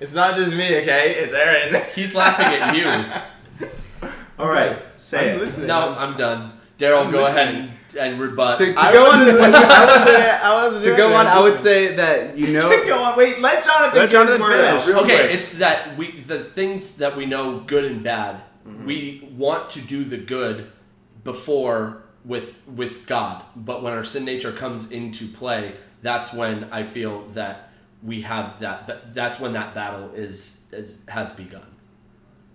It's 0.01 0.15
not 0.15 0.37
just 0.37 0.55
me, 0.55 0.79
okay? 0.81 1.17
It's 1.17 1.35
Aaron. 1.35 1.83
He's 1.95 2.15
laughing 2.15 2.47
at 2.47 2.77
you. 2.77 3.69
All 4.39 4.49
right, 4.49 4.79
say 4.97 5.31
I'm 5.33 5.37
it. 5.37 5.41
listening. 5.41 5.67
No, 5.67 5.95
I'm 5.99 6.17
done. 6.17 6.53
Daryl, 6.79 7.05
I'm 7.07 7.11
go 7.11 7.25
ahead 7.25 7.47
listening. 7.49 7.63
and, 7.71 7.78
and 7.97 8.21
rebut. 8.21 8.59
To, 8.59 8.73
to 8.73 8.81
I 8.81 8.93
go 8.93 9.11
on, 9.11 9.21
I 9.21 9.87
wasn't. 9.87 10.45
I 10.45 10.55
wasn't 10.55 10.85
to 10.85 10.97
go 10.97 11.15
on, 11.15 11.27
I 11.27 11.41
would 11.41 11.59
say 11.59 11.95
that 11.97 12.37
you 12.37 12.53
know. 12.53 12.81
to 12.81 12.87
go 12.87 13.03
on. 13.03 13.17
Wait, 13.17 13.41
let 13.41 13.65
Jonathan. 13.65 13.99
Let 13.99 14.11
Jonathan 14.11 14.41
his 14.41 14.51
finish. 14.51 14.87
Real 14.87 14.99
okay, 15.05 15.17
quick. 15.17 15.39
it's 15.39 15.53
that 15.59 15.97
we 15.97 16.21
the 16.21 16.43
things 16.43 16.97
that 16.97 17.17
we 17.17 17.27
know 17.27 17.61
good 17.61 17.85
and 17.85 18.03
bad. 18.03 18.43
Mm-hmm. 18.67 18.85
We 18.85 19.29
want 19.37 19.71
to 19.71 19.81
do 19.81 20.05
the 20.05 20.19
good 20.19 20.71
before 21.25 22.03
with 22.25 22.63
with 22.67 23.07
God, 23.07 23.45
but 23.57 23.83
when 23.83 23.93
our 23.93 24.05
sin 24.05 24.25
nature 24.25 24.53
comes 24.53 24.91
into 24.91 25.27
play, 25.29 25.77
that's 26.03 26.33
when 26.33 26.65
I 26.65 26.83
feel 26.83 27.27
that 27.29 27.71
we 28.03 28.23
have 28.23 28.61
that. 28.61 28.87
but 28.87 29.15
That's 29.15 29.41
when 29.41 29.53
that 29.55 29.75
battle 29.75 30.11
is, 30.15 30.63
is 30.73 30.99
has 31.09 31.33
begun, 31.33 31.67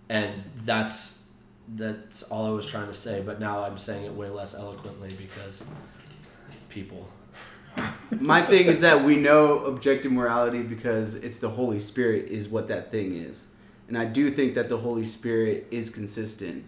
and 0.10 0.44
that's 0.56 1.23
that's 1.70 2.24
all 2.24 2.46
I 2.46 2.50
was 2.50 2.66
trying 2.66 2.88
to 2.88 2.94
say. 2.94 3.22
But 3.22 3.40
now 3.40 3.64
I'm 3.64 3.78
saying 3.78 4.06
it 4.06 4.14
way 4.14 4.30
less 4.30 4.56
eloquently 4.56 5.14
because 5.18 5.64
people. 6.70 7.08
My 8.20 8.44
thing 8.44 8.68
is 8.68 8.82
that 8.82 9.04
we 9.04 9.16
know 9.16 9.60
objective 9.66 10.12
morality 10.12 10.62
because 10.62 11.16
it's 11.16 11.40
the 11.40 11.50
Holy 11.50 11.80
Spirit 11.80 12.28
is 12.30 12.48
what 12.48 12.68
that 12.68 12.92
thing 12.92 13.16
is. 13.16 13.48
And 13.88 13.98
I 13.98 14.06
do 14.06 14.30
think 14.30 14.54
that 14.56 14.70
the 14.70 14.78
Holy 14.78 15.04
Spirit 15.06 15.68
is 15.72 15.90
consistent 15.90 16.66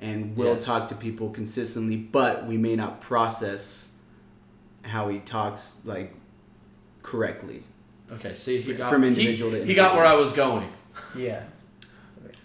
and 0.00 0.36
will 0.36 0.54
Yes. 0.54 0.64
talk 0.64 0.88
to 0.88 0.94
people 0.94 1.30
consistently, 1.30 1.96
but 1.96 2.46
we 2.46 2.56
may 2.56 2.74
not 2.76 3.00
process 3.00 3.90
how 4.82 5.08
he 5.08 5.18
talks 5.20 5.80
like 5.84 6.14
correctly. 7.02 7.62
Okay, 8.12 8.34
see, 8.34 8.60
he 8.60 8.74
got 8.74 8.90
From 8.90 9.02
he- 9.02 9.08
individual 9.08 9.50
to 9.52 9.64
he 9.64 9.74
got 9.74 9.94
where 9.96 10.06
I 10.06 10.14
was 10.14 10.32
going. 10.32 10.68
Yeah. 11.16 11.42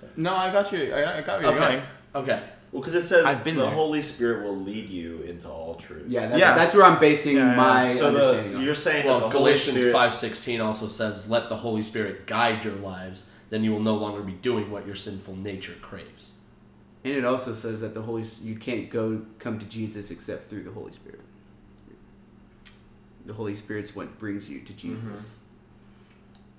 That 0.04 0.08
makes 0.08 0.16
sense. 0.16 0.18
No, 0.26 0.36
I 0.36 0.52
got 0.52 0.72
you. 0.72 0.94
I, 0.94 1.18
I 1.18 1.22
got 1.22 1.42
where 1.42 1.52
you're 1.54 1.64
Okay. 1.64 1.76
going. 2.14 2.24
Okay. 2.24 2.44
Well, 2.72 2.82
because 2.82 2.96
it 2.96 3.04
says 3.04 3.26
I've 3.26 3.44
been 3.44 3.56
the 3.56 3.64
there. 3.66 3.72
Holy 3.72 4.02
Spirit 4.02 4.44
will 4.46 4.58
lead 4.58 4.90
you 4.90 5.22
into 5.22 5.48
all 5.48 5.76
truth. 5.76 6.06
Yeah, 6.10 6.26
that's, 6.28 6.40
Yeah. 6.40 6.56
that's 6.56 6.74
where 6.74 6.84
I'm 6.86 7.00
basing 7.00 7.36
Yeah, 7.36 7.52
yeah. 7.52 7.56
my 7.56 7.88
So 7.88 8.08
understanding 8.08 8.52
the 8.54 8.58
on. 8.60 8.64
you're 8.66 8.74
saying 8.76 9.06
Well, 9.06 9.20
that 9.20 9.26
the 9.28 9.38
Holy 9.38 9.52
Galatians 9.52 9.78
Spirit, 9.78 9.94
five 9.94 10.14
sixteen 10.16 10.60
also 10.60 10.88
says, 10.88 11.30
"Let 11.30 11.50
the 11.50 11.58
Holy 11.58 11.84
Spirit 11.84 12.26
guide 12.26 12.66
your 12.66 12.74
lives. 12.76 13.26
Then 13.52 13.64
you 13.64 13.72
will 13.72 13.80
no 13.82 13.96
longer 13.96 14.22
be 14.24 14.32
doing 14.32 14.72
what 14.72 14.88
your 14.88 14.96
sinful 14.96 15.36
nature 15.36 15.76
craves." 15.82 16.32
And 17.04 17.14
it 17.16 17.26
also 17.26 17.54
says 17.54 17.82
that 17.82 17.94
the 17.94 18.02
Holy 18.02 18.22
S- 18.24 18.42
you 18.42 18.56
can't 18.56 18.90
go 18.90 19.22
come 19.38 19.60
to 19.60 19.68
Jesus 19.68 20.10
except 20.10 20.46
through 20.46 20.64
the 20.64 20.72
Holy 20.72 20.94
Spirit. 20.94 21.20
The 23.26 23.34
Holy 23.34 23.54
Spirit's 23.54 23.96
what 23.96 24.18
brings 24.18 24.50
you 24.50 24.62
to 24.62 24.74
Jesus. 24.74 25.36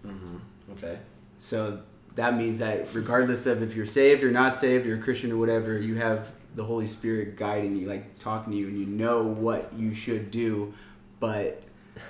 Mm-hmm. 0.07 0.37
Okay. 0.73 0.99
So 1.39 1.81
that 2.15 2.37
means 2.37 2.59
that 2.61 2.95
regardless 2.95 3.47
of 3.47 3.63
if 3.63 3.75
you're 3.75 3.87
saved 3.87 4.23
or 4.23 4.31
not 4.31 4.55
saved 4.55 4.87
or 4.87 4.95
a 4.97 4.99
Christian 4.99 5.33
or 5.33 5.37
whatever, 5.37 5.79
you 5.79 5.97
have 5.97 6.33
the 6.55 6.65
Holy 6.65 6.87
Spirit 6.87 7.37
guiding 7.37 7.77
you, 7.77 7.89
like 7.89 8.19
talking 8.19 8.53
to 8.53 8.59
you, 8.59 8.69
and 8.69 8.79
you 8.79 8.87
know 8.87 9.23
what 9.23 9.73
you 9.73 9.93
should 9.93 10.31
do, 10.31 10.73
but 11.19 11.63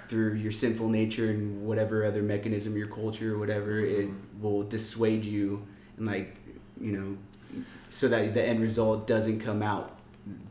through 0.09 0.35
your 0.35 0.53
sinful 0.53 0.89
nature 0.89 1.31
and 1.31 1.67
whatever 1.67 2.05
other 2.05 2.23
mechanism, 2.23 2.77
your 2.77 2.87
culture 2.87 3.35
or 3.35 3.39
whatever, 3.39 3.81
it 3.81 4.09
will 4.41 4.63
dissuade 4.63 5.25
you 5.25 5.67
and 5.97 6.07
like 6.07 6.37
you 6.81 6.93
know, 6.93 7.63
so 7.91 8.09
that 8.09 8.35
the 8.35 8.45
end 8.45 8.61
result 8.61 9.07
doesn't 9.07 9.41
come 9.41 9.63
out 9.63 9.99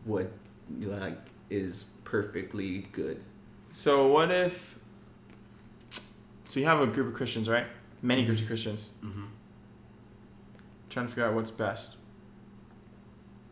what 0.05 0.31
like 0.79 1.17
is 1.49 1.89
perfectly 2.03 2.87
good. 2.91 3.21
So 3.71 4.07
what 4.07 4.31
if? 4.31 4.77
So 6.49 6.59
you 6.59 6.65
have 6.65 6.81
a 6.81 6.87
group 6.87 7.07
of 7.07 7.13
Christians, 7.13 7.49
right? 7.49 7.65
Many 8.01 8.25
groups 8.25 8.41
of 8.41 8.47
Christians 8.47 8.91
Mm-hmm. 9.03 9.23
Trying 10.93 11.08
to 11.08 11.12
figure 11.12 11.25
out 11.25 11.34
what's 11.34 11.51
best. 11.51 11.97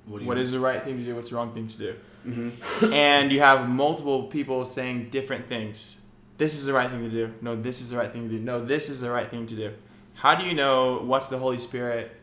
What, 0.06 0.24
What 0.24 0.38
is 0.38 0.52
the 0.52 0.60
right 0.60 0.82
thing 0.82 0.98
to 0.98 1.04
do? 1.04 1.16
What's 1.16 1.30
the 1.30 1.36
wrong 1.36 1.54
thing 1.54 1.68
to 1.68 1.78
do? 1.78 1.96
Mm-hmm. 2.26 2.94
and 2.94 3.32
you 3.32 3.40
have 3.40 3.68
multiple 3.68 4.28
people 4.28 4.64
saying 4.64 5.10
different 5.10 5.48
things. 5.48 5.98
This 6.38 6.54
is 6.54 6.66
the 6.66 6.74
right 6.74 6.90
thing 6.90 7.02
to 7.02 7.10
do. 7.10 7.34
No, 7.42 7.56
this 7.56 7.82
is 7.82 7.90
the 7.90 7.98
right 7.98 8.12
thing 8.12 8.30
to 8.30 8.38
do. 8.38 8.40
No, 8.40 8.64
this 8.64 8.90
is 8.90 9.02
the 9.02 9.10
right 9.10 9.28
thing 9.28 9.48
to 9.48 9.56
do. 9.56 9.74
How 10.14 10.36
do 10.36 10.46
you 10.46 10.54
know 10.54 11.00
what's 11.04 11.30
the 11.30 11.40
Holy 11.40 11.58
Spirit 11.58 12.16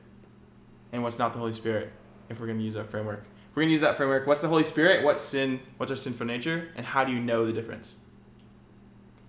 and 0.93 1.03
what's 1.03 1.19
not 1.19 1.33
the 1.33 1.41
Holy 1.41 1.53
Spirit? 1.53 1.91
If 2.29 2.39
we're 2.39 2.47
going 2.47 2.59
to 2.59 2.65
use 2.65 2.75
that 2.75 2.91
framework, 2.91 3.25
if 3.51 3.57
we're 3.57 3.63
going 3.63 3.69
to 3.69 3.73
use 3.73 3.81
that 3.81 3.97
framework. 3.97 4.27
What's 4.27 4.41
the 4.41 4.49
Holy 4.49 4.65
Spirit? 4.65 5.05
What's 5.05 5.25
sin? 5.25 5.61
What's 5.79 5.91
our 5.91 5.97
sinful 5.97 6.27
nature? 6.27 6.69
And 6.77 6.87
how 6.87 7.05
do 7.05 7.13
you 7.13 7.19
know 7.19 7.45
the 7.47 7.53
difference? 7.53 7.97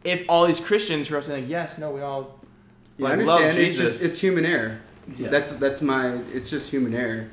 If 0.03 0.25
all 0.29 0.45
these 0.45 0.59
Christians 0.59 1.07
who 1.07 1.15
are 1.15 1.21
saying 1.21 1.47
yes, 1.47 1.79
no, 1.79 1.91
we 1.91 2.01
all 2.01 2.39
Yeah, 2.97 3.07
I 3.07 3.15
like, 3.15 3.27
love 3.27 3.41
understand. 3.41 3.67
It's 3.67 3.77
just 3.77 4.05
it's 4.05 4.19
human 4.19 4.45
error. 4.45 4.81
Yeah. 5.17 5.29
That's 5.29 5.51
that's 5.57 5.81
my. 5.81 6.15
It's 6.33 6.49
just 6.49 6.71
human 6.71 6.93
error. 6.93 7.29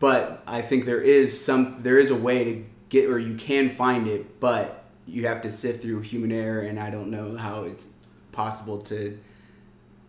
But 0.00 0.42
I 0.46 0.62
think 0.62 0.84
there 0.86 1.00
is 1.00 1.44
some. 1.44 1.82
There 1.82 1.98
is 1.98 2.10
a 2.10 2.16
way 2.16 2.44
to 2.44 2.64
get, 2.88 3.08
or 3.10 3.18
you 3.18 3.36
can 3.36 3.68
find 3.68 4.06
it, 4.06 4.40
but 4.40 4.84
you 5.06 5.26
have 5.26 5.42
to 5.42 5.50
sift 5.50 5.82
through 5.82 6.00
human 6.02 6.30
error, 6.32 6.60
and 6.60 6.78
I 6.78 6.90
don't 6.90 7.10
know 7.10 7.36
how 7.36 7.64
it's 7.64 7.88
possible 8.32 8.78
to 8.82 9.18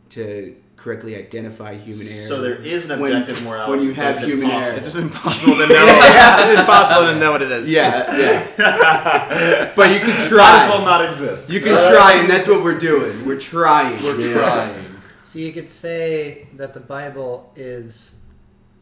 to 0.09 0.55
correctly 0.75 1.15
identify 1.15 1.73
human 1.75 2.07
error. 2.07 2.27
So 2.27 2.41
there 2.41 2.55
is 2.55 2.89
an 2.89 2.99
When- 3.01 3.11
objective 3.11 3.43
morality. 3.43 3.71
when 3.77 3.85
you 3.85 3.93
have 3.95 4.19
human 4.21 4.49
possible. 4.49 4.63
error. 4.69 4.77
it's 4.77 4.85
just 4.93 4.97
impossible 4.97 5.53
to 5.57 5.67
know. 5.67 5.67
it's 6.39 6.59
impossible 6.59 7.01
to 7.07 7.15
know 7.19 7.31
what 7.31 7.41
it 7.41 7.51
is. 7.51 7.67
Yeah, 7.69 8.15
yeah. 8.17 9.71
but 9.75 9.91
you 9.91 9.99
can 9.99 10.15
try. 10.27 10.37
Might 10.37 10.57
try. 10.57 10.63
as 10.63 10.69
well 10.69 10.85
not 10.85 11.05
exist. 11.05 11.49
You 11.49 11.59
can 11.59 11.75
try, 11.91 12.13
and 12.13 12.29
that's 12.29 12.47
what 12.47 12.63
we're 12.63 12.77
doing. 12.79 13.25
We're 13.25 13.39
trying. 13.39 14.01
We're 14.03 14.19
Yeah. 14.21 14.33
trying. 14.33 14.85
So 15.29 15.37
you 15.37 15.53
could 15.53 15.69
say 15.69 16.47
that 16.55 16.73
the 16.73 16.79
Bible 16.79 17.53
is 17.55 18.15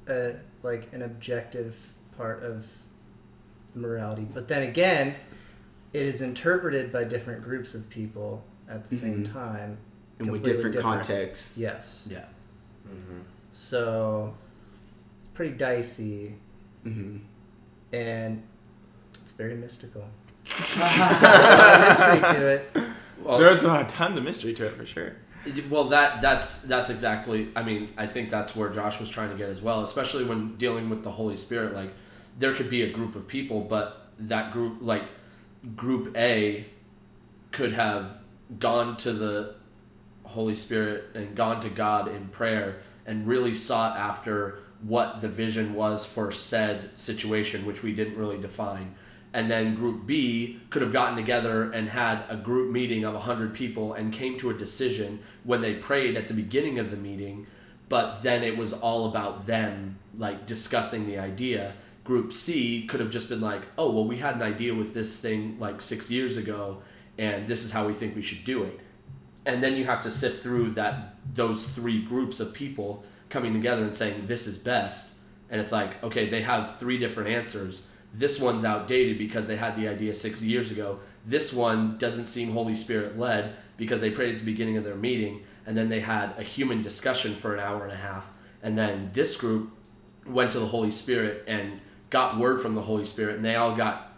a, 0.07 0.35
like 0.63 0.87
an 0.93 1.01
objective 1.01 1.75
part 2.15 2.41
of 2.41 2.65
morality, 3.75 4.25
but 4.33 4.47
then 4.47 4.63
again, 4.63 5.15
it 5.91 6.03
is 6.03 6.21
interpreted 6.21 6.93
by 6.93 7.03
different 7.03 7.43
groups 7.43 7.73
of 7.75 7.89
people 7.89 8.45
at 8.69 8.89
the 8.89 8.95
same 8.95 9.25
Mhm. 9.25 9.33
time. 9.33 9.77
And 10.19 10.31
with 10.31 10.41
completely 10.43 10.71
different, 10.71 10.85
contexts. 10.85 11.57
Yes. 11.57 12.07
Yeah. 12.09 12.23
Mhm. 12.87 13.23
So 13.51 14.33
it's 15.19 15.27
pretty 15.33 15.53
dicey 15.57 16.35
hmm 16.83 17.17
and 17.91 18.41
it's 19.21 19.33
very 19.33 19.55
mystical. 19.55 20.07
There's 20.45 20.77
a 20.79 21.87
mystery 21.89 22.19
to 22.21 22.47
it. 22.47 22.71
Well, 23.21 23.37
There's 23.37 23.65
a 23.65 23.83
ton 23.89 24.17
of 24.17 24.23
mystery 24.23 24.53
to 24.53 24.65
it 24.65 24.71
for 24.71 24.85
sure. 24.85 25.17
Well, 25.69 25.85
that 25.85 26.21
that's 26.21 26.61
that's 26.63 26.89
exactly. 26.89 27.49
I 27.55 27.63
mean, 27.63 27.89
I 27.97 28.07
think 28.07 28.29
that's 28.29 28.55
where 28.55 28.69
Josh 28.69 28.99
was 28.99 29.09
trying 29.09 29.31
to 29.31 29.35
get 29.35 29.49
as 29.49 29.61
well, 29.61 29.81
especially 29.83 30.25
when 30.25 30.55
dealing 30.57 30.89
with 30.89 31.03
the 31.03 31.11
Holy 31.11 31.35
Spirit. 31.37 31.73
Like, 31.73 31.91
there 32.37 32.53
could 32.53 32.69
be 32.69 32.83
a 32.83 32.91
group 32.91 33.15
of 33.15 33.27
people, 33.27 33.61
but 33.61 34.07
that 34.19 34.51
group, 34.51 34.77
like, 34.81 35.03
group 35.75 36.15
A, 36.17 36.65
could 37.51 37.73
have 37.73 38.17
gone 38.59 38.97
to 38.97 39.13
the 39.13 39.55
Holy 40.23 40.55
Spirit 40.55 41.05
and 41.15 41.35
gone 41.35 41.61
to 41.61 41.69
God 41.69 42.07
in 42.07 42.27
prayer 42.27 42.81
and 43.05 43.27
really 43.27 43.53
sought 43.53 43.97
after 43.97 44.59
what 44.81 45.21
the 45.21 45.29
vision 45.29 45.73
was 45.73 46.05
for 46.05 46.31
said 46.31 46.97
situation, 46.97 47.65
which 47.65 47.81
we 47.81 47.93
didn't 47.93 48.17
really 48.17 48.37
define. 48.37 48.95
And 49.37 49.51
then 49.51 49.75
group 49.75 50.07
B 50.07 50.59
could 50.71 50.81
have 50.81 50.91
gotten 50.91 51.15
together 51.15 51.71
and 51.71 51.89
had 51.89 52.23
a 52.27 52.35
group 52.35 52.71
meeting 52.71 53.05
of 53.05 53.13
100 53.13 53.53
people 53.53 53.93
and 53.93 54.11
came 54.11 54.35
to 54.39 54.49
a 54.49 54.53
decision 54.55 55.19
when 55.43 55.61
they 55.61 55.75
prayed 55.75 56.17
at 56.17 56.27
the 56.27 56.33
beginning 56.33 56.79
of 56.79 56.89
the 56.89 56.97
meeting, 56.97 57.45
but 57.87 58.23
then 58.23 58.43
it 58.43 58.57
was 58.57 58.73
all 58.73 59.05
about 59.05 59.45
them, 59.45 59.99
like 60.15 60.47
discussing 60.47 61.05
the 61.05 61.19
idea. 61.19 61.73
Group 62.03 62.33
C 62.33 62.87
could 62.87 62.99
have 62.99 63.11
just 63.11 63.29
been 63.29 63.39
like, 63.39 63.61
oh, 63.77 63.91
well, 63.91 64.07
we 64.07 64.17
had 64.17 64.37
an 64.37 64.41
idea 64.41 64.73
with 64.73 64.95
this 64.95 65.17
thing 65.17 65.59
like 65.59 65.83
six 65.83 66.09
years 66.09 66.35
ago, 66.35 66.81
and 67.19 67.45
this 67.45 67.63
is 67.63 67.71
how 67.71 67.85
we 67.85 67.93
think 67.93 68.15
we 68.15 68.23
should 68.23 68.43
do 68.43 68.63
it. 68.63 68.79
And 69.45 69.61
then 69.61 69.77
you 69.77 69.85
have 69.85 70.01
to 70.01 70.09
sift 70.09 70.41
through 70.41 70.71
that 70.71 71.13
those 71.35 71.67
three 71.67 72.01
groups 72.01 72.39
of 72.39 72.55
people 72.55 73.03
coming 73.29 73.53
together 73.53 73.83
and 73.83 73.95
saying 73.95 74.25
this 74.25 74.47
is 74.47 74.57
best. 74.57 75.13
And 75.51 75.61
it's 75.61 75.71
like 75.71 76.03
okay 76.03 76.27
they 76.27 76.41
have 76.41 76.79
three 76.79 76.97
different 76.97 77.29
answers 77.29 77.83
this 78.17 78.39
one's 78.39 78.65
outdated 78.65 79.19
because 79.19 79.45
they 79.45 79.57
had 79.57 79.75
the 79.75 79.87
idea 79.87 80.11
six 80.11 80.41
years 80.41 80.71
ago. 80.71 80.99
This 81.23 81.53
one 81.53 81.99
doesn't 81.99 82.25
seem 82.25 82.51
holy 82.51 82.75
spirit 82.75 83.17
led 83.17 83.55
because 83.77 84.01
they 84.01 84.09
prayed 84.09 84.33
at 84.33 84.39
the 84.39 84.45
beginning 84.45 84.75
of 84.75 84.83
their 84.83 84.95
meeting 84.95 85.43
and 85.67 85.77
then 85.77 85.89
they 85.89 85.99
had 85.99 86.33
a 86.35 86.41
human 86.41 86.81
discussion 86.81 87.35
for 87.35 87.53
an 87.53 87.59
hour 87.59 87.83
and 87.83 87.93
a 87.93 87.97
half. 87.97 88.27
And 88.63 88.75
then 88.75 89.11
this 89.13 89.37
group 89.37 89.71
went 90.25 90.51
to 90.53 90.59
the 90.59 90.65
holy 90.65 90.89
spirit 90.89 91.43
and 91.47 91.79
got 92.09 92.39
word 92.39 92.59
from 92.59 92.73
the 92.73 92.81
holy 92.81 93.05
spirit 93.05 93.35
and 93.35 93.45
they 93.45 93.55
all 93.55 93.75
got 93.75 94.13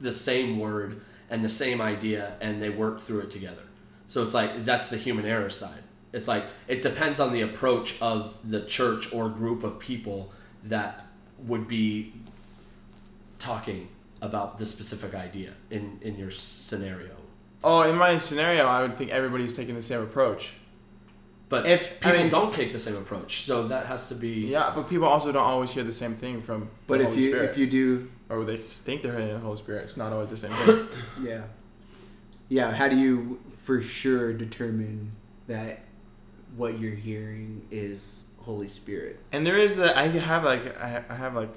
the 0.00 0.12
same 0.12 0.58
word 0.58 1.00
and 1.30 1.44
the 1.44 1.48
same 1.48 1.80
idea 1.80 2.34
and 2.40 2.60
they 2.60 2.68
worked 2.68 3.02
through 3.02 3.20
it 3.20 3.30
together. 3.30 3.62
So 4.08 4.24
it's 4.24 4.34
like 4.34 4.64
that's 4.64 4.90
the 4.90 4.96
human 4.96 5.24
error 5.24 5.50
side. 5.50 5.84
It's 6.12 6.26
like 6.26 6.46
it 6.66 6.82
depends 6.82 7.20
on 7.20 7.32
the 7.32 7.42
approach 7.42 8.00
of 8.02 8.36
the 8.42 8.62
church 8.62 9.12
or 9.12 9.28
group 9.28 9.62
of 9.62 9.78
people 9.78 10.32
that 10.64 11.06
would 11.38 11.68
be 11.68 12.12
talking 13.38 13.88
about 14.20 14.58
the 14.58 14.66
specific 14.66 15.14
idea 15.14 15.52
in 15.70 15.98
in 16.02 16.16
your 16.18 16.30
scenario. 16.30 17.10
Oh, 17.64 17.82
in 17.82 17.96
my 17.96 18.18
scenario, 18.18 18.66
I 18.66 18.82
would 18.82 18.96
think 18.96 19.10
everybody's 19.10 19.54
taking 19.56 19.74
the 19.74 19.82
same 19.82 20.00
approach. 20.00 20.52
But 21.48 21.66
If- 21.66 21.82
I 21.82 22.10
people 22.10 22.18
mean- 22.18 22.28
don't 22.30 22.52
take 22.52 22.72
the 22.72 22.78
same 22.78 22.96
approach, 22.96 23.44
so 23.46 23.66
that 23.68 23.86
has 23.86 24.08
to 24.08 24.14
be 24.14 24.48
Yeah, 24.48 24.70
but 24.74 24.88
people 24.88 25.06
also 25.08 25.32
don't 25.32 25.44
always 25.44 25.70
hear 25.72 25.82
the 25.82 25.92
same 25.92 26.14
thing 26.14 26.42
from 26.42 26.68
But 26.86 26.98
the 26.98 27.04
if 27.04 27.10
Holy 27.10 27.22
you 27.22 27.30
Spirit. 27.30 27.50
if 27.50 27.56
you 27.56 27.66
do 27.66 28.10
or 28.28 28.44
they 28.44 28.58
think 28.58 29.02
they're 29.02 29.12
hearing 29.18 29.32
the 29.32 29.38
Holy 29.38 29.56
Spirit, 29.56 29.84
it's 29.84 29.96
not 29.96 30.12
always 30.12 30.30
the 30.30 30.36
same 30.36 30.52
thing. 30.52 30.88
Yeah. 31.22 31.42
Yeah, 32.50 32.72
how 32.72 32.88
do 32.88 32.96
you 32.96 33.40
for 33.64 33.80
sure 33.82 34.32
determine 34.32 35.12
that 35.48 35.80
what 36.56 36.78
you're 36.78 36.94
hearing 36.94 37.62
is 37.70 38.28
Holy 38.40 38.68
Spirit? 38.68 39.18
and 39.32 39.46
there 39.46 39.58
is 39.58 39.76
that 39.76 39.96
I 39.96 40.06
have 40.08 40.44
like 40.44 40.64
I 40.78 41.02
I 41.08 41.14
have 41.14 41.34
like, 41.34 41.54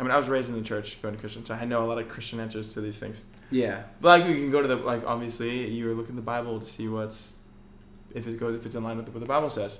I 0.00 0.02
mean 0.02 0.10
I 0.12 0.16
was 0.16 0.28
raised 0.28 0.48
in 0.48 0.54
the 0.56 0.62
church 0.62 1.00
going 1.02 1.14
to 1.14 1.20
Christian, 1.20 1.44
so 1.44 1.54
I 1.54 1.64
know 1.66 1.84
a 1.84 1.86
lot 1.86 1.98
of 1.98 2.08
Christian 2.08 2.40
answers 2.40 2.72
to 2.74 2.80
these 2.80 2.98
things. 2.98 3.22
Yeah. 3.50 3.82
But 4.00 4.20
like 4.20 4.28
you 4.30 4.34
can 4.36 4.50
go 4.50 4.62
to 4.62 4.68
the 4.68 4.76
like 4.76 5.04
obviously 5.06 5.68
you 5.68 5.92
look 5.94 6.08
in 6.08 6.16
the 6.16 6.22
Bible 6.22 6.58
to 6.58 6.66
see 6.66 6.88
what's 6.88 7.36
if 8.14 8.26
it 8.26 8.38
goes 8.40 8.56
if 8.56 8.64
it's 8.66 8.74
in 8.74 8.82
line 8.82 8.96
with 8.96 9.08
what 9.10 9.20
the 9.20 9.26
Bible 9.26 9.50
says, 9.50 9.78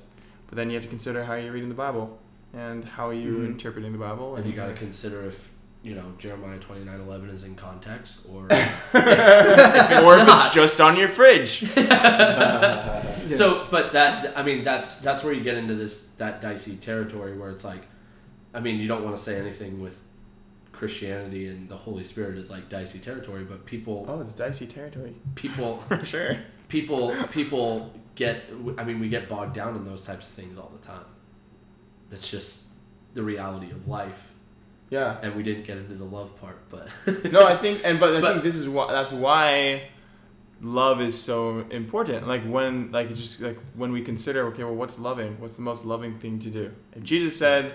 but 0.48 0.56
then 0.56 0.68
you 0.70 0.74
have 0.74 0.84
to 0.84 0.88
consider 0.90 1.24
how 1.24 1.34
you're 1.34 1.52
reading 1.52 1.70
the 1.70 1.74
Bible 1.74 2.18
and 2.52 2.84
how 2.84 3.10
you're 3.10 3.40
Mhm. 3.40 3.46
interpreting 3.52 3.92
the 3.92 3.98
Bible, 3.98 4.36
and 4.36 4.44
you 4.46 4.52
got 4.52 4.66
to 4.66 4.74
consider 4.74 5.24
if 5.24 5.50
you 5.82 5.94
know 5.94 6.12
Jeremiah 6.18 6.58
twenty 6.58 6.84
nine 6.84 7.00
eleven 7.00 7.30
is 7.30 7.44
in 7.44 7.54
context 7.54 8.26
or 8.30 8.42
or 8.44 8.48
if 10.18 10.26
not. 10.26 10.46
it's 10.46 10.54
just 10.54 10.80
on 10.82 10.96
your 10.96 11.08
fridge. 11.08 11.64
So, 13.30 13.66
but 13.70 13.92
that 13.92 14.36
I 14.36 14.42
mean, 14.42 14.64
that's 14.64 14.96
that's 14.96 15.22
where 15.22 15.32
you 15.32 15.40
get 15.42 15.56
into 15.56 15.74
this 15.74 16.08
that 16.18 16.40
dicey 16.42 16.76
territory 16.76 17.38
where 17.38 17.50
it's 17.50 17.64
like, 17.64 17.82
I 18.52 18.58
mean, 18.60 18.80
you 18.80 18.88
don't 18.88 19.04
want 19.04 19.16
to 19.16 19.22
say 19.22 19.38
anything 19.38 19.80
with 19.80 20.02
Christianity 20.80 21.46
and 21.48 21.68
the 21.68 21.76
Holy 21.76 22.02
Spirit 22.04 22.38
is 22.38 22.50
like 22.50 22.68
dicey 22.70 22.98
territory, 22.98 23.44
but 23.44 23.66
people 23.66 24.06
Oh, 24.08 24.20
it's 24.22 24.32
dicey 24.32 24.66
territory 24.66 25.14
people 25.34 25.76
for 25.88 26.04
sure. 26.06 26.36
people 26.68 27.14
people 27.32 27.92
get 28.14 28.44
I 28.78 28.84
mean, 28.84 28.98
we 28.98 29.08
get 29.10 29.28
bogged 29.28 29.54
down 29.54 29.76
in 29.76 29.84
those 29.84 30.02
types 30.02 30.26
of 30.26 30.32
things 30.32 30.58
all 30.58 30.72
the 30.74 30.84
time. 30.86 31.04
That's 32.08 32.28
just 32.30 32.64
the 33.14 33.22
reality 33.22 33.70
of 33.70 33.86
life, 33.88 34.32
Yeah. 34.88 35.18
and 35.22 35.34
we 35.36 35.42
didn't 35.42 35.64
get 35.64 35.76
into 35.76 35.94
the 35.94 36.04
love 36.04 36.30
part, 36.40 36.58
but 36.70 36.88
no, 37.30 37.46
I 37.46 37.56
think, 37.56 37.82
and 37.84 38.00
but 38.00 38.16
I 38.16 38.20
But- 38.22 38.32
think 38.32 38.42
this 38.44 38.56
is 38.56 38.66
why 38.68 38.90
that's 38.90 39.12
why 39.12 39.82
love 40.62 41.00
is 41.02 41.20
so 41.20 41.64
important. 41.70 42.26
Like 42.26 42.44
when, 42.44 42.90
like 42.90 43.10
it's 43.10 43.20
just 43.20 43.40
like 43.42 43.58
when 43.74 43.92
we 43.92 44.00
consider, 44.02 44.46
okay, 44.48 44.64
well, 44.64 44.74
what's 44.74 44.98
loving? 44.98 45.38
What's 45.40 45.56
the 45.56 45.62
most 45.62 45.84
loving 45.84 46.14
thing 46.14 46.38
to 46.40 46.50
do? 46.50 46.72
If 46.96 47.02
Jesus 47.02 47.36
said, 47.36 47.74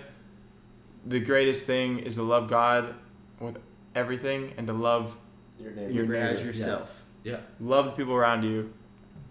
the 1.06 1.20
greatest 1.20 1.66
thing 1.68 2.00
is 2.00 2.16
to 2.16 2.24
love 2.24 2.50
God 2.50 2.96
with 3.40 3.58
everything 3.94 4.54
and 4.58 4.68
to 4.68 4.74
love 4.74 5.16
Your 5.60 5.72
neighbor. 5.72 5.92
Your 5.92 6.06
Remember 6.06 6.32
as 6.32 6.46
yourself. 6.46 7.04
Yeah, 7.24 7.38
love 7.60 7.86
the 7.86 7.92
people 7.92 8.14
around 8.14 8.44
you 8.44 8.74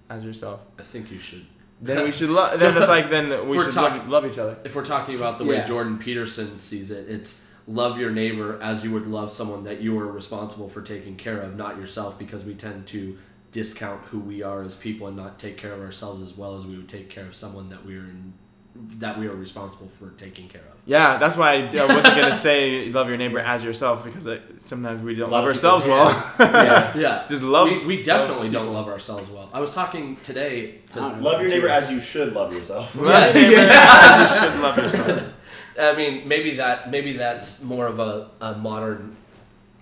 as 0.08 0.24
yourself. 0.24 0.60
I 0.78 0.82
think 0.82 1.10
you 1.10 1.18
should. 1.18 1.46
Then 1.80 2.04
we 2.04 2.12
should 2.12 2.30
love. 2.30 2.58
Then 2.58 2.76
it's 2.76 2.88
like 2.88 3.10
then 3.10 3.28
we 3.48 3.58
should 3.60 3.72
talking- 3.74 3.98
love, 4.00 4.24
love 4.24 4.26
each 4.32 4.38
other. 4.38 4.56
If 4.64 4.74
we're 4.74 4.84
talking 4.84 5.14
about 5.16 5.38
the 5.38 5.44
way 5.44 5.56
Yeah. 5.56 5.66
Jordan 5.66 5.98
Peterson 5.98 6.58
sees 6.58 6.90
it, 6.90 7.08
it's 7.08 7.42
love 7.66 7.98
your 7.98 8.10
neighbor 8.10 8.58
as 8.62 8.84
you 8.84 8.90
would 8.92 9.06
love 9.06 9.30
someone 9.30 9.64
that 9.64 9.80
you 9.80 9.98
are 9.98 10.06
responsible 10.10 10.68
for 10.68 10.82
taking 10.82 11.16
care 11.16 11.40
of, 11.40 11.56
not 11.56 11.76
yourself, 11.78 12.18
because 12.18 12.44
we 12.44 12.54
tend 12.54 12.86
to 12.88 13.18
discount 13.52 14.02
who 14.06 14.18
we 14.18 14.42
are 14.42 14.62
as 14.62 14.76
people 14.76 15.06
and 15.06 15.16
not 15.16 15.38
take 15.38 15.56
care 15.56 15.72
of 15.72 15.80
ourselves 15.80 16.20
as 16.22 16.36
well 16.36 16.56
as 16.56 16.66
we 16.66 16.76
would 16.76 16.88
take 16.88 17.08
care 17.08 17.24
of 17.26 17.34
someone 17.34 17.68
that 17.70 17.84
we 17.84 17.96
are 17.96 18.00
in, 18.04 18.32
that 18.74 19.18
we 19.18 19.26
are 19.28 19.34
responsible 19.34 19.86
for 19.86 20.10
taking 20.10 20.48
care 20.48 20.60
of. 20.62 20.78
Yeah, 20.86 21.18
that's 21.18 21.36
why 21.36 21.52
I, 21.54 21.56
I 21.78 21.86
wasn't 21.86 22.16
gonna 22.16 22.32
say 22.32 22.90
love 22.90 23.08
your 23.08 23.16
neighbor 23.16 23.38
as 23.54 23.62
yourself 23.62 24.04
because 24.04 24.26
it, 24.26 24.42
sometimes 24.60 25.02
we 25.02 25.14
don't 25.14 25.30
A 25.30 25.32
love 25.32 25.44
ourselves 25.44 25.86
well. 25.86 26.08
Yeah. 26.38 26.96
Yeah. 26.96 27.26
Just 27.28 27.42
love. 27.42 27.68
we, 27.68 27.84
we 27.86 28.02
definitely 28.02 28.50
don't 28.50 28.72
love 28.72 28.88
ourselves 28.88 29.30
well. 29.30 29.48
I 29.52 29.60
was 29.60 29.72
talking 29.74 30.16
today. 30.16 30.80
Uh, 30.96 31.14
To, 31.14 31.20
Love 31.20 31.40
your 31.40 31.50
neighbor 31.50 31.68
as 31.68 31.90
you 31.90 32.00
should 32.00 32.32
love 32.32 32.52
yourself. 32.52 32.94
Love 32.96 33.34
your 33.34 33.42
neighbor 33.50 33.70
as 33.72 34.32
you 34.32 34.40
should 34.50 34.60
love 34.60 34.76
yourself. 34.78 35.32
I 35.80 35.94
mean, 35.96 36.28
maybe 36.28 36.56
that 36.56 36.90
maybe 36.90 37.12
that's 37.16 37.62
more 37.62 37.86
of 37.86 37.98
a, 37.98 38.30
a 38.40 38.54
modern 38.56 39.16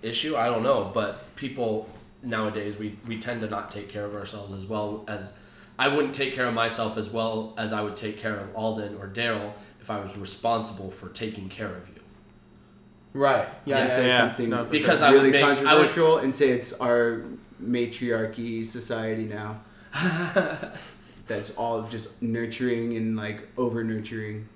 issue. 0.03 0.37
I 0.37 0.47
don't 0.47 0.63
know, 0.63 0.91
but 0.93 1.35
people 1.37 1.89
nowadays 2.23 2.77
we, 2.79 2.97
we 3.07 3.19
tend 3.19 3.41
to 3.41 3.49
not 3.49 3.71
take 3.71 3.89
care 3.89 4.05
of 4.05 4.15
ourselves 4.15 4.53
as 4.55 4.65
well 4.65 5.05
as 5.09 5.35
I 5.79 5.89
wouldn't 5.89 6.15
take 6.15 6.35
care 6.35 6.47
of 6.47 6.55
myself 6.55 6.97
as 6.99 7.11
well 7.11 7.55
as 7.57 7.73
I 7.73 7.81
would 7.83 7.97
take 7.97 8.21
care 8.21 8.37
of 8.39 8.55
Alden 8.55 8.97
or 9.01 9.09
Daryl 9.09 9.53
if 9.81 9.91
I 9.91 9.99
was 10.01 10.17
responsible 10.17 10.91
for 10.91 11.09
taking 11.09 11.49
care 11.49 11.75
of 11.75 11.89
you. 11.89 11.95
Right. 13.15 13.49
Yeah, 13.65 13.79
Yeah, 13.79 13.87
say 13.89 14.07
yeah. 14.09 14.29
something 14.29 14.51
No, 14.51 14.65
Because 14.65 15.01
sure. 15.01 15.09
I 15.09 15.11
would 15.11 15.19
really 15.19 15.31
make- 15.33 15.43
I 15.43 15.49
would- 15.49 15.57
controversial 15.65 16.19
and 16.19 16.35
say 16.35 16.51
it's 16.51 16.73
our 16.75 17.23
matriarchy 17.61 18.65
society 18.65 19.25
now. 19.25 19.61
That's 21.27 21.55
all 21.57 21.83
just 21.85 22.21
nurturing 22.23 22.97
and 22.97 23.17
like 23.17 23.49
over 23.57 23.83
nurturing. 23.85 24.49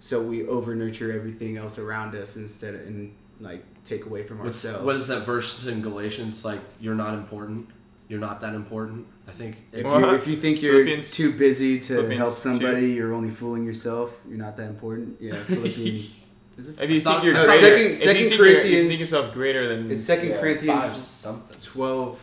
So 0.00 0.20
we 0.22 0.46
over 0.46 0.74
nurture 0.74 1.12
everything 1.12 1.56
else 1.56 1.78
around 1.78 2.14
us 2.14 2.36
instead 2.36 2.74
of 2.74 2.80
and 2.82 3.14
like 3.40 3.64
take 3.84 4.06
away 4.06 4.22
from 4.22 4.38
What's, 4.38 4.64
ourselves. 4.64 4.84
what 4.84 4.96
is 4.96 5.06
that 5.08 5.20
verse 5.24 5.66
in 5.66 5.82
Galatians 5.82 6.44
like? 6.44 6.60
You're 6.80 6.94
not 6.94 7.14
important. 7.14 7.68
You're 8.08 8.20
not 8.20 8.40
that 8.42 8.54
important. 8.54 9.06
I 9.26 9.30
think. 9.32 9.56
if 9.72 9.84
Well, 9.84 10.00
you 10.00 10.14
if 10.14 10.26
you 10.26 10.36
think 10.36 10.60
you're 10.60 10.84
Philippians- 10.84 11.12
too 11.12 11.32
busy 11.32 11.78
to 11.80 11.94
Philippians 11.94 12.18
help 12.18 12.30
2. 12.30 12.34
somebody, 12.34 12.92
you're 12.92 13.14
only 13.14 13.30
fooling 13.30 13.64
yourself. 13.64 14.10
You're 14.28 14.38
not 14.38 14.56
that 14.58 14.68
important. 14.68 15.16
Yeah, 15.20 15.42
Philippians. 15.46 16.20
is 16.58 16.68
it? 16.68 16.78
If 16.80 16.90
you 16.90 16.96
I 16.98 17.00
thought- 17.00 17.12
think 17.14 17.24
you're 17.24 17.34
No, 17.34 17.46
greater, 17.46 17.60
second- 17.60 17.90
if 17.92 17.96
second 17.96 18.22
you 18.22 18.28
think, 18.28 18.38
you're, 18.38 18.48
if 18.48 18.66
you 18.66 18.88
think 18.88 19.00
yourself 19.00 19.32
greater 19.32 19.66
than 19.68 19.90
It's 19.90 20.02
Second 20.04 20.28
Yeah, 20.30 20.40
Corinthians 20.40 20.84
something. 20.84 21.60
twelve. 21.62 22.20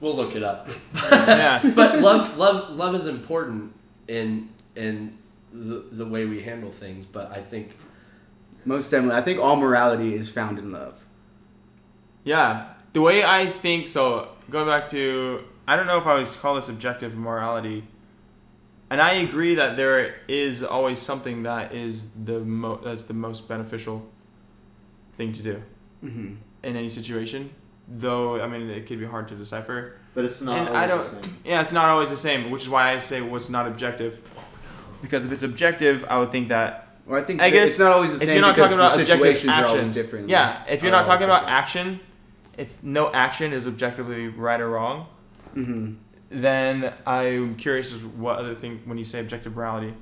We'll 0.00 0.16
look 0.16 0.34
it 0.34 0.42
up. 0.42 0.68
yeah, 1.12 1.60
but 1.76 2.00
love 2.00 2.36
love 2.38 2.70
love 2.76 2.94
is 2.94 3.06
important 3.06 3.72
in 4.08 4.48
in 4.74 5.18
the 5.52 5.84
the 5.92 6.06
way 6.06 6.24
we 6.24 6.42
handle 6.42 6.70
things 6.70 7.04
but 7.04 7.30
i 7.30 7.40
think 7.42 7.76
Most 8.64 8.90
definitely, 8.90 9.16
I 9.16 9.22
think 9.22 9.38
all 9.38 9.54
morality 9.56 10.14
is 10.14 10.30
found 10.30 10.58
in 10.58 10.72
love. 10.72 11.04
yeah. 12.24 12.68
The 12.94 13.00
way 13.00 13.22
I 13.24 13.46
think 13.46 13.88
so, 13.88 14.28
going 14.50 14.66
back 14.66 14.88
to, 14.88 15.44
I 15.66 15.76
don't 15.76 15.86
know 15.86 15.98
if 15.98 16.06
I 16.06 16.18
would 16.18 16.26
call 16.28 16.54
this 16.54 16.68
objective 16.68 17.16
morality, 17.16 17.84
and 18.90 19.00
I 19.00 19.12
agree 19.14 19.54
that 19.54 19.76
there 19.76 20.16
is 20.28 20.62
always 20.62 20.98
something 21.00 21.44
that 21.44 21.74
is 21.74 22.06
the 22.24 22.40
mo- 22.40 22.80
that's 22.84 23.04
the 23.04 23.14
most 23.14 23.48
beneficial 23.48 24.06
thing 25.16 25.32
to 25.34 25.42
do 25.42 25.62
hmm 26.00 26.34
in 26.62 26.76
any 26.76 26.88
situation. 26.88 27.50
Though 27.88 28.40
I 28.40 28.46
mean, 28.46 28.70
it 28.70 28.86
could 28.86 29.00
be 29.00 29.06
hard 29.06 29.26
to 29.28 29.34
decipher. 29.34 29.96
But 30.14 30.24
it's 30.24 30.40
not 30.40 30.58
And 30.58 30.68
always 30.68 30.78
I 30.82 30.86
the 30.86 30.94
don't- 30.94 31.24
same. 31.24 31.36
Yeah, 31.44 31.60
it's 31.60 31.72
not 31.72 31.86
always 31.88 32.10
the 32.10 32.16
same, 32.16 32.50
which 32.50 32.62
is 32.62 32.68
why 32.68 32.92
I 32.92 32.98
say 32.98 33.20
what's 33.20 33.48
not 33.50 33.66
objective. 33.66 34.20
Because 35.00 35.24
if 35.24 35.32
it's 35.32 35.42
objective, 35.42 36.04
I 36.08 36.18
would 36.18 36.30
think 36.30 36.48
that 36.50 36.96
Well, 37.06 37.20
I 37.20 37.24
think 37.24 37.40
I 37.42 37.50
guess 37.50 37.70
it's 37.70 37.78
not 37.80 37.92
always 37.92 38.12
the 38.12 38.18
same. 38.20 38.28
if 38.28 38.34
you're 38.34 38.42
not 38.42 38.54
talking 38.56 38.74
about 38.74 38.92
objective 39.00 39.18
situations 39.18 39.52
are 39.56 39.66
always 39.66 39.98
actions, 39.98 40.30
yeah, 40.30 40.62
if 40.68 40.82
you're 40.82 40.92
not 40.92 41.04
talking 41.04 41.28
always 41.28 41.42
about 41.42 41.50
action, 41.50 41.98
if 42.58 42.82
no 42.82 43.10
action 43.12 43.52
is 43.52 43.66
objectively 43.66 44.28
right 44.28 44.60
or 44.60 44.70
wrong, 44.70 45.06
hmm 45.54 45.92
then 46.34 46.94
I'm 47.06 47.56
curious 47.56 47.92
as 47.92 48.02
what 48.02 48.38
other 48.38 48.54
thing 48.54 48.80
when 48.86 48.96
you 48.96 49.04
say 49.04 49.20
objective 49.20 49.54
morality, 49.54 49.92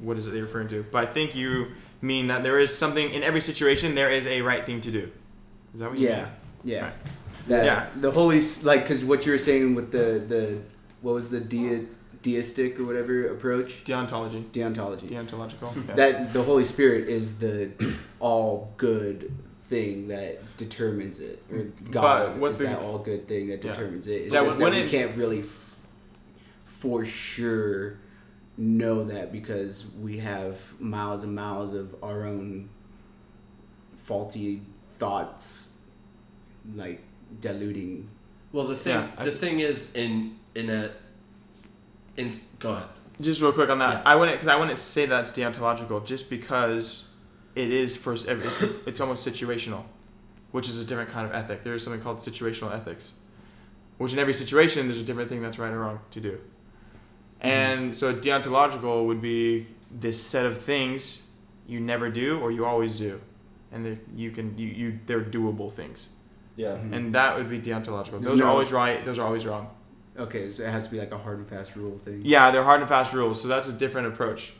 what 0.00 0.18
is 0.18 0.26
it 0.26 0.34
you're 0.34 0.42
referring 0.42 0.66
to? 0.68 0.84
But 0.90 1.04
I 1.04 1.06
think 1.06 1.36
you 1.36 1.68
mean 2.00 2.26
that 2.26 2.42
there 2.42 2.58
is 2.58 2.76
something 2.76 3.10
in 3.12 3.22
every 3.22 3.40
situation 3.40 3.94
there 3.94 4.10
is 4.10 4.26
a 4.26 4.40
right 4.42 4.66
thing 4.66 4.80
to 4.80 4.90
do. 4.90 5.08
Is 5.74 5.78
that 5.80 5.90
what 5.90 5.98
you 6.00 6.08
Yeah, 6.08 6.22
mean? 6.22 6.28
yeah. 6.64 6.82
Right. 6.82 6.94
That, 7.46 7.64
Yeah. 7.64 7.86
The 8.00 8.10
holy, 8.10 8.38
s- 8.38 8.64
like, 8.64 8.82
because 8.82 9.04
what 9.04 9.24
you 9.24 9.30
were 9.30 9.38
saying 9.38 9.76
with 9.76 9.92
the 9.92 10.20
the 10.26 10.58
what 11.00 11.14
was 11.14 11.28
the 11.28 11.38
de- 11.38 11.86
deistic 12.22 12.80
or 12.80 12.84
whatever 12.84 13.28
approach, 13.28 13.84
Deontology. 13.84 14.50
deontology. 14.50 15.08
Deontological. 15.08 15.70
Yeah. 15.88 15.94
That 15.94 16.32
the 16.32 16.42
Holy 16.42 16.64
Spirit 16.64 17.08
is 17.08 17.38
the 17.38 17.70
all 18.18 18.72
good 18.78 19.32
thing 19.68 20.08
that 20.08 20.40
determines 20.56 21.20
it, 21.20 21.42
or 21.50 21.58
mm-hmm. 21.58 21.90
God 21.90 22.38
what 22.38 22.52
is 22.52 22.58
the- 22.58 22.64
that 22.64 22.78
all 22.80 22.98
good 22.98 23.28
thing 23.28 23.48
that 23.48 23.62
Yeah. 23.62 23.72
determines 23.72 24.06
it. 24.06 24.22
It's 24.22 24.32
That 24.32 24.44
just 24.44 24.58
when 24.58 24.72
that 24.72 24.78
we 24.78 24.84
it- 24.86 24.90
can't 24.90 25.16
really 25.16 25.40
f- 25.40 25.76
for 26.66 27.04
sure 27.04 27.98
know 28.56 29.04
that 29.04 29.30
because 29.32 29.84
we 30.00 30.18
have 30.18 30.58
miles 30.80 31.22
and 31.24 31.34
miles 31.34 31.72
of 31.74 31.94
our 32.02 32.24
own 32.24 32.68
faulty 34.04 34.62
thoughts, 34.98 35.74
like 36.74 37.00
diluting. 37.40 38.08
well 38.52 38.66
the 38.66 38.74
thing 38.76 38.94
Yeah, 38.94 39.10
I- 39.18 39.24
the 39.26 39.30
thing 39.32 39.60
is 39.60 39.92
in 39.94 40.36
in 40.54 40.70
a 40.70 40.90
in 42.16 42.32
go 42.58 42.72
ahead 42.72 42.88
Just 43.20 43.42
real 43.42 43.52
quick 43.52 43.68
on 43.68 43.78
that, 43.80 43.94
Yeah. 43.96 44.02
I 44.06 44.14
wouldn't 44.16 44.38
because 44.38 44.48
I 44.48 44.56
wouldn't 44.56 44.78
say 44.78 45.04
that's 45.06 45.30
deontological 45.32 46.04
just 46.06 46.30
because 46.30 47.07
it 47.58 47.72
is 47.72 47.96
for 47.96 48.14
it's, 48.14 48.24
it's 48.24 49.00
almost 49.00 49.26
situational, 49.26 49.82
which 50.52 50.68
is 50.68 50.80
a 50.80 50.84
different 50.84 51.10
kind 51.10 51.26
of 51.26 51.34
ethic. 51.34 51.64
There 51.64 51.74
is 51.74 51.82
something 51.82 52.00
called 52.00 52.18
situational 52.18 52.72
ethics, 52.72 53.14
which 53.98 54.12
in 54.12 54.18
every 54.18 54.34
situation 54.34 54.86
there's 54.86 55.00
a 55.00 55.04
different 55.04 55.28
thing 55.28 55.42
that's 55.42 55.58
right 55.58 55.72
or 55.72 55.80
wrong 55.80 56.00
to 56.12 56.20
do, 56.20 56.32
mm-hmm. 56.32 57.48
and 57.48 57.96
so 57.96 58.14
deontological 58.14 59.06
would 59.06 59.20
be 59.20 59.66
this 59.90 60.22
set 60.22 60.46
of 60.46 60.58
things 60.58 61.28
you 61.66 61.80
never 61.80 62.10
do 62.10 62.38
or 62.40 62.52
you 62.52 62.64
always 62.64 62.96
do, 62.98 63.20
and 63.72 63.84
that 63.84 63.98
you 64.14 64.30
can 64.30 64.56
you, 64.56 64.68
you 64.68 64.98
they're 65.06 65.24
doable 65.24 65.72
things, 65.72 66.10
Yeah. 66.56 66.68
Mm-hmm. 66.68 66.94
and 66.94 67.14
that 67.14 67.36
would 67.36 67.50
be 67.50 67.58
deontological. 67.58 68.12
There's 68.12 68.24
Those 68.24 68.40
are 68.40 68.48
always 68.48 68.72
right. 68.72 69.04
Those 69.04 69.18
are 69.18 69.26
always 69.26 69.44
wrong. 69.44 69.70
Okay, 70.16 70.52
so 70.52 70.64
it 70.64 70.70
has 70.70 70.86
to 70.86 70.90
be 70.90 70.98
like 70.98 71.12
a 71.12 71.18
hard 71.18 71.38
and 71.38 71.48
fast 71.48 71.76
rule 71.76 71.96
thing. 71.98 72.22
Yeah, 72.24 72.50
they're 72.50 72.64
hard 72.64 72.80
and 72.80 72.88
fast 72.88 73.12
rules, 73.12 73.40
so 73.40 73.46
that's 73.46 73.68
a 73.68 73.72
different 73.72 74.08
approach. 74.08 74.52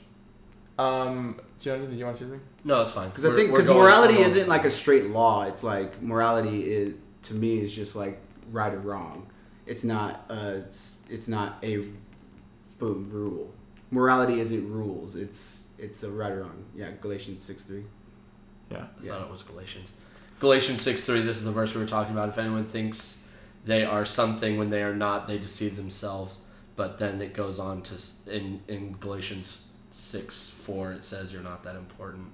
Um, 0.79 1.41
Jonathan, 1.59 1.91
do 1.91 1.97
you 1.97 2.05
want 2.05 2.16
to 2.18 2.24
say 2.24 2.31
something? 2.31 2.47
no 2.64 2.83
it's 2.83 2.93
fine 2.93 3.09
Because 3.09 3.24
I 3.24 3.35
think 3.35 3.51
because 3.51 3.66
morality 3.66 4.14
going- 4.14 4.26
isn't 4.26 4.49
like 4.49 4.64
a 4.64 4.70
straight 4.70 5.07
law. 5.11 5.43
It's 5.43 5.64
like 5.64 6.01
morality 6.03 6.70
is 6.72 6.95
to 7.22 7.35
me 7.35 7.61
is 7.61 7.74
just 7.74 7.97
like 7.97 8.20
right 8.53 8.72
or 8.72 8.79
wrong. 8.79 9.26
It's 9.66 9.85
not 9.85 10.24
a 10.31 10.57
it's 11.11 11.29
not 11.29 11.59
a 11.62 11.85
boom 12.79 13.11
rule. 13.11 13.53
Morality 13.91 14.41
isn't 14.41 14.70
rules. 14.72 15.16
It's 15.16 15.68
it's 15.79 16.03
a 16.03 16.11
right 16.11 16.33
or 16.33 16.43
wrong. 16.43 16.64
Yeah, 16.76 16.91
Galatians 17.01 17.43
six 17.43 17.64
three. 17.64 17.85
Yeah. 18.70 18.85
I 19.01 19.07
thought 19.07 19.22
it 19.22 19.31
was 19.31 19.43
Galatians. 19.43 19.93
Galatians 20.41 20.83
6 20.83 21.03
3, 21.03 21.22
this 21.22 21.39
is 21.39 21.45
the 21.45 21.51
verse 21.51 21.74
we 21.74 21.81
were 21.81 21.87
talking 21.89 22.12
about. 22.12 22.29
If 22.29 22.39
anyone 22.39 22.66
thinks 22.66 23.24
they 23.64 23.85
are 23.85 24.05
something 24.05 24.57
when 24.57 24.70
they 24.70 24.83
are 24.85 24.95
not, 24.95 25.26
they 25.26 25.37
deceive 25.39 25.74
themselves. 25.74 26.43
But 26.76 26.99
then 26.99 27.20
it 27.20 27.35
goes 27.35 27.59
on 27.59 27.83
to, 27.83 27.95
in, 28.29 28.61
in 28.68 28.93
Galatians 29.01 29.66
6 29.99 30.51
4, 30.51 30.93
it 30.93 31.05
says 31.05 31.33
you're 31.33 31.43
not 31.43 31.65
that 31.65 31.75
important. 31.77 32.29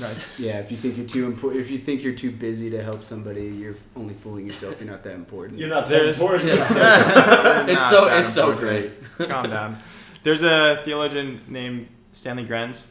Nice. 0.00 0.38
Yeah, 0.38 0.58
if 0.58 0.70
you 0.70 0.76
think 0.76 0.96
you're 0.98 1.06
too 1.06 1.26
important, 1.26 1.62
if 1.62 1.70
you 1.70 1.78
think 1.78 2.02
you're 2.02 2.12
too 2.12 2.30
busy 2.30 2.68
to 2.70 2.82
help 2.82 3.04
somebody, 3.04 3.46
you're 3.46 3.76
only 3.96 4.12
fooling 4.14 4.46
yourself. 4.46 4.76
You're 4.80 4.90
not 4.90 5.02
that 5.04 5.14
important. 5.14 5.58
You're 5.58 5.68
not 5.68 5.88
that 5.88 5.90
There's- 6.00 6.20
important. 6.20 6.48
it's 6.50 6.70
Not 6.70 7.90
so, 7.90 8.18
it's 8.18 8.34
so 8.34 8.50
important. 8.50 9.02
great. 9.16 9.28
Calm 9.30 9.48
down. 9.48 9.78
There's 10.24 10.42
a 10.42 10.82
theologian 10.84 11.40
named 11.48 11.88
Stanley 12.12 12.44
Grenz. 12.44 12.88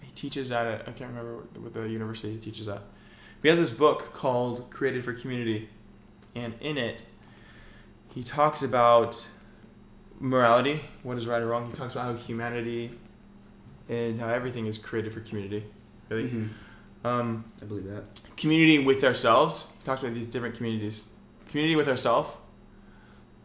He 0.00 0.12
teaches 0.12 0.50
at 0.52 0.66
a, 0.66 0.80
I 0.88 0.92
can't 0.92 1.10
remember 1.10 1.36
what, 1.38 1.58
what 1.60 1.74
the 1.74 1.82
university 1.88 2.30
he 2.32 2.38
teaches 2.38 2.68
at. 2.68 2.82
He 3.42 3.48
has 3.48 3.58
this 3.58 3.70
book 3.72 4.12
called 4.14 4.70
Created 4.70 5.04
for 5.04 5.12
Community, 5.12 5.68
and 6.34 6.54
in 6.60 6.78
it, 6.78 7.02
he 8.14 8.22
talks 8.22 8.62
about 8.62 9.26
morality, 10.20 10.80
what 11.02 11.16
is 11.18 11.26
right 11.26 11.42
or 11.42 11.46
wrong. 11.46 11.66
He 11.68 11.72
talks 11.72 11.94
about 11.94 12.04
how 12.04 12.14
humanity 12.14 12.90
and 13.88 14.20
how 14.20 14.28
everything 14.28 14.66
is 14.66 14.78
created 14.78 15.12
for 15.12 15.20
community. 15.20 15.64
Really, 16.08 16.28
Mhm. 16.28 16.48
um, 17.04 17.44
I 17.60 17.64
believe 17.64 17.84
that. 17.86 18.20
community 18.36 18.78
with 18.84 19.02
ourselves. 19.04 19.72
He 19.78 19.84
talks 19.84 20.02
about 20.02 20.14
these 20.14 20.26
different 20.26 20.54
communities. 20.54 21.08
Community 21.48 21.76
with 21.76 21.88
ourselves. 21.88 22.30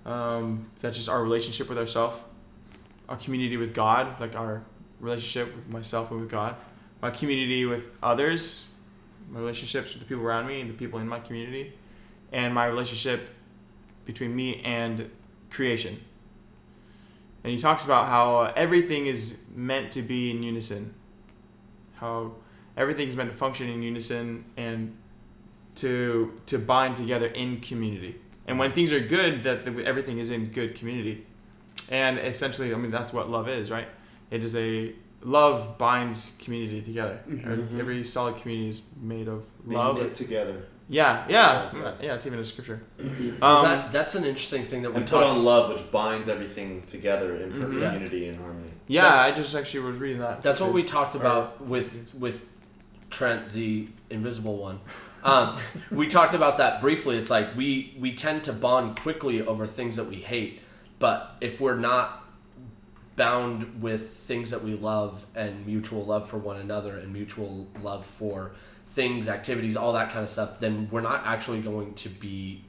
Um, 0.06 0.68
that's 0.82 0.96
just 0.96 1.10
our 1.10 1.22
relationship 1.24 1.68
with 1.68 1.78
ourselves. 1.78 2.18
Our 3.10 3.18
community 3.18 3.58
with 3.58 3.74
God, 3.74 4.20
like 4.20 4.36
our 4.36 4.64
relationship 5.00 5.56
with 5.56 5.68
myself 5.70 6.12
and 6.12 6.22
with 6.22 6.30
God. 6.30 6.56
my 7.02 7.12
community 7.12 7.66
with 7.66 7.92
others, 8.02 8.66
my 9.30 9.40
relationships 9.40 9.94
with 9.94 10.02
the 10.02 10.08
people 10.08 10.24
around 10.24 10.48
me 10.48 10.62
and 10.62 10.70
the 10.70 10.74
people 10.74 10.98
in 11.00 11.08
my 11.08 11.20
community, 11.20 11.74
and 12.32 12.52
my 12.54 12.66
relationship 12.66 13.30
between 14.06 14.36
me 14.36 14.62
and 14.64 15.12
creation. 15.52 16.00
And 17.46 17.54
he 17.54 17.60
talks 17.60 17.86
about 17.86 18.08
how 18.08 18.52
everything 18.56 19.06
is 19.06 19.38
meant 19.56 19.91
to 19.91 20.02
be 20.02 20.32
in 20.32 20.41
unison, 20.41 20.96
how 21.93 22.32
everything's 22.76 23.16
meant 23.16 23.30
to 23.30 23.38
function 23.38 23.70
in 23.70 23.84
unison 23.84 24.46
and 24.58 24.98
to 25.76 26.41
to 26.48 26.58
bind 26.58 26.96
together 26.96 27.28
in 27.28 27.62
community. 27.62 28.16
And 28.48 28.58
when 28.58 28.72
things 28.72 28.91
are 28.91 29.00
good, 29.00 29.43
that 29.43 29.64
the, 29.64 29.86
everything 29.86 30.18
is 30.18 30.32
in 30.32 30.48
good 30.48 30.74
community. 30.74 31.24
And 31.89 32.18
essentially, 32.18 32.74
I 32.74 32.78
mean, 32.78 32.89
that's 32.89 33.14
what 33.14 33.30
love 33.30 33.48
is, 33.48 33.70
right? 33.70 33.89
It 34.32 34.43
is 34.43 34.56
a 34.56 34.93
love 35.22 35.78
binds 35.78 36.39
community 36.43 36.82
together. 36.82 37.20
Mhm. 37.30 37.80
Every 37.80 38.04
solid 38.04 38.38
community 38.38 38.70
is 38.70 38.82
made 39.00 39.28
of 39.28 39.43
Being 39.68 39.78
love. 39.78 39.98
knit 40.00 40.16
together. 40.16 40.64
Yeah, 40.88 41.26
yeah, 41.28 41.72
Yeah. 41.74 41.94
yeah. 42.02 42.14
It's 42.16 42.28
even 42.28 42.40
a 42.40 42.46
scripture. 42.46 42.82
that, 42.98 43.42
Um, 43.44 43.84
that's 43.92 44.14
an 44.16 44.24
interesting 44.24 44.64
thing 44.64 44.84
that 44.84 44.92
we 44.92 44.98
And 44.98 45.06
put 45.06 45.16
talked 45.22 45.26
on 45.26 45.44
love, 45.44 45.74
which 45.74 45.92
binds 45.92 46.30
everything 46.30 46.84
together 46.88 47.36
in 47.38 47.52
perfect 47.52 47.74
Mhm. 47.82 47.94
Unity 47.94 48.28
and 48.28 48.38
harmony. 48.40 48.70
yeah, 48.88 49.02
that's- 49.04 49.34
I 49.34 49.36
just 49.36 49.56
actually 49.56 49.80
was 49.82 49.98
reading 49.98 50.20
that. 50.20 50.44
That's 50.44 50.62
what 50.62 50.74
we 50.74 50.82
It's- 50.82 50.92
talked 50.94 51.16
or- 51.16 51.20
about 51.20 51.62
with 51.66 52.14
with 52.18 52.46
Trent, 53.10 53.50
the 53.52 53.88
invisible 54.10 54.58
one. 54.58 54.80
Um, 55.24 55.56
we 55.92 56.08
talked 56.08 56.34
about 56.36 56.58
that 56.60 56.82
briefly. 56.82 57.18
It's 57.18 57.30
like 57.32 57.56
we 57.56 57.96
we 58.00 58.14
tend 58.14 58.44
to 58.44 58.54
bond 58.54 59.00
quickly 59.00 59.42
over 59.46 59.66
things 59.66 59.96
that 59.96 60.06
we 60.08 60.18
hate, 60.18 60.60
but 61.00 61.36
if 61.42 61.60
we're 61.62 61.78
not 61.78 62.24
bound 63.16 63.82
with 63.82 64.10
things 64.10 64.52
that 64.52 64.64
we 64.64 64.76
love 64.76 65.26
and 65.36 65.66
mutual 65.66 66.04
love 66.06 66.28
for 66.30 66.38
one 66.38 66.58
another 66.58 66.98
and 66.98 67.14
mutual 67.14 67.68
love 67.82 68.06
for 68.06 68.52
things, 68.86 69.28
activities, 69.28 69.76
all 69.76 69.94
that 69.94 70.12
kind 70.12 70.24
of 70.24 70.30
stuff, 70.30 70.60
then 70.60 70.88
we're 70.92 71.02
not 71.02 71.26
actually 71.26 71.62
going 71.62 71.94
to 71.96 72.10
be 72.10 72.64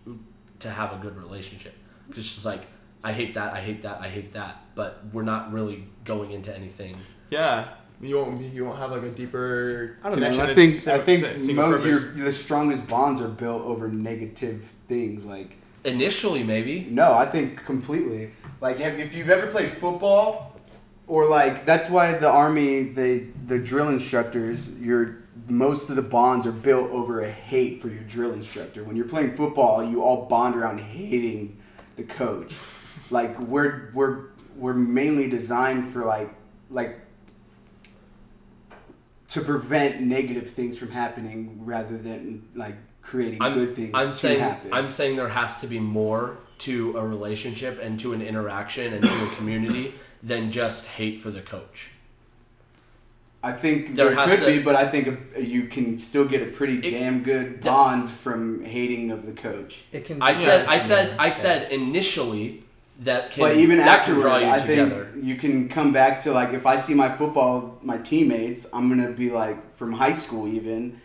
to 0.60 0.70
have 0.70 0.92
a 0.92 0.96
good 0.96 1.16
relationship. 1.16 1.74
Because 2.08 2.24
it's 2.24 2.34
just 2.34 2.46
like 2.46 2.62
I 3.04 3.12
hate 3.12 3.34
that, 3.34 3.52
I 3.52 3.60
hate 3.60 3.82
that, 3.82 4.00
I 4.00 4.08
hate 4.08 4.32
that, 4.32 4.62
but 4.74 5.04
we're 5.12 5.22
not 5.22 5.52
really 5.52 5.86
going 6.04 6.32
into 6.32 6.54
anything. 6.54 6.96
Yeah, 7.30 7.68
you 8.00 8.16
won't 8.16 8.38
be, 8.38 8.46
you 8.46 8.64
won't 8.64 8.78
have 8.78 8.90
like 8.90 9.02
a 9.02 9.10
deeper 9.10 9.98
I 10.02 10.10
don't 10.10 10.20
know. 10.20 10.28
I 10.28 10.54
think 10.54 10.72
sim- 10.72 11.00
I 11.00 11.04
think 11.04 11.54
mo- 11.54 11.82
your, 11.84 12.00
the 12.00 12.32
strongest 12.32 12.88
bonds 12.88 13.20
are 13.20 13.28
built 13.28 13.62
over 13.62 13.88
negative 13.88 14.72
things. 14.88 15.24
Like 15.24 15.58
Initially, 15.84 16.42
maybe. 16.42 16.86
no, 16.90 17.14
I 17.14 17.26
think 17.26 17.64
completely. 17.64 18.32
Like 18.60 18.78
have, 18.78 18.98
if 18.98 19.14
you've 19.14 19.30
ever 19.30 19.46
played 19.46 19.70
football, 19.70 20.58
or 21.06 21.26
like 21.26 21.64
that's 21.64 21.88
why 21.88 22.18
the 22.18 22.28
army, 22.28 22.84
they 22.84 23.28
the 23.46 23.58
drill 23.58 23.88
instructors, 23.88 24.78
your 24.80 25.18
most 25.48 25.90
of 25.90 25.96
the 25.96 26.02
bonds 26.02 26.46
are 26.46 26.52
built 26.52 26.90
over 26.90 27.20
a 27.20 27.30
hate 27.30 27.80
for 27.80 27.88
your 27.88 28.02
drill 28.02 28.32
instructor. 28.32 28.84
When 28.84 28.96
you're 28.96 29.08
playing 29.08 29.32
football, 29.32 29.84
you 29.84 30.02
all 30.02 30.26
bond 30.26 30.56
around 30.56 30.78
hating 30.78 31.58
the 31.96 32.04
coach. 32.04 32.56
Like 33.10 33.38
we're 33.38 33.90
we're 33.94 34.26
we're 34.56 34.74
mainly 34.74 35.28
designed 35.28 35.88
for 35.92 36.04
like 36.04 36.30
like 36.70 37.00
to 39.28 39.40
prevent 39.40 40.00
negative 40.00 40.50
things 40.50 40.78
from 40.78 40.90
happening 40.90 41.60
rather 41.64 41.96
than 41.98 42.48
like 42.54 42.76
creating 43.02 43.40
I'm, 43.42 43.54
good 43.54 43.76
things 43.76 43.92
I'm 43.94 44.08
to 44.08 44.12
saying 44.12 44.40
happen. 44.40 44.72
I'm 44.72 44.88
saying 44.88 45.16
there 45.16 45.28
has 45.28 45.60
to 45.60 45.66
be 45.66 45.78
more 45.78 46.38
to 46.58 46.96
a 46.96 47.06
relationship 47.06 47.78
and 47.82 48.00
to 48.00 48.12
an 48.12 48.22
interaction 48.22 48.92
and 48.92 49.02
to 49.02 49.08
a 49.08 49.36
community 49.36 49.94
than 50.22 50.50
just 50.50 50.86
hate 50.86 51.20
for 51.20 51.30
the 51.30 51.42
coach. 51.42 51.90
I 53.46 53.52
think 53.52 53.94
There 53.94 54.12
there, 54.14 54.26
could 54.26 54.40
to- 54.40 54.46
be, 54.46 54.58
but 54.58 54.74
I 54.74 54.86
think 54.88 55.04
you 55.38 55.64
can 55.68 55.98
still 55.98 56.24
get 56.24 56.42
a 56.42 56.46
pretty 56.46 56.78
It- 56.84 56.90
damn 56.90 57.22
good 57.22 57.62
that- 57.62 57.64
bond 57.64 58.10
from 58.10 58.64
hating 58.64 59.12
of 59.12 59.24
the 59.24 59.32
coach. 59.32 59.84
It 59.92 60.04
can. 60.04 60.20
I 60.20 60.32
be- 60.32 60.38
said 60.40 60.66
I 60.66 60.72
Yeah. 60.74 60.78
said 60.78 61.14
I 61.18 61.28
said 61.30 61.70
initially 61.70 62.64
that 63.00 63.30
can 63.30 63.42
but 63.44 63.56
even 63.56 63.78
after, 63.78 63.90
afterward, 64.14 64.22
can 64.22 64.30
draw 64.30 64.38
you 64.38 64.46
I 64.54 64.58
together. 64.58 65.08
think 65.12 65.24
you 65.24 65.36
can 65.36 65.68
come 65.68 65.92
back 65.92 66.18
to 66.20 66.32
like 66.32 66.52
if 66.54 66.66
I 66.66 66.74
see 66.76 66.94
my 66.94 67.08
football, 67.08 67.78
my 67.82 67.98
teammates, 67.98 68.66
I'm 68.72 68.88
gonna 68.88 69.12
be 69.12 69.30
like 69.30 69.76
from 69.76 69.92
high 69.92 70.12
school 70.12 70.48
even. 70.48 70.96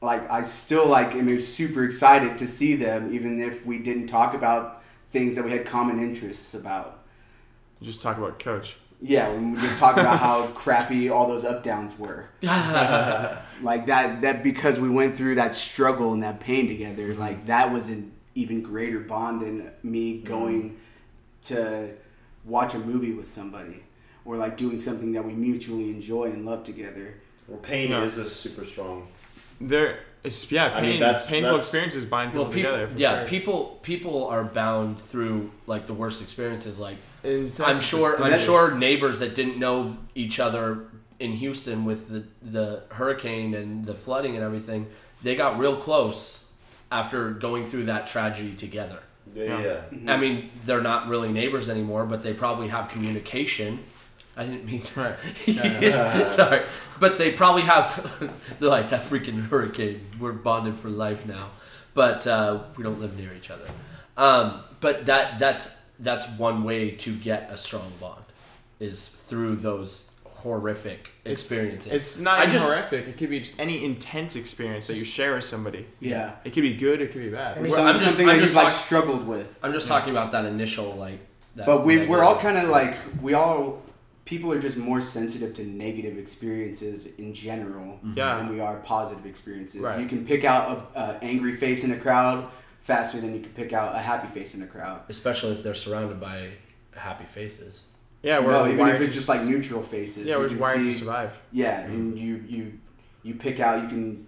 Like 0.00 0.30
I 0.30 0.42
still 0.42 0.86
like 0.86 1.16
am 1.16 1.36
super 1.40 1.82
excited 1.84 2.38
to 2.38 2.46
see 2.46 2.76
them, 2.76 3.12
even 3.12 3.40
if 3.40 3.66
we 3.66 3.78
didn't 3.78 4.06
talk 4.06 4.34
about 4.34 4.82
things 5.10 5.34
that 5.34 5.44
we 5.44 5.50
had 5.50 5.64
common 5.66 5.98
interests 5.98 6.54
about. 6.54 6.94
just 7.82 8.00
talk 8.02 8.18
about 8.18 8.38
coach. 8.38 8.76
Yeah, 9.00 9.28
when 9.30 9.52
we 9.52 9.60
just 9.60 9.78
talk 9.78 9.96
about 9.96 10.18
how 10.18 10.46
crappy 10.54 11.08
all 11.08 11.28
those 11.28 11.44
up 11.44 11.62
downs 11.62 11.98
were. 11.98 12.28
like 13.62 13.86
that 13.86 14.22
that 14.22 14.42
because 14.42 14.78
we 14.80 14.88
went 14.88 15.14
through 15.14 15.34
that 15.36 15.54
struggle 15.54 16.12
and 16.12 16.22
that 16.22 16.38
pain 16.40 16.68
together 16.68 17.12
like 17.14 17.46
that 17.46 17.72
was 17.72 17.90
an 17.90 18.12
even 18.36 18.62
greater 18.62 19.00
bond 19.00 19.42
than 19.42 19.70
me 19.82 20.18
mm. 20.20 20.24
going 20.24 20.78
to 21.42 21.90
watch 22.44 22.74
a 22.74 22.78
movie 22.78 23.12
with 23.12 23.28
somebody 23.28 23.82
or 24.24 24.36
like 24.36 24.56
doing 24.56 24.78
something 24.78 25.12
that 25.12 25.24
we 25.24 25.32
mutually 25.32 25.90
enjoy 25.90 26.24
and 26.26 26.44
love 26.46 26.62
together 26.62 27.14
Well, 27.48 27.58
pain 27.58 27.90
Yeah. 27.90 28.04
is 28.04 28.18
a 28.18 28.28
super 28.28 28.64
strong. 28.64 29.08
There, 29.60 29.98
it's 30.24 30.50
yeah, 30.52 30.74
I 30.74 30.82
mean, 30.82 31.00
that's- 31.00 31.28
painful 31.28 31.50
that's- 31.52 31.66
experiences 31.66 32.04
bind 32.04 32.32
people 32.32 32.44
well, 32.44 32.52
people, 32.52 32.70
together. 32.72 32.88
For 32.92 32.98
yeah, 32.98 33.18
sure. 33.20 33.28
people 33.28 33.78
people 33.82 34.26
are 34.28 34.44
bound 34.44 35.00
through 35.00 35.50
like 35.66 35.86
the 35.86 35.94
worst 35.94 36.22
experiences. 36.22 36.78
Like 36.78 36.96
It's- 37.22 37.60
I'm 37.60 37.80
sure 37.80 38.22
I'm 38.22 38.38
sure 38.38 38.72
neighbors 38.74 39.18
that 39.20 39.34
didn't 39.34 39.58
know 39.58 39.96
each 40.14 40.38
other 40.40 40.84
in 41.18 41.32
Houston 41.32 41.84
with 41.84 42.08
the 42.08 42.24
the 42.42 42.82
hurricane 42.90 43.54
and 43.54 43.84
the 43.84 43.94
flooding 43.94 44.34
and 44.36 44.44
everything, 44.44 44.86
they 45.22 45.34
got 45.34 45.58
real 45.58 45.76
close 45.76 46.50
after 46.90 47.30
going 47.30 47.66
through 47.66 47.84
that 47.84 48.06
tragedy 48.08 48.54
together. 48.54 49.00
Yeah, 49.34 49.44
Yeah. 49.44 49.60
yeah. 49.60 49.74
Mm-hmm. 49.92 50.08
I 50.10 50.16
mean, 50.16 50.50
they're 50.64 50.80
not 50.80 51.08
really 51.08 51.30
neighbors 51.30 51.68
anymore, 51.68 52.06
but 52.06 52.22
they 52.22 52.32
probably 52.32 52.68
have 52.68 52.88
communication. 52.88 53.80
I 54.38 54.44
didn't 54.44 54.64
mean 54.64 54.80
to. 54.80 55.16
Yeah, 55.46 56.24
Sorry, 56.40 56.64
but 57.00 57.18
they 57.18 57.32
probably 57.32 57.62
have. 57.62 58.32
they're 58.60 58.70
like 58.70 58.90
that 58.90 59.02
freaking 59.02 59.46
hurricane. 59.48 60.06
We're 60.20 60.32
bonded 60.32 60.78
for 60.78 60.88
life 60.88 61.26
now, 61.26 61.50
but 61.92 62.24
uh, 62.26 62.62
we 62.76 62.84
don't 62.84 63.00
live 63.00 63.18
near 63.18 63.34
each 63.34 63.50
other. 63.50 63.66
Um, 64.16 64.60
but 64.80 65.06
that 65.06 65.38
that's 65.40 65.76
that's 65.98 66.28
one 66.38 66.62
way 66.62 66.92
to 66.92 67.14
get 67.16 67.50
a 67.50 67.56
strong 67.56 67.90
bond, 68.00 68.24
is 68.78 69.08
through 69.08 69.56
those 69.56 70.12
horrific 70.24 71.10
experiences. 71.24 71.92
It's 71.92 72.18
not 72.18 72.38
I 72.38 72.46
just- 72.46 72.64
horrific. 72.64 73.08
It 73.08 73.18
could 73.18 73.30
be 73.30 73.40
just 73.40 73.58
any 73.58 73.84
intense 73.84 74.36
experience 74.36 74.86
that 74.86 74.96
you 74.96 75.04
share 75.04 75.34
with 75.34 75.42
somebody. 75.42 75.84
yeah 75.98 76.36
It 76.44 76.52
could 76.52 76.62
be 76.62 76.74
good. 76.74 77.02
It 77.02 77.10
could 77.12 77.22
be 77.22 77.30
bad. 77.30 77.58
I 77.58 77.60
mean, 77.60 77.72
something, 77.72 77.86
I'm 77.88 77.92
just- 77.94 78.04
something 78.04 78.28
I'm 78.28 78.36
that 78.36 78.42
you've 78.46 78.54
like 78.54 78.68
talk- 78.68 78.72
struggled 78.72 79.26
with 79.26 79.58
I'm 79.64 79.72
just 79.72 79.88
talking 79.88 80.10
about 80.10 80.30
that 80.32 80.44
initial 80.44 80.94
like. 80.94 81.18
That 81.56 81.66
but 81.66 81.84
we, 81.84 82.06
we're 82.06 82.22
all 82.22 82.38
kind 82.38 82.56
of 82.56 82.68
like 82.68 82.96
we 83.20 83.34
all 83.34 83.82
people 84.28 84.52
are 84.52 84.60
just 84.60 84.76
more 84.76 85.00
sensitive 85.00 85.54
to 85.54 85.64
negative 85.64 86.18
experiences 86.18 87.18
in 87.18 87.32
general 87.32 87.94
mm-hmm. 87.94 88.12
Yeah. 88.14 88.36
than 88.36 88.50
we 88.50 88.60
are 88.60 88.76
positive 88.76 89.24
experiences. 89.24 89.80
Right. 89.80 89.98
You 89.98 90.06
can 90.06 90.26
pick 90.26 90.44
out 90.44 90.90
a, 90.94 91.00
a 91.00 91.18
angry 91.22 91.56
face 91.56 91.82
in 91.82 91.92
a 91.92 91.96
crowd 91.96 92.46
faster 92.82 93.22
than 93.22 93.34
you 93.34 93.40
can 93.40 93.52
pick 93.52 93.72
out 93.72 93.94
a 93.94 93.98
happy 93.98 94.28
face 94.28 94.54
in 94.54 94.62
a 94.62 94.66
crowd. 94.66 95.00
especially 95.08 95.52
if 95.52 95.62
they're 95.62 95.72
surrounded 95.72 96.20
by 96.20 96.50
happy 96.94 97.24
faces. 97.24 97.84
Yeah, 98.22 98.40
we're 98.40 98.52
no, 98.52 98.68
even 98.68 98.86
if 98.88 99.00
it's 99.00 99.14
just 99.14 99.30
like 99.30 99.44
neutral 99.44 99.80
faces. 99.80 100.26
yeah, 100.26 100.34
you 100.34 100.42
we're 100.42 100.48
just 100.50 100.60
wired 100.60 100.80
see, 100.80 100.92
to 100.92 100.92
survive. 100.92 101.38
Yeah, 101.50 101.84
mm-hmm. 101.84 101.94
and 101.94 102.18
you 102.18 102.44
you 102.48 102.78
you 103.22 103.34
pick 103.34 103.60
out. 103.60 103.82
You 103.82 103.88
can. 103.88 104.26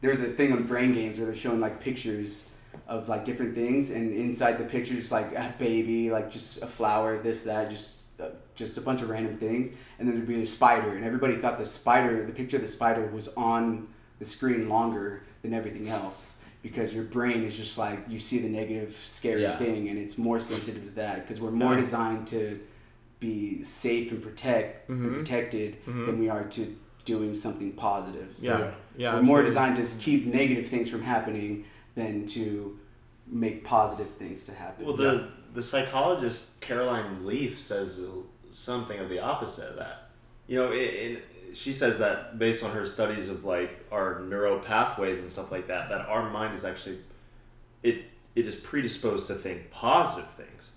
There's 0.00 0.20
a 0.22 0.28
thing 0.28 0.52
on 0.52 0.62
brain 0.62 0.94
games 0.94 1.18
where 1.18 1.26
they're 1.26 1.34
showing 1.34 1.60
like 1.60 1.78
pictures 1.78 2.48
of 2.86 3.08
like 3.08 3.26
different 3.26 3.54
things, 3.54 3.90
and 3.90 4.16
inside 4.16 4.56
the 4.56 4.64
pictures 4.64 5.12
like 5.12 5.32
a 5.32 5.54
baby, 5.58 6.10
like 6.10 6.30
just 6.30 6.62
a 6.62 6.66
flower, 6.66 7.18
this 7.18 7.42
that, 7.42 7.68
just 7.68 7.97
just 8.58 8.76
a 8.76 8.80
bunch 8.80 9.00
of 9.02 9.08
random 9.08 9.36
things, 9.36 9.70
and 9.98 10.06
then 10.08 10.16
there'd 10.16 10.26
be 10.28 10.42
a 10.42 10.46
spider, 10.46 10.90
and 10.96 11.04
everybody 11.04 11.36
thought 11.36 11.56
the 11.58 11.64
spider, 11.64 12.24
the 12.24 12.32
picture 12.32 12.56
of 12.56 12.62
the 12.62 12.68
spider, 12.68 13.06
was 13.06 13.28
on 13.36 13.88
the 14.18 14.24
screen 14.24 14.68
longer 14.68 15.22
than 15.42 15.54
everything 15.54 15.88
else. 15.88 16.34
Because 16.60 16.92
your 16.92 17.04
brain 17.04 17.44
is 17.44 17.56
just 17.56 17.78
like 17.78 18.00
you 18.08 18.18
see 18.18 18.40
the 18.40 18.48
negative, 18.48 19.00
scary 19.04 19.42
Yeah. 19.42 19.56
thing, 19.56 19.88
and 19.88 19.96
it's 19.96 20.18
more 20.18 20.40
sensitive 20.40 20.82
to 20.82 20.90
that. 20.96 21.22
Because 21.22 21.40
we're 21.40 21.52
more 21.52 21.74
Yeah. 21.74 21.80
designed 21.80 22.26
to 22.28 22.58
be 23.20 23.62
safe 23.62 24.10
and 24.10 24.20
protect 24.20 24.88
and 24.90 25.00
Mhm. 25.00 25.14
protected 25.18 25.76
Mhm. 25.86 26.06
than 26.06 26.18
we 26.18 26.28
are 26.28 26.44
to 26.44 26.76
doing 27.04 27.34
something 27.34 27.72
positive. 27.72 28.28
So 28.38 28.44
Yeah, 28.46 28.70
yeah. 28.96 29.14
we're 29.14 29.22
more 29.22 29.42
designed 29.42 29.76
to 29.76 29.84
keep 30.00 30.26
negative 30.26 30.66
things 30.66 30.90
from 30.90 31.02
happening 31.02 31.64
than 31.94 32.26
to 32.26 32.78
make 33.26 33.64
positive 33.64 34.10
things 34.10 34.44
to 34.44 34.52
happen. 34.52 34.84
Well, 34.84 34.96
the 34.96 35.28
the 35.54 35.62
psychologist 35.62 36.60
Caroline 36.60 37.24
Leaf 37.24 37.58
says 37.58 38.00
something 38.52 38.98
of 38.98 39.08
the 39.08 39.20
opposite 39.20 39.70
of 39.70 39.76
that. 39.76 40.10
You 40.46 40.58
know, 40.58 40.72
in, 40.72 41.20
she 41.52 41.72
says 41.72 41.98
that 41.98 42.38
based 42.38 42.62
on 42.62 42.72
her 42.72 42.86
studies 42.86 43.28
of 43.28 43.44
like 43.44 43.84
our 43.90 44.20
neural 44.20 44.58
pathways 44.58 45.18
and 45.18 45.28
stuff 45.28 45.50
like 45.50 45.66
that, 45.68 45.88
that 45.90 46.06
our 46.06 46.30
mind 46.30 46.54
is 46.54 46.64
actually 46.64 46.98
it 47.82 48.04
it 48.34 48.46
is 48.46 48.54
predisposed 48.54 49.26
to 49.28 49.34
think 49.34 49.70
positive 49.70 50.30
things, 50.30 50.72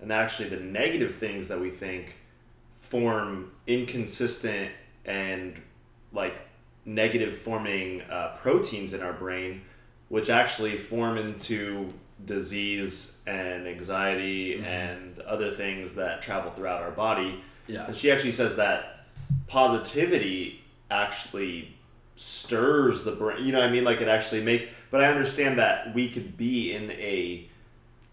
and 0.00 0.12
actually 0.12 0.48
the 0.48 0.60
negative 0.60 1.14
things 1.14 1.48
that 1.48 1.60
we 1.60 1.70
think 1.70 2.18
form 2.74 3.52
inconsistent 3.66 4.70
and 5.04 5.60
like 6.12 6.40
negative 6.84 7.36
forming 7.36 8.02
uh, 8.02 8.36
proteins 8.40 8.92
in 8.92 9.02
our 9.02 9.12
brain, 9.12 9.62
which 10.08 10.30
actually 10.30 10.76
form 10.76 11.16
into 11.16 11.92
disease 12.26 13.18
and 13.26 13.66
anxiety 13.66 14.58
Mhm. 14.58 14.64
and 14.64 15.18
other 15.20 15.50
things 15.50 15.94
that 15.94 16.22
travel 16.22 16.50
throughout 16.50 16.82
our 16.82 16.90
body. 16.90 17.40
Yeah. 17.66 17.86
And 17.86 17.96
she 17.96 18.10
actually 18.10 18.32
says 18.32 18.56
that 18.56 19.06
positivity 19.48 20.60
actually 20.90 21.74
stirs 22.16 23.04
the 23.04 23.12
brain. 23.12 23.44
You 23.44 23.52
know 23.52 23.58
what 23.60 23.68
I 23.68 23.72
mean? 23.72 23.84
Like 23.84 24.00
it 24.00 24.08
actually 24.08 24.42
makes. 24.42 24.64
But 24.90 25.00
I 25.02 25.06
understand 25.06 25.58
that 25.58 25.94
we 25.94 26.08
could 26.08 26.36
be 26.36 26.72
in 26.74 26.90
a 26.92 27.48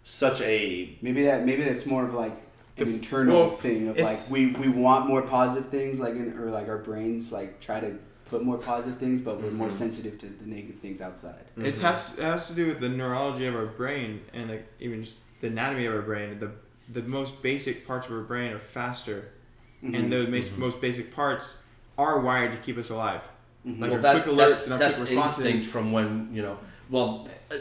such 0.03 0.41
a 0.41 0.97
Maybe 1.01 1.23
that 1.23 1.45
maybe 1.45 1.63
that's 1.63 1.85
more 1.85 2.03
of 2.03 2.13
like 2.13 2.33
an 2.77 2.87
internal 2.87 3.41
well, 3.41 3.49
thing 3.49 3.89
of 3.89 3.99
like 3.99 4.17
we, 4.31 4.51
we 4.53 4.69
want 4.69 5.07
more 5.07 5.21
positive 5.21 5.69
things 5.69 5.99
like 5.99 6.13
in, 6.13 6.37
or 6.39 6.49
like 6.49 6.69
our 6.69 6.77
brains 6.77 7.31
like 7.31 7.59
try 7.59 7.79
to 7.81 7.95
put 8.29 8.43
more 8.43 8.57
positive 8.57 8.97
things 8.99 9.21
but 9.21 9.41
we're 9.41 9.51
more 9.51 9.67
Mhm. 9.69 9.71
sensitive 9.83 10.17
to 10.19 10.25
the 10.27 10.45
negative 10.45 10.75
things 10.79 11.01
outside. 11.01 11.45
It 11.57 11.75
Mhm. 11.75 11.79
has 11.81 12.17
it 12.19 12.23
has 12.23 12.47
to 12.47 12.53
do 12.53 12.67
with 12.67 12.79
the 12.79 12.89
neurology 12.89 13.45
of 13.45 13.55
our 13.55 13.65
brain 13.65 14.21
and 14.33 14.49
like 14.49 14.67
even 14.79 15.03
just 15.03 15.15
the 15.41 15.47
anatomy 15.47 15.85
of 15.85 15.93
our 15.95 16.01
brain. 16.01 16.39
The 16.39 16.51
the 16.91 17.01
most 17.07 17.43
basic 17.43 17.85
parts 17.85 18.07
of 18.07 18.13
our 18.13 18.21
brain 18.23 18.51
are 18.51 18.59
faster, 18.59 19.25
Mhm. 19.83 19.95
and 19.95 20.11
the 20.13 20.25
most, 20.27 20.53
Mhm. 20.53 20.57
most 20.59 20.81
basic 20.81 21.13
parts 21.13 21.57
are 21.97 22.19
wired 22.19 22.51
to 22.51 22.57
keep 22.57 22.77
us 22.77 22.89
alive. 22.89 23.21
Mhm. 23.65 23.79
like 23.81 23.91
well, 23.91 23.93
our 23.97 24.01
that, 24.01 24.23
quick 24.23 24.35
alerts 24.35 24.37
that's, 24.49 24.63
and 24.65 24.73
our 24.73 24.79
that's 24.79 24.99
quick 24.99 25.09
responses. 25.11 25.45
instinct 25.45 25.71
from 25.71 25.91
when 25.91 26.29
you 26.33 26.41
know. 26.41 26.57
Well, 26.89 27.27
uh, 27.51 27.55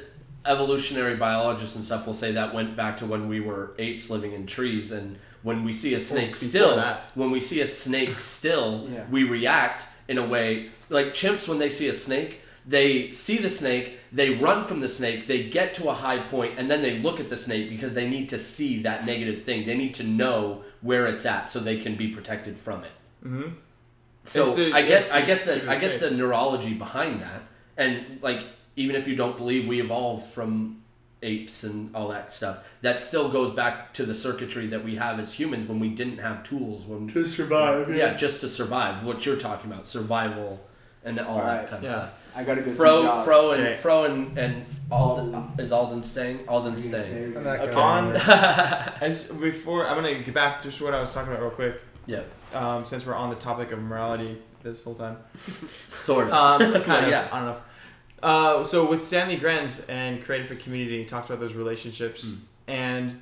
evolutionary 0.47 1.17
biologists 1.17 1.77
and 1.77 1.85
stuff 1.85 2.07
will 2.07 2.15
say 2.15 2.33
that 2.33 2.55
went 2.55 2.77
back 2.77 2.97
to 2.99 3.07
when 3.07 3.29
we 3.29 3.41
were 3.41 3.73
apes 3.79 4.09
living 4.09 4.33
in 4.33 4.47
trees, 4.47 4.91
and 4.93 5.19
when 5.43 5.65
we 5.65 5.73
see 5.73 5.93
a 5.95 6.01
snake 6.01 6.31
before 6.33 6.49
still, 6.49 6.77
that. 6.77 7.11
when 7.15 7.31
we 7.31 7.41
see 7.41 7.61
a 7.61 7.67
snake 7.67 8.19
still, 8.21 8.89
Yeah. 8.91 9.05
we 9.11 9.25
react 9.25 9.87
in 10.09 10.19
a 10.19 10.27
way 10.27 10.71
like 10.89 11.09
chimps 11.15 11.49
when 11.49 11.59
they 11.59 11.71
see 11.71 11.89
a 11.89 11.95
snake. 11.95 12.41
They 12.67 13.13
see 13.13 13.39
the 13.39 13.49
snake, 13.49 13.99
they 14.13 14.29
run 14.35 14.63
from 14.63 14.81
the 14.81 14.89
snake, 14.89 15.27
they 15.27 15.45
get 15.45 15.75
to 15.77 15.89
a 15.89 15.95
high 15.95 16.19
point, 16.19 16.59
and 16.59 16.71
then 16.71 16.83
they 16.83 16.99
look 16.99 17.19
at 17.19 17.31
the 17.31 17.37
snake 17.37 17.71
because 17.71 17.95
they 17.95 18.07
need 18.07 18.29
to 18.29 18.39
see 18.39 18.83
that 18.83 19.07
negative 19.07 19.43
thing. 19.43 19.65
They 19.65 19.75
need 19.75 19.95
to 19.95 20.05
know 20.05 20.65
where 20.83 21.07
it's 21.07 21.25
at 21.25 21.49
so 21.49 21.61
they 21.61 21.79
can 21.79 21.97
be 21.97 22.09
protected 22.09 22.59
from 22.59 22.85
it. 22.85 22.91
Mm-hmm. 23.25 23.49
So 24.25 24.45
a- 24.55 24.73
I 24.73 24.83
get 24.83 25.11
I 25.13 25.23
get 25.23 25.47
the 25.47 25.71
I 25.71 25.79
get 25.79 26.01
the 26.01 26.11
neurology 26.11 26.75
behind 26.75 27.23
that, 27.23 27.43
and 27.79 28.23
like 28.23 28.45
even 28.77 28.97
if 28.97 29.09
you 29.09 29.17
don't 29.17 29.37
believe 29.37 29.67
we 29.67 29.81
evolved 29.81 30.27
from 30.27 30.83
apes 31.23 31.65
and 31.65 31.95
all 31.97 32.09
that 32.09 32.33
stuff, 32.33 32.59
that 32.83 33.01
still 33.01 33.29
goes 33.29 33.53
back 33.53 33.93
to 33.95 34.07
the 34.07 34.15
circuitry 34.15 34.67
that 34.69 34.85
we 34.85 34.97
have 34.97 35.19
as 35.19 35.33
humans 35.35 35.67
when 35.67 35.81
we 35.81 35.89
didn't 35.89 36.19
have 36.19 36.43
tools 36.45 36.85
when 36.85 37.09
to 37.09 37.25
survive. 37.25 37.95
yeah 37.95 38.15
just 38.15 38.41
to 38.43 38.49
survive. 38.49 39.05
What 39.05 39.27
you're 39.27 39.37
talking 39.37 39.71
about, 39.73 39.89
survival 39.89 40.65
and 41.05 41.19
all 41.21 41.37
that 41.37 41.43
Alright, 41.43 41.71
kind 41.71 41.85
of 41.85 41.91
yeah. 41.91 41.97
stuff. 41.97 42.15
I 42.37 42.45
gotta 42.45 42.61
go 42.61 42.71
see 42.71 42.77
Fro, 42.77 43.03
Jaws. 43.03 43.25
Fro, 43.27 43.53
and 43.53 43.63
Okay. 43.63 43.77
Fro 43.77 44.05
and, 44.05 44.39
and 44.39 44.65
Alden 44.93 45.35
Alden. 45.35 45.53
is 45.59 45.73
Alden 45.73 46.03
staying. 46.05 46.47
Alden 46.47 46.75
Are 46.75 46.79
you 46.79 46.91
gonna 46.91 47.05
staying. 47.05 47.33
say- 47.35 47.39
I'm 47.41 47.61
Okay. 47.69 47.73
On 47.75 48.17
as 49.01 49.31
before, 49.33 49.87
I'm 49.89 49.97
gonna 49.97 50.21
get 50.21 50.35
back 50.35 50.63
just 50.63 50.79
to 50.79 50.85
what 50.85 50.95
I 50.95 51.01
was 51.01 51.13
talking 51.13 51.33
about 51.33 51.43
real 51.43 51.51
quick. 51.51 51.81
Yeah, 52.07 52.23
Um, 52.55 52.85
since 52.87 53.05
we're 53.07 53.15
on 53.17 53.31
the 53.31 53.37
topic 53.37 53.73
of 53.73 53.81
morality 53.81 54.41
this 54.63 54.85
whole 54.85 54.95
time. 54.95 55.19
sort 55.89 56.29
of. 56.29 56.33
Um, 56.33 56.61
kind 56.83 57.05
of. 57.07 57.11
Yeah. 57.11 57.29
I 57.33 57.39
don't 57.41 57.49
know. 57.49 57.61
Uh, 58.23 58.65
so 58.65 58.89
with 58.89 59.01
Stanley 59.03 59.37
Grenz 59.37 59.89
and 59.89 60.23
Created 60.23 60.49
for 60.49 60.55
Community, 60.57 60.99
he 60.99 61.05
talked 61.05 61.29
about 61.31 61.41
those 61.41 61.55
relationships, 61.55 62.25
Mm. 62.27 62.39
and 62.67 63.21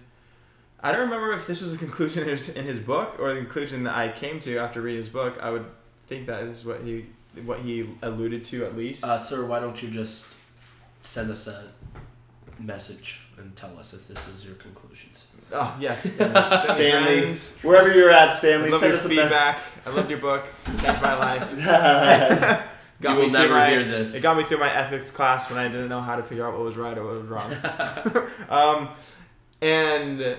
I 0.81 0.93
don't 0.93 1.03
remember 1.03 1.33
if 1.33 1.47
this 1.47 1.61
was 1.61 1.75
a 1.75 1.79
conclusion 1.79 2.23
in 2.23 2.29
his, 2.31 2.49
in 2.51 2.65
his 2.65 2.79
book 2.81 3.17
or 3.19 3.33
the 3.33 3.41
conclusion 3.41 3.85
that 3.85 3.97
I 3.97 4.09
came 4.09 4.41
to 4.41 4.59
after 4.59 4.81
reading 4.81 5.01
his 5.01 5.09
book. 5.09 5.39
I 5.41 5.51
would 5.51 5.65
think 6.07 6.27
that 6.27 6.43
is 6.45 6.65
what 6.65 6.83
he 6.83 7.07
what 7.45 7.59
he 7.61 7.87
alluded 8.03 8.45
to 8.47 8.65
at 8.65 8.77
least. 8.77 9.05
Uh, 9.05 9.19
sir, 9.19 9.45
why 9.45 9.61
don't 9.61 9.83
you 9.83 9.91
just 9.91 10.29
send 11.03 11.31
us 11.31 11.47
a 11.47 11.65
message 12.59 13.21
and 13.37 13.55
tell 13.57 13.79
us 13.79 13.93
if 13.93 14.09
this 14.09 14.27
is 14.29 14.45
your 14.47 14.55
conclusions? 14.55 15.27
oh 15.53 15.77
yes, 15.79 16.03
Stanley 16.15 16.59
Stanley, 16.59 17.21
Grenz. 17.23 17.63
wherever 17.65 17.93
you're 17.93 18.11
at, 18.11 18.31
I 18.31 18.33
Stanley, 18.33 18.71
love 18.71 18.81
send 18.81 18.91
your 18.93 18.99
us 19.01 19.07
feedback. 19.07 19.61
I 19.85 19.91
love 19.91 20.09
your 20.09 20.19
book. 20.21 20.45
Changed 20.83 21.03
my 21.03 21.17
life. 21.17 22.63
you 23.01 23.15
will 23.15 23.31
never 23.31 23.55
my- 23.55 23.71
hear 23.71 23.85
this. 23.85 24.15
It 24.15 24.23
got 24.23 24.37
me 24.37 24.45
through 24.45 24.59
my 24.59 24.73
ethics 24.73 25.11
class 25.11 25.51
when 25.51 25.59
I 25.59 25.69
didn't 25.69 25.89
know 25.89 26.01
how 26.01 26.17
to 26.17 26.23
figure 26.23 26.47
out 26.47 26.55
what 26.55 26.63
was 26.63 26.77
right 26.77 26.97
or 26.97 27.05
what 27.05 27.15
was 27.15 27.27
wrong. 27.27 28.29
um, 28.49 28.89
and 29.61 30.37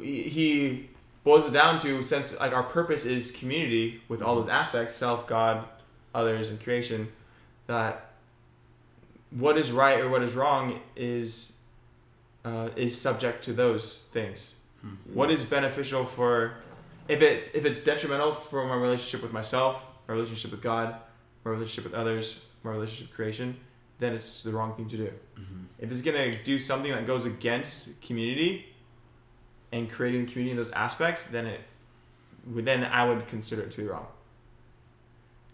he 0.00 0.88
boils 1.24 1.46
it 1.46 1.52
down 1.52 1.78
to 1.80 2.02
since 2.02 2.38
like 2.40 2.52
our 2.52 2.62
purpose 2.62 3.04
is 3.04 3.30
community 3.32 4.00
with 4.08 4.22
all 4.22 4.36
those 4.40 4.48
aspects 4.48 4.94
self 4.94 5.26
god 5.26 5.64
others 6.14 6.48
and 6.50 6.62
creation 6.62 7.08
that 7.66 8.06
what 9.30 9.58
is 9.58 9.70
right 9.72 10.00
or 10.00 10.08
what 10.08 10.22
is 10.22 10.34
wrong 10.34 10.80
is 10.96 11.52
uh, 12.44 12.68
is 12.76 12.98
subject 12.98 13.44
to 13.44 13.52
those 13.52 14.08
things 14.12 14.56
Hmm. 14.82 14.94
what 15.12 15.30
is 15.30 15.44
beneficial 15.44 16.06
for 16.06 16.54
if 17.06 17.20
it's 17.20 17.48
if 17.54 17.66
it's 17.66 17.84
detrimental 17.84 18.32
for 18.32 18.66
my 18.66 18.76
relationship 18.76 19.20
with 19.22 19.30
myself 19.32 19.84
my 20.08 20.14
relationship 20.14 20.52
with 20.52 20.62
god 20.62 20.94
my 21.44 21.50
relationship 21.50 21.84
with 21.84 21.94
others 21.94 22.40
my 22.62 22.70
relationship 22.70 23.14
creation 23.14 23.56
then 23.98 24.14
it's 24.14 24.42
the 24.42 24.50
wrong 24.50 24.74
thing 24.74 24.88
to 24.88 24.96
do 24.96 25.12
Mhm. 25.38 25.64
if 25.78 25.90
it's 25.92 26.02
gonna 26.02 26.32
do 26.44 26.58
something 26.58 26.90
that 26.92 27.06
goes 27.06 27.24
against 27.26 28.00
community 28.02 28.66
and 29.72 29.90
creating 29.90 30.26
community 30.26 30.50
in 30.52 30.56
those 30.56 30.70
aspects, 30.72 31.24
then 31.24 31.46
it 31.46 31.60
then 32.46 32.84
I 32.84 33.06
would 33.06 33.26
consider 33.28 33.62
it 33.62 33.70
to 33.72 33.76
be 33.82 33.86
wrong. 33.86 34.06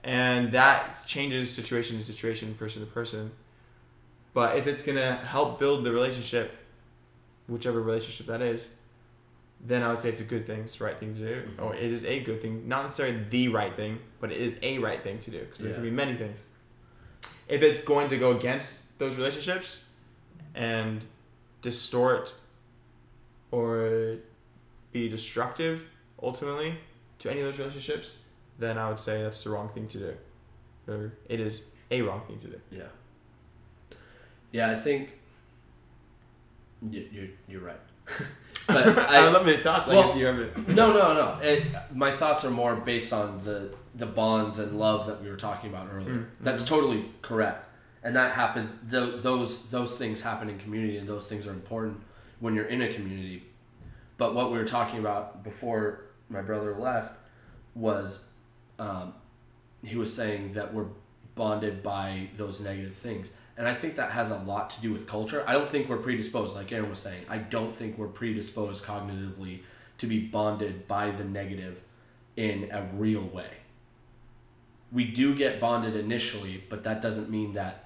And 0.05 0.53
that 0.53 0.97
changes 1.07 1.53
situation 1.53 1.97
to 1.99 2.05
situation, 2.05 2.55
person 2.55 2.81
to 2.81 2.87
person. 2.87 3.33
But 4.33 4.57
if 4.57 4.67
it's 4.67 4.85
gonna 4.85 5.17
help 5.17 5.59
build 5.59 5.85
the 5.85 5.91
relationship, 5.93 6.57
whichever 7.49 7.81
relationship 7.83 8.27
that 8.27 8.41
is, 8.41 8.77
then 9.61 9.83
I 9.83 9.89
would 9.89 10.01
say 10.01 10.11
it's 10.11 10.21
a 10.21 10.25
good 10.25 10.47
thing. 10.47 10.61
It's 10.61 10.79
the 10.79 10.85
right 10.85 10.99
thing 10.99 11.15
to 11.15 11.21
do, 11.21 11.43
Mhm. 11.49 11.63
or 11.63 11.75
it 11.75 11.91
is 11.91 12.05
a 12.05 12.21
good 12.21 12.41
thing. 12.43 12.69
Not 12.69 12.85
necessarily 12.85 13.25
the 13.31 13.49
right 13.49 13.75
thing, 13.75 14.01
but 14.21 14.31
it 14.31 14.41
is 14.41 14.57
a 14.63 14.79
right 14.79 15.03
thing 15.03 15.19
to 15.21 15.31
do 15.31 15.41
because 15.41 15.59
there 15.59 15.69
Yeah. 15.69 15.75
can 15.75 15.83
be 15.85 15.91
many 15.91 16.15
things. 16.17 16.47
If 17.49 17.63
it's 17.63 17.83
going 17.85 18.09
to 18.11 18.19
go 18.19 18.37
against 18.37 18.99
those 18.99 19.17
relationships 19.17 19.91
and 20.55 21.05
distort 21.63 22.35
or 23.51 24.17
be 24.93 25.09
destructive 25.09 25.89
ultimately 26.23 26.79
to 27.21 27.31
any 27.31 27.41
of 27.41 27.47
those 27.47 27.59
relationships, 27.59 28.23
then 28.59 28.79
I 28.79 28.89
would 28.89 29.01
say 29.01 29.23
that's 29.23 29.43
the 29.45 29.51
wrong 29.51 29.69
thing 29.69 29.89
to 29.89 29.99
do. 29.99 30.17
Or 30.89 31.13
it 31.29 31.41
is 31.41 31.71
a 31.91 32.03
wrong 32.03 32.25
thing 32.27 32.39
to 32.41 32.47
do. 32.49 32.61
Yeah. 32.71 32.89
Yeah, 34.53 34.71
I 34.71 34.75
think 34.75 35.11
you, 36.91 37.09
you're 37.13 37.29
you're 37.49 37.61
right. 37.61 37.81
but 38.67 38.99
I, 39.11 39.27
I, 39.27 39.29
love 39.29 39.47
your 39.47 39.59
thoughts. 39.59 39.89
well- 39.89 40.01
like 40.01 40.11
if 40.11 40.17
you 40.17 40.29
ever, 40.29 40.51
no, 40.69 40.93
no, 40.93 41.15
no. 41.15 41.39
It, 41.43 41.67
my 41.95 42.11
thoughts 42.11 42.45
are 42.45 42.51
more 42.51 42.77
based 42.77 43.13
on 43.13 43.43
the 43.45 43.75
the 43.95 44.07
bonds 44.07 44.59
and 44.59 44.79
love 44.79 45.07
that 45.07 45.23
we 45.23 45.31
were 45.31 45.37
talking 45.37 45.71
about 45.71 45.89
earlier. 45.93 46.11
Mm, 46.19 46.27
That's 46.41 46.65
totally 46.65 47.07
correct, 47.23 47.67
and 48.03 48.15
that 48.17 48.33
happened. 48.33 48.69
Th- 48.91 49.23
those 49.23 49.71
those 49.71 49.97
things 49.97 50.21
happen 50.21 50.49
in 50.51 50.59
community, 50.59 50.99
and 50.99 51.09
those 51.09 51.27
things 51.29 51.47
are 51.47 51.53
important 51.53 52.01
when 52.41 52.55
you're 52.55 52.67
in 52.67 52.83
a 52.83 52.93
community. 52.93 53.45
But 54.19 54.35
what 54.35 54.51
we 54.53 54.59
were 54.59 54.65
talking 54.65 54.99
about 54.99 55.45
before 55.45 56.07
my 56.29 56.41
brother 56.43 56.75
left 56.75 57.13
was, 57.75 58.31
um, 58.79 59.13
he 59.85 59.97
was 59.97 60.13
saying 60.15 60.55
that 60.55 60.73
we're 60.73 60.87
bonded 61.35 61.83
by 61.83 62.29
those 62.37 62.61
negative 62.61 62.95
things. 62.95 63.31
And 63.59 63.67
I 63.67 63.75
think 63.75 63.97
that 63.97 64.11
has 64.11 64.31
a 64.31 64.37
lot 64.37 64.71
to 64.71 64.81
do 64.81 64.93
with 64.93 65.09
culture. 65.09 65.43
I 65.47 65.55
don't 65.55 65.69
think 65.69 65.89
we're 65.89 65.97
predisposed, 65.97 66.55
like 66.55 66.73
Aaron 66.73 66.91
was 66.91 66.99
saying. 66.99 67.25
I 67.29 67.39
don't 67.39 67.75
think 67.75 67.97
we're 67.97 68.07
predisposed 68.09 68.85
cognitively 68.85 69.61
to 69.99 70.07
be 70.07 70.21
bonded 70.21 70.87
by 70.87 71.11
the 71.11 71.25
negative 71.25 71.81
in 72.37 72.71
a 72.71 72.87
real 72.95 73.23
way. 73.23 73.51
We 74.93 75.05
do 75.05 75.35
get 75.35 75.59
bonded 75.59 75.97
initially, 75.97 76.63
but 76.69 76.85
that 76.85 77.01
doesn't 77.01 77.31
mean 77.31 77.55
that 77.55 77.85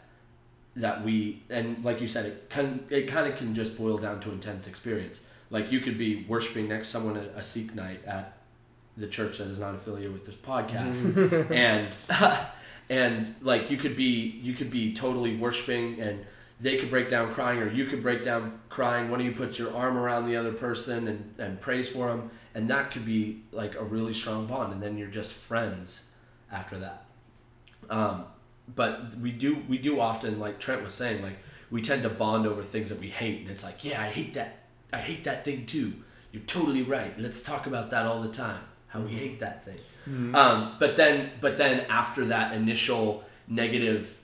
that 0.77 1.05
we 1.05 1.43
and 1.51 1.85
like 1.85 2.01
you 2.01 2.09
said, 2.09 2.27
it 2.27 2.51
can 2.51 2.85
it 2.91 3.03
kind 3.09 3.31
of 3.31 3.39
can 3.39 3.55
just 3.55 3.77
boil 3.77 3.99
down 3.99 4.21
to 4.21 4.31
intense 4.31 4.67
experience. 4.67 5.21
Like 5.51 5.73
you 5.73 5.81
could 5.81 5.99
be 5.99 6.25
worshiping 6.29 6.69
next 6.69 6.89
to 6.89 6.93
someone 6.93 7.17
at 7.17 7.33
a 7.37 7.43
Sikh 7.43 7.75
night 7.75 8.05
at 8.07 8.37
the 8.97 9.07
church 9.07 9.39
that 9.39 9.49
is 9.49 9.59
not 9.59 9.75
affiliated 9.75 10.13
with 10.13 10.27
this 10.27 10.35
podcast, 10.35 10.95
mm. 10.95 11.51
and 11.51 11.89
and 12.91 13.37
like 13.41 13.71
you 13.71 13.79
could 13.79 13.97
be 13.97 14.41
you 14.43 14.53
could 14.53 14.71
be 14.71 14.93
totally 14.93 15.37
worshiping 15.37 16.01
and 16.01 16.27
they 16.61 16.77
could 16.77 16.91
break 16.91 17.09
down 17.09 17.33
crying 17.33 17.59
or 17.61 17.73
you 17.73 17.87
could 17.87 18.03
break 18.03 18.23
down 18.23 18.61
crying. 18.69 19.11
One 19.11 19.21
of 19.21 19.25
you 19.25 19.33
puts 19.33 19.59
your 19.59 19.75
arm 19.75 19.97
around 19.97 20.27
the 20.27 20.37
other 20.37 20.53
person 20.53 21.09
and, 21.09 21.35
and 21.39 21.59
prays 21.59 21.89
for 21.89 22.09
them 22.09 22.31
and 22.55 22.69
that 22.69 22.91
could 22.91 23.07
be 23.07 23.45
like 23.53 23.77
a 23.77 23.85
really 23.85 24.13
strong 24.13 24.47
bond. 24.47 24.75
And 24.75 24.83
then 24.83 24.99
you're 24.99 25.09
just 25.09 25.33
friends 25.33 26.05
after 26.53 26.79
that. 26.81 27.05
Um, 27.89 28.25
but 28.75 29.17
we 29.17 29.31
do 29.31 29.63
we 29.69 29.79
do 29.79 30.01
often 30.01 30.41
like 30.41 30.59
trent 30.59 30.83
was 30.83 30.93
saying 30.93 31.23
like 31.23 31.39
we 31.71 31.81
tend 31.81 32.03
to 32.03 32.11
bond 32.11 32.47
over 32.47 32.63
things 32.63 32.91
that 32.91 32.99
we 32.99 33.09
hate. 33.09 33.43
And 33.43 33.51
it's 33.51 33.63
like 33.63 33.85
yeah 33.85 34.03
i 34.03 34.09
hate 34.09 34.35
that. 34.35 34.57
I 34.93 34.99
hate 34.99 35.23
that 35.25 35.45
thing 35.45 35.65
too. 35.65 35.95
You're 36.33 36.43
totally 36.43 36.83
right. 36.83 37.19
Let's 37.19 37.43
talk 37.43 37.69
about 37.69 37.91
that 37.91 38.07
all 38.07 38.21
the 38.21 38.33
time 38.33 38.63
how 38.91 39.01
we 39.01 39.13
hate 39.13 39.39
that 39.39 39.65
thing 39.65 39.79
um, 40.07 40.75
but 40.79 40.97
then, 40.97 41.31
but 41.41 41.57
then 41.59 41.81
after 41.89 42.25
that 42.27 42.53
initial 42.55 43.23
negative 43.49 44.19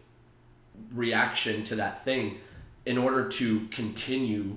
reaction 0.93 1.64
to 1.64 1.77
that 1.77 2.05
thing 2.05 2.39
in 2.85 2.99
order 2.99 3.29
to 3.29 3.66
continue 3.68 4.57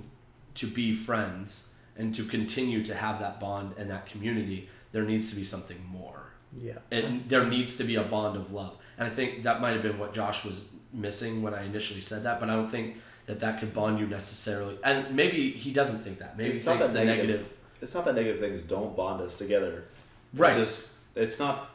to 0.55 0.67
be 0.67 0.93
friends 0.93 1.69
and 1.97 2.13
to 2.15 2.23
continue 2.23 2.83
to 2.85 2.93
have 2.93 3.19
that 3.19 3.39
bond 3.39 3.73
and 3.77 3.89
that 3.89 4.05
community 4.05 4.69
there 4.91 5.03
needs 5.03 5.29
to 5.29 5.35
be 5.35 5.43
something 5.43 5.77
more 5.91 6.31
Yeah. 6.61 6.73
and 6.91 7.27
there 7.29 7.45
needs 7.45 7.77
to 7.77 7.83
be 7.83 7.95
a 7.95 8.03
bond 8.03 8.35
of 8.37 8.51
love 8.53 8.75
and 8.97 9.07
i 9.07 9.09
think 9.09 9.43
that 9.43 9.61
might 9.61 9.73
have 9.73 9.81
been 9.81 9.97
what 9.97 10.13
josh 10.13 10.43
was 10.43 10.61
missing 10.93 11.41
when 11.41 11.53
i 11.53 11.63
initially 11.63 12.01
said 12.01 12.23
that 12.23 12.39
but 12.39 12.49
i 12.49 12.55
don't 12.55 12.67
think 12.67 12.97
that 13.25 13.39
that 13.39 13.59
could 13.59 13.73
bond 13.73 13.99
you 13.99 14.07
necessarily 14.07 14.77
and 14.83 15.15
maybe 15.15 15.51
he 15.51 15.71
doesn't 15.71 15.99
think 15.99 16.19
that 16.19 16.37
maybe 16.37 16.49
It's 16.49 16.59
he 16.61 16.65
not 16.65 16.77
thinks 16.79 16.93
that 16.93 16.99
the 16.99 17.05
negative. 17.05 17.29
negative 17.41 17.57
It's 17.81 17.93
not 17.95 18.05
that 18.05 18.15
negative 18.15 18.39
things 18.39 18.63
don't 18.63 18.95
bond 18.95 19.21
us 19.21 19.37
together. 19.37 19.85
It 20.33 20.39
right 20.39 20.53
just 20.53 20.95
it's 21.19 21.39
not. 21.39 21.69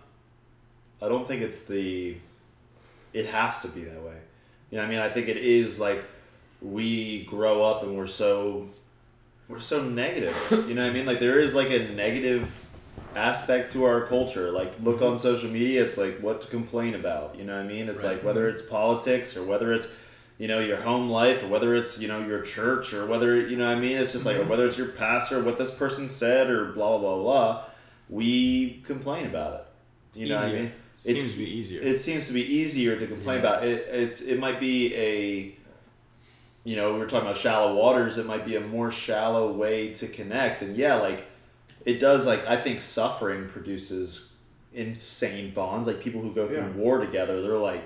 I 1.03 1.09
don't 1.09 1.26
think 1.26 1.42
it's 1.42 1.64
the. 1.64 2.16
It 3.12 3.26
has 3.26 3.62
to 3.62 3.68
be 3.68 3.84
that 3.84 4.03
way. 4.03 4.16
You 4.70 4.78
know, 4.78 4.84
what 4.84 4.86
I 4.86 4.90
mean, 4.90 4.99
I 4.99 5.09
think 5.09 5.28
it 5.28 5.36
is 5.36 5.78
like 5.78 6.05
we 6.61 7.24
grow 7.24 7.62
up 7.62 7.82
and 7.82 7.97
we're 7.97 8.07
so 8.07 8.66
we're 9.49 9.61
so 9.61 9.82
negative. 9.82 10.36
You 10.51 10.74
know 10.74 10.82
what 10.82 10.90
I 10.90 10.95
mean? 10.95 11.07
Like 11.07 11.20
there 11.20 11.38
is 11.38 11.55
like 11.55 11.70
a 11.70 11.90
negative 11.90 12.64
aspect 13.14 13.72
to 13.72 13.84
our 13.84 14.07
culture. 14.07 14.51
Like 14.51 14.72
look 14.80 14.97
mm-hmm. 14.97 15.12
on 15.12 15.18
social 15.18 15.51
media, 15.51 15.84
it's 15.84 15.99
like 15.99 16.18
what 16.18 16.40
to 16.40 16.49
complain 16.49 16.95
about. 16.95 17.36
You 17.36 17.45
know 17.45 17.57
what 17.57 17.64
I 17.64 17.68
mean? 17.68 17.88
It's 17.88 18.03
Right. 18.03 18.14
like 18.14 18.24
whether 18.24 18.47
mm-hmm. 18.47 18.55
it's 18.55 18.62
politics 18.62 19.36
or 19.36 19.45
whether 19.45 19.72
it's 19.72 19.88
you 20.38 20.49
know 20.49 20.59
your 20.59 20.78
home 20.78 21.11
life 21.11 21.42
or 21.42 21.49
whether 21.49 21.74
it's 21.74 21.99
you 21.99 22.09
know 22.09 22.26
your 22.26 22.42
church 22.42 22.92
or 22.92 23.07
whether 23.07 23.40
you 23.40 23.57
know 23.57 23.68
what 23.68 23.76
I 23.76 23.80
mean 23.80 23.97
it's 23.97 24.12
just 24.12 24.26
like 24.26 24.36
or 24.36 24.45
whether 24.45 24.66
it's 24.66 24.76
your 24.76 24.88
pastor 24.88 25.40
what 25.42 25.59
this 25.59 25.70
person 25.70 26.09
said 26.09 26.51
or 26.51 26.72
blah 26.72 26.99
blah 26.99 27.14
blah 27.14 27.22
blah 27.22 27.64
we 28.09 28.80
complain 28.84 29.26
about 29.26 29.55
it. 30.14 30.20
You 30.20 30.28
know 30.28 30.36
what 30.36 30.44
I 30.44 30.52
mean? 30.52 30.72
It 31.05 31.18
Seems 31.18 31.32
to 31.32 31.38
be 31.38 31.44
easier. 31.50 31.82
it 31.82 31.98
seems 31.98 32.26
to 32.28 32.32
be 32.32 32.42
easier 32.42 32.98
to 32.98 33.07
complain 33.07 33.36
Yeah. 33.42 33.48
about. 33.48 33.64
It 33.64 33.86
it's 33.90 34.20
it 34.22 34.38
might 34.38 34.61
be 34.61 34.94
a 34.94 35.57
you 36.64 36.76
know 36.76 36.92
we 36.94 36.98
were 36.98 37.07
talking 37.07 37.26
about 37.28 37.38
shallow 37.40 37.74
waters. 37.74 38.16
It 38.18 38.26
might 38.26 38.46
be 38.46 38.57
a 38.57 38.61
more 38.61 38.90
shallow 38.90 39.52
way 39.52 39.92
to 39.94 40.07
connect. 40.07 40.62
And 40.62 40.76
yeah 40.76 40.94
like 40.94 41.26
it 41.84 41.98
does 42.00 42.26
like 42.26 42.46
i 42.46 42.57
think 42.57 42.80
suffering 42.80 43.48
produces 43.48 44.32
insane 44.72 45.52
bonds. 45.52 45.86
Like 45.86 46.00
people 46.00 46.22
who 46.22 46.32
go 46.32 46.46
through 46.46 46.57
Yeah. 46.59 46.70
war 46.70 46.98
together 46.98 47.42
they're 47.42 47.59
like 47.59 47.84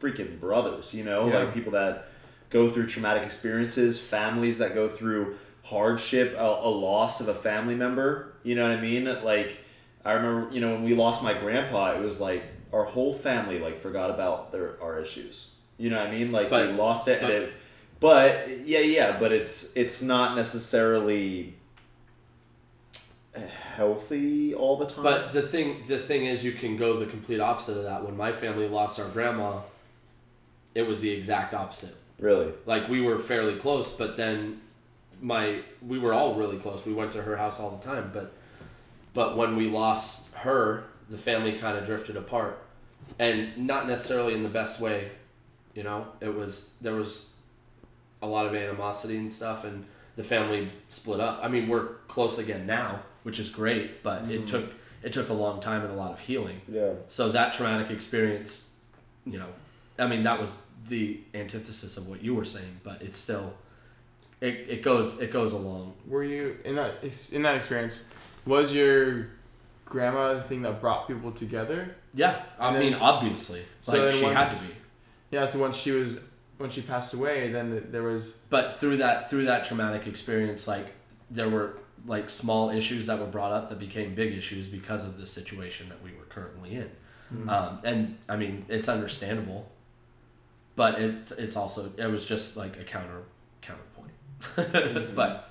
freaking 0.00 0.40
brothers 0.40 0.92
you 0.92 1.04
know? 1.04 1.28
Yeah. 1.28 1.40
like 1.40 1.54
people 1.54 1.72
that 1.72 2.08
go 2.50 2.68
through 2.70 2.86
traumatic 2.86 3.22
experiences 3.22 4.00
families 4.00 4.58
that 4.58 4.74
go 4.74 4.88
through 4.88 5.36
hardship 5.62 6.34
a, 6.36 6.42
a 6.42 6.68
loss 6.68 7.20
of 7.20 7.28
a 7.28 7.34
family 7.34 7.74
member 7.76 8.31
you 8.42 8.54
know 8.54 8.68
what 8.68 8.78
i 8.78 8.80
mean 8.80 9.04
like 9.24 9.58
I 10.04 10.14
remember, 10.14 10.52
you 10.52 10.60
know, 10.60 10.72
when 10.72 10.82
we 10.82 10.94
lost 10.96 11.22
my 11.22 11.32
grandpa, 11.32 11.92
it 11.92 12.00
was 12.00 12.20
like 12.20 12.50
our 12.72 12.82
whole 12.82 13.12
family 13.12 13.60
like 13.60 13.78
forgot 13.78 14.10
about 14.10 14.50
their 14.50 14.76
our 14.82 14.98
issues. 14.98 15.50
You 15.78 15.90
know 15.90 15.98
what 15.98 16.08
I 16.08 16.10
mean? 16.10 16.32
Like 16.32 16.50
But- 16.50 16.66
we 16.66 16.72
lost 16.72 17.06
it, 17.06 17.20
but- 17.20 17.30
and 17.30 17.44
it, 17.44 17.52
but 18.00 18.48
yeah, 18.66 18.80
yeah, 18.80 19.16
but 19.16 19.30
it's 19.32 19.76
it's 19.76 20.02
not 20.02 20.34
necessarily 20.34 21.54
healthy 23.34 24.54
all 24.54 24.76
the 24.76 24.86
time. 24.86 25.04
But 25.04 25.32
the 25.32 25.42
thing, 25.42 25.84
the 25.86 25.98
thing 25.98 26.26
is, 26.26 26.44
you 26.44 26.52
can 26.52 26.76
go 26.76 26.98
the 26.98 27.06
complete 27.06 27.40
opposite 27.40 27.76
of 27.78 27.84
that. 27.84 28.04
When 28.04 28.16
my 28.16 28.32
family 28.32 28.68
lost 28.68 28.98
our 29.00 29.08
grandma, 29.08 29.60
it 30.74 30.82
was 30.82 31.00
the 31.00 31.10
exact 31.10 31.54
opposite. 31.54 31.94
really, 32.18 32.52
Like 32.66 32.88
we 32.88 33.00
were 33.00 33.18
fairly 33.18 33.56
close, 33.58 33.92
but 33.92 34.16
then 34.16 34.60
my 35.22 35.62
we 35.80 35.98
were 35.98 36.12
all 36.12 36.34
really 36.34 36.58
close. 36.58 36.84
We 36.84 36.92
went 36.92 37.12
to 37.12 37.22
her 37.22 37.36
house 37.36 37.58
all 37.58 37.70
the 37.70 37.84
time, 37.84 38.10
but 38.12 38.34
but 39.14 39.36
when 39.36 39.56
we 39.56 39.68
lost 39.68 40.34
her, 40.34 40.84
the 41.08 41.16
family 41.16 41.52
kind 41.52 41.78
of 41.78 41.86
drifted 41.86 42.16
apart, 42.16 42.62
and 43.18 43.56
not 43.56 43.86
necessarily 43.86 44.34
in 44.34 44.42
the 44.42 44.48
best 44.48 44.80
way. 44.80 45.10
You 45.74 45.84
know, 45.84 46.08
it 46.20 46.34
was 46.34 46.74
there 46.82 46.94
was 46.94 47.32
a 48.20 48.26
lot 48.26 48.46
of 48.46 48.54
animosity 48.54 49.16
and 49.16 49.32
stuff, 49.32 49.64
and 49.64 49.86
the 50.16 50.24
family 50.24 50.68
split 50.88 51.20
up. 51.20 51.40
I 51.42 51.48
mean, 51.48 51.68
we're 51.68 51.86
close 52.08 52.38
again 52.38 52.66
now, 52.66 53.00
which 53.22 53.38
is 53.38 53.48
great, 53.48 54.02
but 54.02 54.22
it 54.22 54.28
mm-hmm. 54.28 54.44
took 54.44 54.72
it 55.02 55.12
took 55.12 55.28
a 55.28 55.34
long 55.34 55.60
time 55.60 55.82
and 55.82 55.92
a 55.92 55.96
lot 55.96 56.12
of 56.12 56.20
healing. 56.20 56.60
yeah, 56.68 56.92
So 57.06 57.30
that 57.30 57.54
traumatic 57.54 57.90
experience, 57.90 58.74
you 59.24 59.38
know, 59.38 59.48
I 59.98 60.06
mean 60.08 60.24
that 60.24 60.40
was 60.40 60.56
the 60.88 61.20
antithesis 61.32 61.96
of 61.96 62.08
what 62.08 62.22
you 62.22 62.34
were 62.34 62.44
saying, 62.44 62.80
but 62.82 63.02
it's 63.02 63.18
still 63.18 63.54
it, 64.42 64.66
it 64.68 64.82
goes 64.82 65.20
it 65.20 65.32
goes 65.32 65.52
along. 65.52 65.94
Were 66.06 66.24
you 66.24 66.58
in 66.64 66.74
that 66.74 66.96
in 67.30 67.42
that 67.42 67.54
experience? 67.54 68.04
Was 68.44 68.74
your 68.74 69.28
grandma 69.84 70.34
the 70.34 70.42
thing 70.42 70.62
that 70.62 70.80
brought 70.80 71.06
people 71.06 71.30
together? 71.30 71.94
Yeah, 72.12 72.42
I 72.58 72.76
mean 72.76 72.94
obviously, 73.00 73.62
so 73.80 74.06
like 74.06 74.14
she 74.14 74.24
had 74.24 74.48
to 74.48 74.64
be. 74.64 74.74
Yeah. 75.30 75.46
So 75.46 75.60
once 75.60 75.76
she 75.76 75.92
was 75.92 76.18
when 76.58 76.70
she 76.70 76.82
passed 76.82 77.14
away, 77.14 77.52
then 77.52 77.86
there 77.90 78.02
was 78.02 78.40
But 78.50 78.74
through 78.78 78.96
that 78.96 79.30
through 79.30 79.44
that 79.44 79.64
traumatic 79.64 80.08
experience, 80.08 80.66
like 80.66 80.92
there 81.30 81.48
were 81.48 81.78
like 82.04 82.28
small 82.28 82.70
issues 82.70 83.06
that 83.06 83.20
were 83.20 83.26
brought 83.26 83.52
up 83.52 83.68
that 83.68 83.78
became 83.78 84.16
big 84.16 84.36
issues 84.36 84.66
because 84.66 85.04
of 85.04 85.18
the 85.18 85.26
situation 85.26 85.88
that 85.88 86.02
we 86.02 86.10
were 86.18 86.24
currently 86.24 86.74
in. 86.74 86.90
Hmm. 87.28 87.48
Um, 87.48 87.78
and 87.84 88.18
I 88.28 88.34
mean 88.34 88.66
it's 88.68 88.88
understandable, 88.88 89.70
but 90.74 91.00
it's 91.00 91.30
it's 91.30 91.54
also 91.54 91.92
it 91.96 92.06
was 92.06 92.26
just 92.26 92.56
like 92.56 92.76
a 92.80 92.82
counter 92.82 93.22
but 95.14 95.50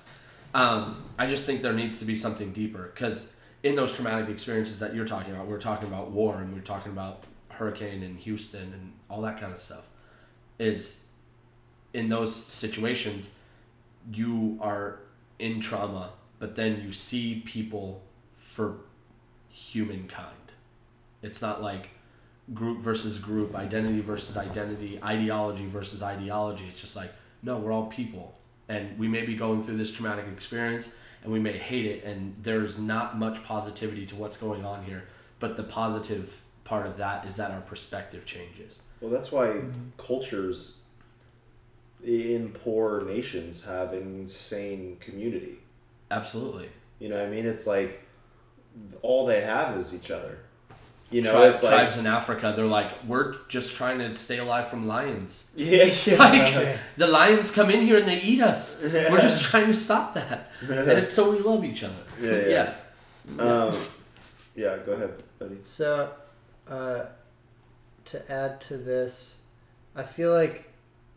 um, 0.54 1.04
I 1.18 1.26
just 1.26 1.46
think 1.46 1.62
there 1.62 1.72
needs 1.72 1.98
to 2.00 2.04
be 2.04 2.16
something 2.16 2.52
deeper 2.52 2.90
because 2.94 3.32
in 3.62 3.76
those 3.76 3.94
traumatic 3.94 4.28
experiences 4.28 4.80
that 4.80 4.94
you're 4.94 5.06
talking 5.06 5.32
about, 5.32 5.46
we're 5.46 5.60
talking 5.60 5.88
about 5.88 6.10
war 6.10 6.40
and 6.40 6.52
we're 6.54 6.60
talking 6.60 6.92
about 6.92 7.24
hurricane 7.48 8.02
in 8.02 8.16
Houston 8.16 8.72
and 8.72 8.92
all 9.08 9.22
that 9.22 9.40
kind 9.40 9.52
of 9.52 9.58
stuff. 9.58 9.86
Is 10.58 11.04
in 11.92 12.08
those 12.08 12.34
situations, 12.34 13.34
you 14.12 14.58
are 14.60 15.00
in 15.38 15.60
trauma, 15.60 16.10
but 16.38 16.54
then 16.54 16.82
you 16.84 16.92
see 16.92 17.42
people 17.44 18.02
for 18.36 18.76
humankind. 19.48 20.28
It's 21.22 21.40
not 21.40 21.62
like 21.62 21.90
group 22.52 22.80
versus 22.80 23.18
group, 23.18 23.54
identity 23.54 24.00
versus 24.00 24.36
identity, 24.36 24.98
ideology 25.02 25.66
versus 25.66 26.02
ideology. 26.02 26.66
It's 26.68 26.80
just 26.80 26.96
like, 26.96 27.12
no, 27.42 27.58
we're 27.58 27.72
all 27.72 27.86
people. 27.86 28.38
And 28.72 28.98
we 28.98 29.08
may 29.08 29.24
be 29.24 29.34
going 29.34 29.62
through 29.62 29.76
this 29.76 29.92
traumatic 29.92 30.26
experience 30.32 30.94
and 31.22 31.32
we 31.32 31.38
may 31.38 31.56
hate 31.56 31.86
it, 31.86 32.04
and 32.04 32.34
there's 32.42 32.78
not 32.78 33.16
much 33.16 33.44
positivity 33.44 34.06
to 34.06 34.16
what's 34.16 34.36
going 34.36 34.64
on 34.64 34.84
here. 34.84 35.04
But 35.38 35.56
the 35.56 35.62
positive 35.62 36.40
part 36.64 36.86
of 36.86 36.96
that 36.96 37.26
is 37.26 37.36
that 37.36 37.50
our 37.50 37.60
perspective 37.60 38.26
changes. 38.26 38.82
well, 39.00 39.10
that's 39.10 39.30
why 39.30 39.46
mm-hmm. 39.46 39.90
cultures 39.98 40.80
in 42.04 42.50
poor 42.50 43.04
nations 43.04 43.64
have 43.64 43.94
insane 43.94 44.96
community. 45.00 45.58
Absolutely. 46.10 46.68
You 46.98 47.08
know 47.08 47.16
what 47.16 47.26
I 47.26 47.30
mean? 47.30 47.46
It's 47.46 47.66
like 47.66 48.04
all 49.02 49.26
they 49.26 49.42
have 49.42 49.76
is 49.76 49.94
each 49.94 50.10
other. 50.10 50.38
You 51.12 51.22
know, 51.22 51.32
Tri- 51.32 51.48
it's 51.48 51.62
like 51.62 51.72
tribes 51.72 51.98
in 51.98 52.06
Africa, 52.06 52.52
they're 52.56 52.66
like, 52.66 53.04
we're 53.04 53.36
just 53.48 53.74
trying 53.76 53.98
to 53.98 54.14
stay 54.14 54.38
alive 54.38 54.68
from 54.68 54.86
lions. 54.86 55.50
yeah, 55.56 55.84
yeah. 56.06 56.16
Like, 56.18 56.78
the 56.96 57.06
lions 57.06 57.50
come 57.50 57.70
in 57.70 57.82
here 57.82 57.98
and 57.98 58.08
they 58.08 58.20
eat 58.20 58.40
us. 58.40 58.82
We're 58.82 59.20
just 59.20 59.42
trying 59.50 59.66
to 59.66 59.74
stop 59.74 60.14
that. 60.14 60.50
And 60.62 60.90
it's, 60.90 61.14
so 61.14 61.30
we 61.30 61.38
love 61.38 61.64
each 61.64 61.84
other. 61.84 61.94
Yeah, 62.20 62.74
yeah. 63.36 63.42
Um, 63.42 63.76
yeah, 64.54 64.78
go 64.84 64.92
ahead, 64.92 65.22
buddy. 65.38 65.58
So, 65.62 66.12
uh, 66.68 67.04
to 68.06 68.32
add 68.32 68.60
to 68.62 68.76
this, 68.76 69.38
I 69.94 70.02
feel 70.02 70.32
like, 70.32 70.70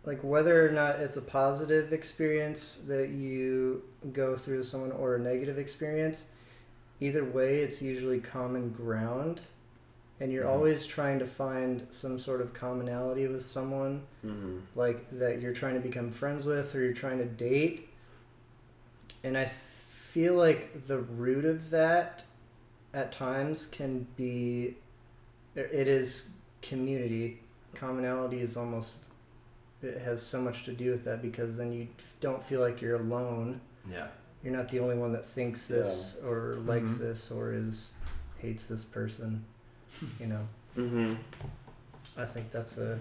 like 0.06 0.20
whether 0.24 0.68
or 0.68 0.72
not 0.72 0.98
it's 0.98 1.18
a 1.18 1.22
positive 1.22 1.93
experience 1.93 2.76
that 2.88 3.10
you 3.10 3.84
go 4.14 4.36
through 4.38 4.60
with 4.60 4.68
someone 4.68 4.91
or 4.91 5.16
a 5.16 5.20
negative 5.20 5.58
experience, 5.58 6.26
either 7.00 7.24
way, 7.24 7.60
it's 7.60 7.82
usually 7.82 8.20
common 8.20 8.70
ground, 8.70 9.41
and 10.20 10.32
you're 10.32 10.45
Mhm. 10.45 10.49
always 10.49 10.86
trying 10.86 11.20
to 11.20 11.26
find 11.26 11.88
some 11.91 12.18
sort 12.20 12.39
of 12.41 12.53
commonality 12.53 13.28
with 13.28 13.45
someone, 13.45 14.03
Mm-hmm. 14.26 14.59
like 14.76 15.09
that 15.20 15.41
you're 15.41 15.53
trying 15.53 15.74
to 15.76 15.82
become 15.82 16.09
friends 16.09 16.45
with 16.45 16.74
or 16.76 16.82
you're 16.84 16.93
trying 16.93 17.18
to 17.20 17.26
date. 17.26 17.89
And 19.24 19.38
I 19.38 19.45
feel 19.45 20.36
like 20.36 20.88
the 20.88 20.99
root 20.99 21.45
of 21.45 21.70
that 21.72 22.24
at 22.93 23.11
times 23.11 23.66
can 23.68 24.07
be 24.16 24.78
it 25.55 25.88
is 25.88 26.30
community. 26.61 27.41
Commonality 27.74 28.39
is 28.41 28.55
almost 28.57 29.05
it 29.82 30.01
has 30.01 30.22
so 30.22 30.41
much 30.41 30.63
to 30.66 30.72
do 30.74 30.89
with 30.91 31.03
that 31.03 31.22
because 31.22 31.57
then 31.57 31.72
you 31.72 31.88
don't 32.20 32.41
feel 32.43 32.59
like 32.61 32.82
you're 32.82 32.95
alone. 32.95 33.59
Yeah. 33.89 34.07
You're 34.43 34.53
not 34.55 34.70
the 34.70 34.80
only 34.80 34.95
one 34.97 35.11
that 35.13 35.26
thinks 35.26 35.68
this 35.68 36.18
or 36.24 36.55
likes 36.66 36.91
Mhm. 36.93 36.97
this 36.99 37.32
or 37.32 37.51
is 37.53 37.91
hates 38.38 38.68
this 38.68 38.84
person. 38.86 39.43
You 40.20 40.28
know. 40.28 40.48
Mm-hmm. 40.78 41.14
I 42.18 42.26
think 42.26 42.52
that's 42.52 42.78
a 42.78 42.98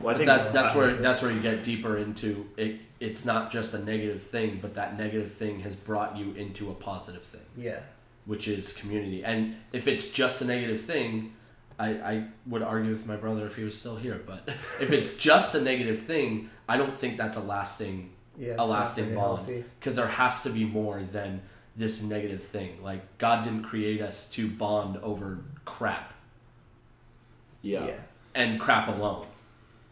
Well, 0.00 0.14
I 0.14 0.18
think 0.18 0.26
that, 0.26 0.52
that's 0.52 0.74
where 0.74 0.94
that's 0.94 1.22
where 1.22 1.30
you 1.30 1.40
get 1.40 1.62
deeper 1.62 1.96
into 1.96 2.46
it. 2.56 2.80
It's 3.00 3.24
not 3.24 3.50
just 3.50 3.74
a 3.74 3.78
negative 3.78 4.22
thing, 4.22 4.58
but 4.62 4.74
that 4.74 4.98
negative 4.98 5.32
thing 5.32 5.60
has 5.60 5.74
brought 5.74 6.16
you 6.16 6.32
into 6.32 6.70
a 6.70 6.74
positive 6.74 7.22
thing, 7.22 7.42
yeah. 7.56 7.80
which 8.24 8.48
is 8.48 8.72
community. 8.72 9.24
And 9.24 9.56
if 9.72 9.86
it's 9.86 10.10
just 10.10 10.40
a 10.40 10.46
negative 10.46 10.80
thing, 10.80 11.34
I, 11.78 11.88
I 11.88 12.24
would 12.46 12.62
argue 12.62 12.92
with 12.92 13.06
my 13.06 13.16
brother 13.16 13.46
if 13.46 13.56
he 13.56 13.64
was 13.64 13.78
still 13.78 13.96
here, 13.96 14.22
but 14.24 14.42
if 14.80 14.92
it's 14.92 15.16
just 15.16 15.54
a 15.54 15.60
negative 15.60 16.00
thing, 16.00 16.50
I 16.68 16.76
don't 16.76 16.96
think 16.96 17.16
that's 17.18 17.36
a 17.36 17.42
lasting 17.42 18.12
Yeah, 18.38 18.54
a 18.58 18.64
lasting 18.64 19.14
bond 19.14 19.64
because 19.78 19.96
there 19.96 20.06
has 20.06 20.42
to 20.44 20.50
be 20.50 20.64
more 20.64 21.02
than 21.02 21.42
this 21.76 22.02
negative 22.02 22.42
thing. 22.42 22.82
Like 22.82 23.18
God 23.18 23.44
didn't 23.44 23.64
create 23.64 24.00
us 24.00 24.30
to 24.30 24.48
bond 24.48 24.96
over 24.98 25.38
crap 25.64 26.12
Yeah. 27.62 27.90
and 28.34 28.60
crap 28.60 28.88
alone. 28.88 29.26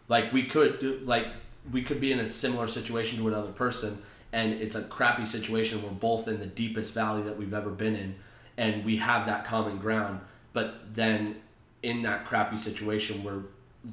Like 0.08 0.32
we 0.32 0.44
could 0.44 0.78
do- 0.78 1.00
like 1.04 1.26
we 1.72 1.82
could 1.82 2.00
be 2.00 2.12
in 2.12 2.18
a 2.18 2.26
similar 2.26 2.66
situation 2.66 3.18
to 3.18 3.28
another 3.28 3.52
person 3.52 4.02
and 4.32 4.54
it's 4.54 4.74
a 4.74 4.82
crappy 4.82 5.24
situation 5.24 5.80
we're 5.82 5.90
both 5.90 6.26
in 6.26 6.40
the 6.40 6.46
deepest 6.46 6.92
valley 6.92 7.22
that 7.22 7.36
we've 7.38 7.54
ever 7.54 7.70
been 7.70 7.94
in 7.94 8.16
and 8.56 8.84
we 8.84 8.96
have 8.96 9.26
that 9.26 9.44
common 9.44 9.78
ground 9.78 10.18
but 10.52 10.92
then 10.92 11.36
in 11.84 12.02
that 12.02 12.24
crappy 12.26 12.56
situation 12.56 13.22
we're 13.22 13.42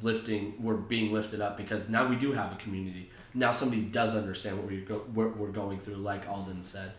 lifting 0.01 0.55
we're 0.59 0.73
being 0.73 1.13
lifted 1.13 1.41
up 1.41 1.57
because 1.57 1.89
now 1.89 2.07
we 2.07 2.15
do 2.15 2.31
have 2.31 2.51
a 2.51 2.55
community 2.55 3.07
now 3.35 3.51
somebody 3.51 3.83
does 3.83 4.15
understand 4.15 4.57
what 4.57 4.65
we 4.65 4.81
go, 4.81 4.95
what 5.13 5.37
we're 5.37 5.49
going 5.49 5.79
through 5.79 5.95
like 5.95 6.27
alden 6.27 6.63
said 6.63 6.91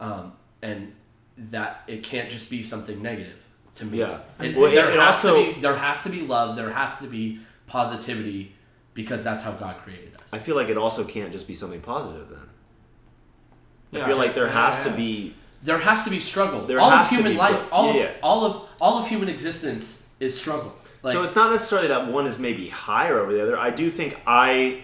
um, 0.00 0.32
and 0.62 0.92
that 1.38 1.82
it 1.86 2.02
can't 2.02 2.30
just 2.30 2.48
be 2.50 2.62
something 2.62 3.02
negative 3.02 3.36
to 3.76 3.84
me 3.84 3.98
Yeah. 3.98 4.20
It- 4.40 4.56
Well, 4.56 4.70
there 4.70 4.90
it 4.90 4.96
has 4.98 5.16
also- 5.24 5.44
to 5.46 5.54
be 5.54 5.60
there 5.60 5.76
has 5.76 6.02
to 6.04 6.08
be 6.10 6.22
love 6.22 6.56
there 6.56 6.70
has 6.70 6.98
to 6.98 7.06
be 7.08 7.40
positivity 7.66 8.52
because 8.94 9.22
that's 9.22 9.44
how 9.44 9.52
god 9.52 9.76
created 9.82 10.14
us 10.16 10.32
I 10.32 10.38
feel 10.38 10.56
like 10.56 10.68
it 10.68 10.78
also 10.78 11.04
can't 11.04 11.30
just 11.32 11.46
be 11.46 11.54
something 11.54 11.80
positive 11.82 12.28
then. 12.30 14.00
I 14.02 14.06
feel 14.06 14.16
like 14.16 14.34
there 14.34 14.46
Yeah, 14.46 14.66
has 14.66 14.82
to 14.84 14.90
be 14.90 15.34
there 15.62 15.78
has 15.78 16.04
to 16.04 16.10
be 16.10 16.20
struggle 16.20 16.66
There 16.66 16.78
all 16.80 16.90
of 16.90 16.98
has 17.00 17.08
to 17.10 17.14
human 17.16 17.32
be, 17.32 17.38
life 17.38 17.60
but- 17.64 17.72
all 17.72 17.94
yeah. 17.94 18.04
of 18.04 18.16
all 18.22 18.44
of 18.44 18.62
all 18.80 18.98
of 18.98 19.08
human 19.08 19.28
existence 19.28 20.04
is 20.20 20.38
struggle 20.38 20.74
like 21.02 21.12
so 21.14 21.22
it's 21.22 21.36
not 21.36 21.50
necessarily 21.50 21.88
that 21.88 22.08
one 22.10 22.26
is 22.26 22.38
maybe 22.38 22.68
higher 22.68 23.18
over 23.20 23.32
the 23.32 23.42
other. 23.42 23.56
I 23.58 23.70
do 23.70 23.90
think 23.90 24.18
I 24.26 24.82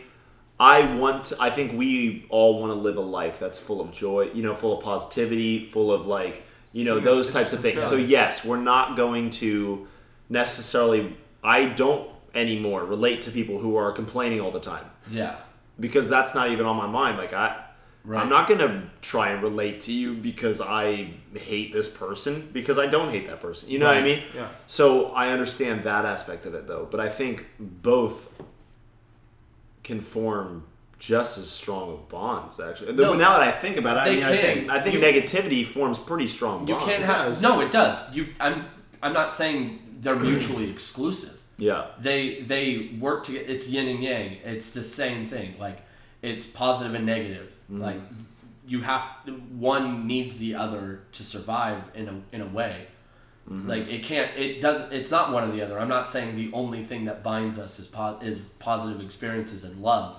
I 0.62 0.94
want 0.94 1.32
I 1.40 1.50
think 1.50 1.72
we 1.72 2.24
all 2.28 2.60
want 2.60 2.70
to 2.70 2.78
live 2.78 2.96
a 2.96 3.00
life 3.00 3.40
that's 3.40 3.58
full 3.58 3.80
of 3.80 3.90
joy, 3.90 4.30
you 4.32 4.44
know, 4.44 4.54
full 4.54 4.78
of 4.78 4.84
positivity, 4.84 5.66
full 5.66 5.90
of 5.90 6.06
like, 6.06 6.44
you 6.72 6.84
know, 6.84 7.00
those 7.00 7.32
types 7.32 7.52
of 7.52 7.60
things. 7.60 7.84
So 7.84 7.96
yes, 7.96 8.44
we're 8.44 8.60
not 8.60 8.96
going 8.96 9.30
to 9.30 9.88
necessarily 10.28 11.16
I 11.42 11.66
don't 11.66 12.08
anymore 12.32 12.84
relate 12.84 13.22
to 13.22 13.30
people 13.32 13.58
who 13.58 13.76
are 13.76 13.92
complaining 13.92 14.40
all 14.40 14.50
the 14.50 14.60
time 14.60 14.86
yeah 15.10 15.36
because 15.78 16.08
that's 16.08 16.34
not 16.34 16.50
even 16.50 16.64
on 16.64 16.76
my 16.76 16.86
mind. 16.86 17.18
Like 17.18 17.32
I 17.32 17.64
Right. 18.04 18.20
I'm 18.20 18.28
not 18.28 18.48
gonna 18.48 18.90
try 19.00 19.30
and 19.30 19.40
relate 19.42 19.78
to 19.80 19.92
you 19.92 20.14
because 20.14 20.60
I 20.60 21.14
hate 21.34 21.72
this 21.72 21.86
person 21.86 22.50
because 22.52 22.76
I 22.76 22.86
don't 22.86 23.10
hate 23.10 23.28
that 23.28 23.40
person. 23.40 23.70
You 23.70 23.78
know 23.78 23.86
what 23.86 23.96
I 23.96 24.02
mean? 24.02 24.24
Yeah. 24.34 24.48
So 24.66 25.12
I 25.12 25.28
understand 25.28 25.84
that 25.84 26.04
aspect 26.04 26.44
of 26.44 26.54
it 26.54 26.66
though, 26.66 26.88
but 26.90 26.98
I 26.98 27.08
think 27.08 27.46
both 27.60 28.42
can 29.82 30.00
form 30.00 30.64
just 30.98 31.36
as 31.36 31.50
strong 31.50 31.92
of 31.92 32.08
bonds 32.08 32.60
actually. 32.60 32.92
No, 32.92 33.14
now 33.14 33.38
that 33.38 33.42
I 33.42 33.50
think 33.50 33.76
about 33.76 33.96
it, 33.96 34.00
I 34.00 34.04
they 34.04 34.14
mean 34.14 34.24
I 34.24 34.36
think 34.36 34.60
can. 34.60 34.70
I 34.70 34.80
think 34.80 34.94
You- 34.94 35.00
negativity 35.00 35.66
forms 35.66 35.98
pretty 35.98 36.28
strong 36.28 36.58
bonds. 36.58 36.68
you 36.68 36.74
bonds. 36.76 36.88
can't 36.90 37.04
have 37.04 37.42
no 37.42 37.60
it 37.60 37.72
does 37.72 37.98
you 38.14 38.28
i'm 38.38 38.66
i'm 39.02 39.12
not 39.12 39.32
saying 39.34 39.80
they're 40.00 40.14
mutually 40.16 40.70
exclusive 40.76 41.40
yeah. 41.58 41.86
they 41.98 42.40
they 42.42 42.90
work 43.00 43.24
together 43.24 43.44
it's 43.48 43.68
yin 43.68 43.88
and 43.88 44.02
yang 44.02 44.36
it's 44.44 44.70
the 44.70 44.82
same 44.82 45.26
thing 45.26 45.54
like 45.58 45.78
it's 46.22 46.46
positive 46.46 46.94
and 46.94 47.04
negative 47.04 47.52
mm-hmm. 47.64 47.82
like 47.82 48.00
you 48.66 48.82
have 48.82 49.02
one 49.50 50.06
needs 50.06 50.38
the 50.38 50.54
other 50.54 51.02
to 51.12 51.24
survive 51.24 51.82
in 51.94 52.08
a 52.08 52.34
in 52.34 52.40
a 52.40 52.46
way 52.46 52.86
Mm-hmm. 53.52 53.68
like 53.68 53.86
it 53.88 54.02
can't 54.02 54.34
it 54.34 54.62
doesn't 54.62 54.94
it's 54.94 55.10
not 55.10 55.30
one 55.30 55.46
or 55.46 55.52
the 55.52 55.60
other. 55.60 55.78
I'm 55.78 55.88
not 55.88 56.08
saying 56.08 56.36
the 56.36 56.50
only 56.54 56.82
thing 56.82 57.04
that 57.04 57.22
binds 57.22 57.58
us 57.58 57.78
is 57.78 57.86
po- 57.86 58.18
is 58.22 58.46
positive 58.58 59.02
experiences 59.02 59.62
and 59.62 59.82
love 59.82 60.18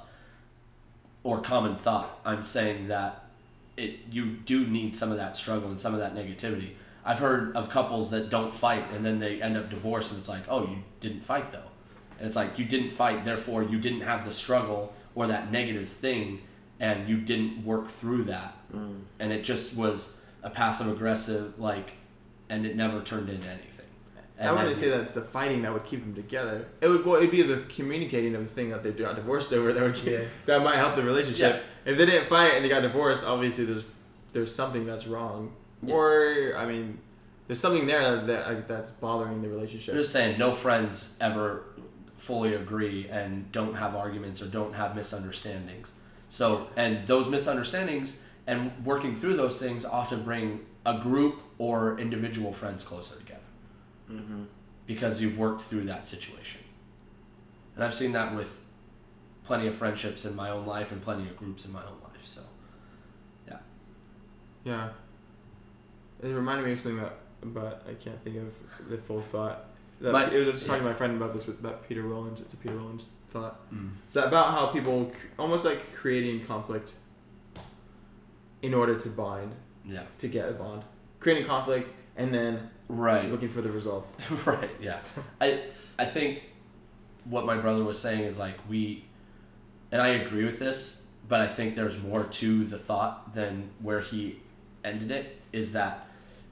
or 1.23 1.41
common 1.41 1.75
thought. 1.75 2.19
I'm 2.25 2.43
saying 2.43 2.89
that 2.89 3.23
it 3.75 4.01
you 4.11 4.25
do 4.25 4.67
need 4.67 4.95
some 4.95 5.09
of 5.09 5.17
that 5.17 5.35
struggle 5.35 5.69
and 5.69 5.79
some 5.79 5.95
of 5.95 5.99
that 5.99 6.13
negativity. 6.13 6.73
I've 7.03 7.19
heard 7.19 7.55
of 7.55 7.71
couples 7.71 8.11
that 8.11 8.29
don't 8.29 8.53
fight 8.53 8.85
and 8.93 9.03
then 9.03 9.17
they 9.17 9.41
end 9.41 9.57
up 9.57 9.69
divorced 9.71 10.11
and 10.11 10.19
it's 10.19 10.29
like 10.29 10.43
oh 10.47 10.67
you 10.67 10.83
didn't 10.99 11.25
fight 11.25 11.51
though. 11.51 11.71
And 12.19 12.27
it's 12.27 12.35
like 12.35 12.59
you 12.59 12.65
didn't 12.65 12.91
fight 12.91 13.23
therefore 13.23 13.63
you 13.63 13.79
didn't 13.79 14.01
have 14.01 14.25
the 14.25 14.31
struggle 14.31 14.93
or 15.15 15.25
that 15.25 15.51
negative 15.51 15.89
thing 15.89 16.41
and 16.79 17.09
you 17.09 17.17
didn't 17.17 17.65
work 17.65 17.87
through 17.87 18.25
that. 18.25 18.55
Mm. 18.75 18.99
And 19.19 19.33
it 19.33 19.43
just 19.43 19.75
was 19.75 20.17
a 20.43 20.51
passive 20.51 20.87
aggressive 20.87 21.57
like 21.57 21.93
and 22.49 22.65
it 22.65 22.75
never 22.75 23.01
turned 23.01 23.29
into 23.29 23.47
anything 23.47 23.69
and 24.37 24.49
I 24.49 24.51
wouldn't 24.51 24.69
then- 24.73 24.75
say 24.83 24.89
that's 24.89 25.13
the 25.13 25.21
fighting 25.21 25.61
that 25.61 25.71
would 25.71 25.85
keep 25.85 26.01
them 26.01 26.15
together. 26.15 26.67
It 26.81 26.87
would 26.87 27.05
well, 27.05 27.17
it'd 27.17 27.29
be 27.31 27.43
the 27.43 27.63
communicating 27.69 28.33
of 28.35 28.41
the 28.41 28.47
thing 28.53 28.71
that 28.71 28.81
they 28.83 28.91
got 28.91 29.15
divorced 29.15 29.53
over 29.53 29.71
that 29.71 29.81
would 29.81 29.93
keep, 29.93 30.13
Yeah. 30.13 30.23
that 30.47 30.63
might 30.63 30.77
help 30.77 30.95
the 30.95 31.03
relationship. 31.03 31.63
If 31.85 31.97
they 31.97 32.05
didn't 32.07 32.27
fight 32.29 32.55
and 32.55 32.65
they 32.65 32.69
got 32.69 32.81
divorced, 32.81 33.25
obviously 33.25 33.65
there's 33.65 33.85
there's 34.33 34.53
something 34.53 34.85
that's 34.87 35.05
wrong, 35.05 35.53
Yeah. 35.83 35.93
or 35.93 36.55
I 36.57 36.65
mean, 36.65 36.97
there's 37.47 37.59
something 37.59 37.85
there 37.85 38.15
that, 38.15 38.25
that 38.27 38.67
that's 38.67 38.91
bothering 38.91 39.43
the 39.43 39.49
relationship. 39.49 39.93
I'm 39.93 39.97
relationship. 39.97 40.01
just 40.01 40.11
saying 40.11 40.39
no 40.39 40.51
friends 40.51 41.15
ever 41.21 41.63
fully 42.17 42.55
agree 42.55 43.07
and 43.09 43.51
don't 43.51 43.75
have 43.75 43.95
arguments 43.95 44.41
or 44.41 44.47
don't 44.47 44.73
have 44.73 44.95
misunderstandings. 44.95 45.91
So, 46.29 46.67
and 46.75 47.05
those 47.05 47.29
misunderstandings 47.29 48.19
and 48.47 48.71
working 48.85 49.15
through 49.15 49.35
those 49.37 49.57
things 49.57 49.85
often 49.85 50.23
bring 50.23 50.61
a 50.85 50.97
group 50.99 51.41
or 51.57 51.97
individual 51.99 52.51
friends 52.53 52.83
closer 52.83 53.15
together 53.15 53.39
Mm-hmm. 54.11 54.43
because 54.85 55.21
you've 55.21 55.37
worked 55.37 55.61
through 55.63 55.85
that 55.85 56.05
situation. 56.05 56.59
And 57.75 57.83
I've 57.83 57.93
seen 57.93 58.11
that 58.11 58.35
with 58.35 58.63
plenty 59.45 59.65
of 59.67 59.75
friendships 59.75 60.25
in 60.25 60.35
my 60.35 60.49
own 60.49 60.65
life 60.65 60.91
and 60.91 61.01
plenty 61.01 61.23
of 61.23 61.37
groups 61.37 61.65
in 61.65 61.71
my 61.71 61.79
own 61.81 61.97
life. 62.03 62.23
So, 62.25 62.41
Yeah. 63.47 63.57
Yeah. 64.65 64.89
It 66.21 66.27
reminded 66.27 66.65
me 66.65 66.73
of 66.73 66.79
something 66.79 67.01
that, 67.01 67.13
but 67.53 67.85
I 67.89 67.93
can't 67.93 68.21
think 68.21 68.37
of 68.37 68.89
the 68.89 68.97
full 68.97 69.21
thought. 69.21 69.65
That, 70.01 70.11
My- 70.11 70.29
it 70.29 70.37
was 70.37 70.47
just 70.49 70.67
talking 70.67 70.83
to 70.83 70.89
my 70.89 70.95
friend 70.95 71.15
about 71.15 71.33
this 71.33 71.47
with 71.47 71.59
about 71.59 71.87
Peter 71.87 72.01
Rollins. 72.03 72.41
It's 72.41 72.53
a 72.53 72.57
Peter 72.57 72.75
Rollins 72.75 73.09
thought. 73.31 73.59
mm. 73.73 73.89
It's 74.07 74.15
about 74.17 74.51
how 74.51 74.67
people 74.67 75.11
almost 75.39 75.63
like 75.65 75.93
creating 75.95 76.45
conflict 76.45 76.91
in 78.63 78.73
order 78.73 78.99
to 78.99 79.09
bind, 79.09 79.51
yeah, 79.85 80.01
to 80.17 80.27
get 80.27 80.49
a 80.49 80.53
bond. 80.53 80.81
Creating 81.19 81.45
conflict 81.45 81.89
and 82.15 82.33
then 82.33 82.69
right. 82.87 83.29
looking 83.29 83.49
for 83.49 83.61
the 83.61 83.71
resolve. 83.71 84.05
right 84.47 84.69
yeah 84.79 84.99
i 85.41 85.63
i 85.97 86.05
think 86.05 86.43
what 87.25 87.45
my 87.45 87.57
brother 87.57 87.83
was 87.83 87.97
saying 87.97 88.23
is 88.23 88.37
like 88.37 88.55
we 88.69 89.03
and 89.91 90.01
i 90.01 90.09
agree 90.09 90.43
with 90.45 90.59
this 90.59 91.05
but 91.27 91.39
i 91.41 91.47
think 91.47 91.75
there's 91.75 91.97
more 91.97 92.23
to 92.25 92.65
the 92.65 92.77
thought 92.77 93.33
than 93.33 93.69
where 93.81 94.01
he 94.01 94.39
ended 94.83 95.09
it 95.11 95.39
is 95.51 95.71
that 95.71 96.07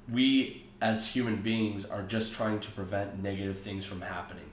we 0.10 0.66
as 0.82 1.10
human 1.10 1.42
beings 1.42 1.86
are 1.86 2.02
just 2.02 2.34
trying 2.34 2.60
to 2.60 2.72
prevent 2.72 3.22
negative 3.22 3.58
things 3.60 3.86
from 3.86 4.02
happening 4.02 4.46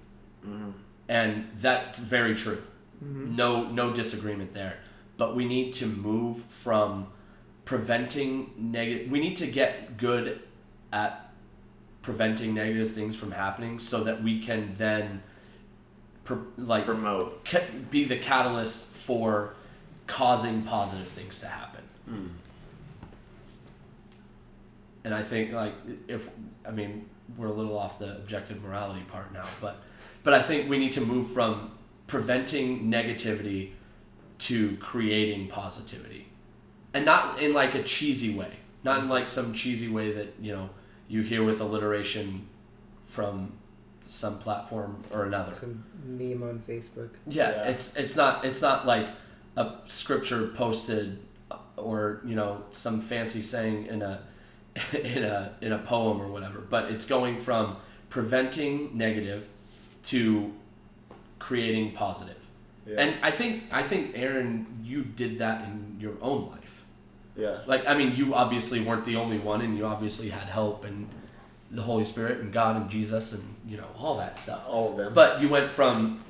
Mm-hmm. 0.47 0.71
and 1.09 1.49
that's 1.57 1.99
very 1.99 2.35
true 2.35 2.63
no 3.01 3.69
no 3.69 3.93
disagreement 3.93 4.53
there 4.55 4.79
but 5.17 5.35
we 5.35 5.45
need 5.45 5.73
to 5.75 5.87
move 5.87 6.43
from 6.45 7.09
preventing 7.69 8.51
negative 8.57 9.11
we 9.11 9.21
need 9.21 9.37
to 9.37 9.47
get 9.47 9.99
good 9.99 10.41
at 10.91 11.31
preventing 12.01 12.55
negative 12.55 12.91
things 12.91 13.15
from 13.15 13.31
happening 13.31 13.79
so 13.79 14.05
that 14.05 14.23
we 14.23 14.39
can 14.39 14.73
then 14.79 15.23
pr- 16.25 16.37
like 16.57 16.87
Promote. 16.87 17.45
ca- 17.45 17.67
be 17.91 18.05
the 18.05 18.17
catalyst 18.17 18.87
for 18.87 19.53
causing 20.07 20.63
positive 20.63 21.07
things 21.09 21.41
to 21.41 21.47
happen 21.47 21.83
Mm. 22.11 22.29
and 25.05 25.15
I 25.15 25.23
think 25.23 25.53
like 25.53 25.75
if 26.09 26.31
I 26.67 26.71
mean 26.71 27.05
we're 27.37 27.49
a 27.49 27.53
little 27.53 27.79
off 27.79 27.99
the 27.99 28.17
objective 28.17 28.63
morality 28.63 29.03
part 29.09 29.31
now, 29.35 29.45
but 29.61 29.83
but 30.25 30.33
I 30.33 30.41
think 30.41 30.71
we 30.71 30.79
need 30.79 30.93
to 30.95 31.03
move 31.03 31.27
from 31.31 31.73
preventing 32.07 32.91
negativity 32.91 33.73
to 34.39 34.79
creating 34.79 35.49
positivity, 35.49 36.28
and 36.95 37.05
not 37.05 37.41
in 37.41 37.53
like 37.53 37.75
a 37.75 37.83
cheesy 37.83 38.35
way, 38.35 38.53
not 38.85 39.01
in 39.01 39.09
like 39.09 39.29
some 39.29 39.53
cheesy 39.55 39.89
way 39.89 40.13
that 40.13 40.35
you 40.41 40.53
know 40.53 40.71
you 41.09 41.23
hear 41.23 41.45
with 41.45 41.61
alliteration 41.61 42.47
from 43.07 43.53
some 44.07 44.39
platform 44.39 45.03
or 45.11 45.25
another. 45.25 45.53
Some 45.53 45.85
meme 46.05 46.43
on 46.43 46.63
Facebook. 46.67 47.11
Yeah, 47.27 47.51
Yeah. 47.51 47.69
it's 47.69 47.97
it's 47.97 48.17
not 48.17 48.45
it's 48.45 48.63
not 48.63 48.87
like 48.87 49.09
a 49.57 49.75
scripture 49.87 50.49
posted 50.49 51.19
or 51.77 52.21
you 52.25 52.35
know 52.35 52.65
some 52.71 53.01
fancy 53.01 53.43
saying 53.43 53.87
in 53.87 54.03
a 54.03 54.21
in 55.03 55.25
a 55.25 55.55
in 55.61 55.73
a 55.73 55.79
poem 55.79 56.21
or 56.21 56.29
whatever, 56.29 56.61
but 56.61 56.91
it's 56.91 57.05
going 57.05 57.39
from 57.39 57.77
preventing 58.09 58.97
negative 58.97 59.47
to 60.05 60.53
creating 61.39 61.93
positive. 61.93 62.37
Yeah. 62.87 62.97
And 63.01 63.15
I 63.23 63.31
think 63.31 63.65
I 63.71 63.83
think 63.83 64.13
Aaron, 64.15 64.67
you 64.83 65.03
did 65.05 65.39
that 65.39 65.65
in 65.67 65.97
your 66.01 66.15
own 66.23 66.49
life. 66.51 66.78
Yeah. 67.39 67.59
Like 67.67 67.87
I 67.89 67.95
mean, 67.97 68.15
you 68.17 68.35
obviously 68.35 68.81
weren't 68.81 69.05
the 69.07 69.17
only 69.17 69.39
one, 69.39 69.63
and 69.63 69.79
you 69.79 69.87
obviously 69.87 70.29
had 70.29 70.49
help 70.49 70.85
and 70.85 71.09
the 71.71 71.83
Holy 71.83 72.05
Spirit 72.05 72.41
and 72.41 72.53
God 72.53 72.77
and 72.77 72.91
Jesus 72.91 73.33
and 73.33 73.43
you 73.67 73.77
know 73.77 73.87
all 73.99 74.17
that 74.19 74.39
stuff. 74.41 74.65
All 74.69 74.91
of 74.91 74.97
them. 74.99 75.15
But 75.15 75.41
you 75.43 75.49
went 75.49 75.71
from 75.71 76.23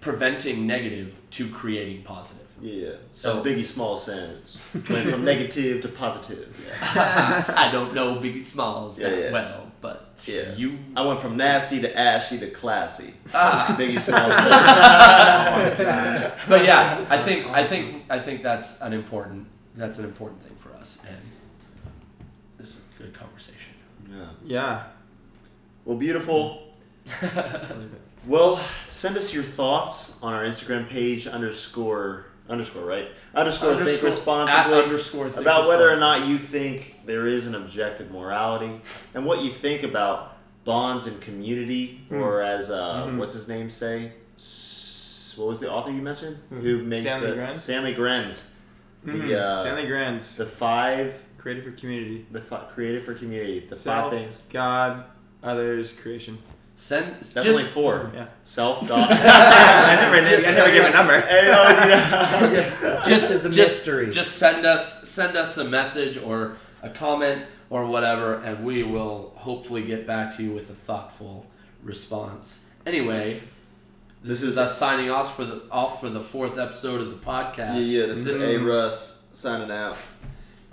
preventing 0.00 0.66
negative 0.66 1.16
to 1.32 1.48
creating 1.50 2.02
positive. 2.02 2.46
yeah. 2.60 2.90
So- 3.12 3.32
So 3.32 3.44
Biggie 3.44 3.66
Small 3.66 3.96
says, 3.96 4.58
went 4.74 5.08
from 5.10 5.24
negative 5.24 5.80
to 5.82 5.88
positive. 5.88 6.48
Yeah. 6.66 7.44
I 7.56 7.70
don't 7.72 7.94
know 7.94 8.16
Biggie 8.16 8.44
Smalls 8.44 8.98
Yeah, 8.98 9.08
that 9.10 9.18
yeah. 9.18 9.32
well, 9.32 9.72
but 9.80 10.12
Yeah. 10.26 10.54
you 10.56 10.78
I 10.96 11.06
went 11.06 11.20
from 11.20 11.36
nasty 11.36 11.80
to 11.80 11.98
ashy 11.98 12.38
to 12.38 12.50
classy. 12.50 13.14
Ah. 13.34 13.74
Biggie 13.78 14.00
Small 14.00 14.30
says. 14.30 16.32
but 16.48 16.64
yeah, 16.64 17.04
I 17.08 17.18
think 17.18 17.46
I 17.50 17.64
think 17.66 18.04
I 18.10 18.18
think 18.18 18.42
that's 18.42 18.80
an 18.82 18.92
important 18.92 19.46
that's 19.76 19.98
an 19.98 20.04
important 20.04 20.42
thing 20.42 20.56
for 20.56 20.72
us, 20.76 21.00
and 21.08 21.16
this 22.58 22.70
is 22.76 22.82
a 22.98 23.02
good 23.02 23.14
conversation. 23.14 23.72
Yeah. 24.10 24.26
Yeah. 24.44 24.82
Well, 25.84 25.96
beautiful. 25.96 26.62
Well, 28.26 28.56
send 28.88 29.18
us 29.18 29.34
your 29.34 29.42
thoughts 29.42 30.18
on 30.22 30.32
our 30.32 30.44
Instagram 30.44 30.88
page 30.88 31.26
underscore 31.26 32.24
underscore 32.48 32.84
right 32.84 33.08
underscore, 33.34 33.74
think 33.84 34.02
responsibly 34.02 34.82
underscore 34.82 35.28
think 35.28 35.42
about 35.42 35.66
whether 35.68 35.90
or 35.90 35.96
not 35.96 36.26
you 36.26 36.38
think 36.38 37.00
there 37.04 37.26
is 37.26 37.46
an 37.46 37.54
objective 37.54 38.10
morality 38.10 38.80
and 39.14 39.26
what 39.26 39.42
you 39.42 39.50
think 39.50 39.82
about 39.82 40.38
bonds 40.64 41.06
and 41.06 41.20
community, 41.20 42.00
or 42.10 42.40
as 42.40 42.70
uh, 42.70 43.06
Mhm. 43.06 43.18
what's 43.18 43.34
his 43.34 43.46
name 43.48 43.68
say? 43.68 44.12
What 45.36 45.48
was 45.48 45.60
the 45.60 45.70
author 45.70 45.90
you 45.90 46.00
mentioned? 46.00 46.38
Mhm. 46.50 46.60
Who 46.62 46.82
makes 46.82 47.02
Stanley 47.02 47.30
the 47.32 47.36
Grenz? 47.36 47.54
Stanley 47.56 47.94
Grenz? 47.94 48.44
Mhm. 49.04 49.28
The 49.28 49.40
uh, 49.40 49.60
Stanley 49.60 49.84
Grenz, 49.86 50.36
the 50.36 50.46
five 50.46 51.24
Created 51.38 51.64
for 51.64 51.72
Community. 51.72 52.26
the 52.30 52.40
fi- 52.40 52.64
Created 52.70 53.02
for 53.02 53.14
Community 53.14 53.60
the 53.68 53.76
Self, 53.76 54.10
five 54.10 54.18
things. 54.20 54.38
God, 54.50 55.04
others, 55.42 55.92
creation. 55.92 56.38
Send 56.76 57.14
That's 57.16 57.32
just 57.34 57.48
only 57.50 57.62
four. 57.62 58.10
Yeah. 58.14 58.26
Self, 58.42 58.80
God. 58.88 59.08
I 59.10 59.96
never, 59.96 60.16
I 60.16 60.50
never 60.52 60.72
give 60.72 60.84
a 60.86 60.90
number. 60.98 61.20
Hey, 61.20 61.50
oh, 61.54 62.50
you 62.50 63.04
just 63.08 63.30
is 63.30 63.44
a 63.44 63.50
just 63.50 63.86
mystery. 63.86 64.10
just 64.10 64.36
send 64.38 64.66
us 64.66 65.08
send 65.08 65.36
us 65.36 65.56
a 65.58 65.64
message 65.64 66.18
or 66.18 66.56
a 66.82 66.88
comment 66.90 67.42
or 67.70 67.86
whatever, 67.86 68.34
and 68.42 68.64
we 68.64 68.82
will 68.82 69.32
hopefully 69.36 69.82
get 69.82 70.06
back 70.06 70.36
to 70.36 70.42
you 70.42 70.50
with 70.52 70.68
a 70.70 70.74
thoughtful 70.74 71.46
response. 71.82 72.64
Anyway, 72.86 73.42
This 74.24 74.40
this 74.40 74.42
is 74.42 74.48
is 74.52 74.58
us 74.58 74.78
signing 74.78 75.10
off 75.10 75.36
for 75.36 75.44
the 75.44 75.60
off 75.70 76.00
for 76.00 76.08
the 76.08 76.22
fourth 76.22 76.56
episode 76.56 77.02
of 77.02 77.10
the 77.10 77.26
podcast. 77.26 77.74
Yeah, 77.74 78.00
yeah. 78.00 78.06
This 78.06 78.24
is 78.24 78.40
A. 78.40 78.56
Russ 78.56 79.22
signing 79.34 79.70
out. 79.70 79.98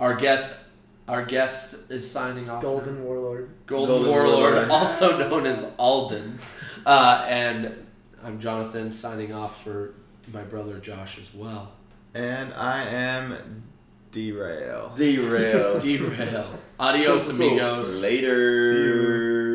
Our 0.00 0.14
guest 0.14 0.58
our 1.06 1.22
guest 1.22 1.90
is 1.90 2.10
signing 2.10 2.48
off. 2.48 2.62
Golden 2.62 3.04
Warlord. 3.04 3.50
Golden, 3.66 3.88
Golden 3.88 4.10
Warlord, 4.10 4.54
Warlord. 4.54 4.68
also 4.70 5.18
known 5.18 5.44
as 5.44 5.70
Alden. 5.76 6.38
Uh, 6.86 7.26
and 7.28 7.86
I'm 8.24 8.40
Jonathan 8.40 8.90
signing 8.90 9.34
off 9.34 9.62
for 9.62 9.96
my 10.32 10.42
brother 10.44 10.78
Josh 10.78 11.18
as 11.18 11.34
well. 11.34 11.72
And 12.14 12.54
I 12.54 12.84
am 12.84 13.64
derail. 14.12 14.92
Derail. 14.96 15.78
Derail. 15.78 16.58
Adios, 16.80 17.28
amigos. 17.28 18.00
Later. 18.00 19.51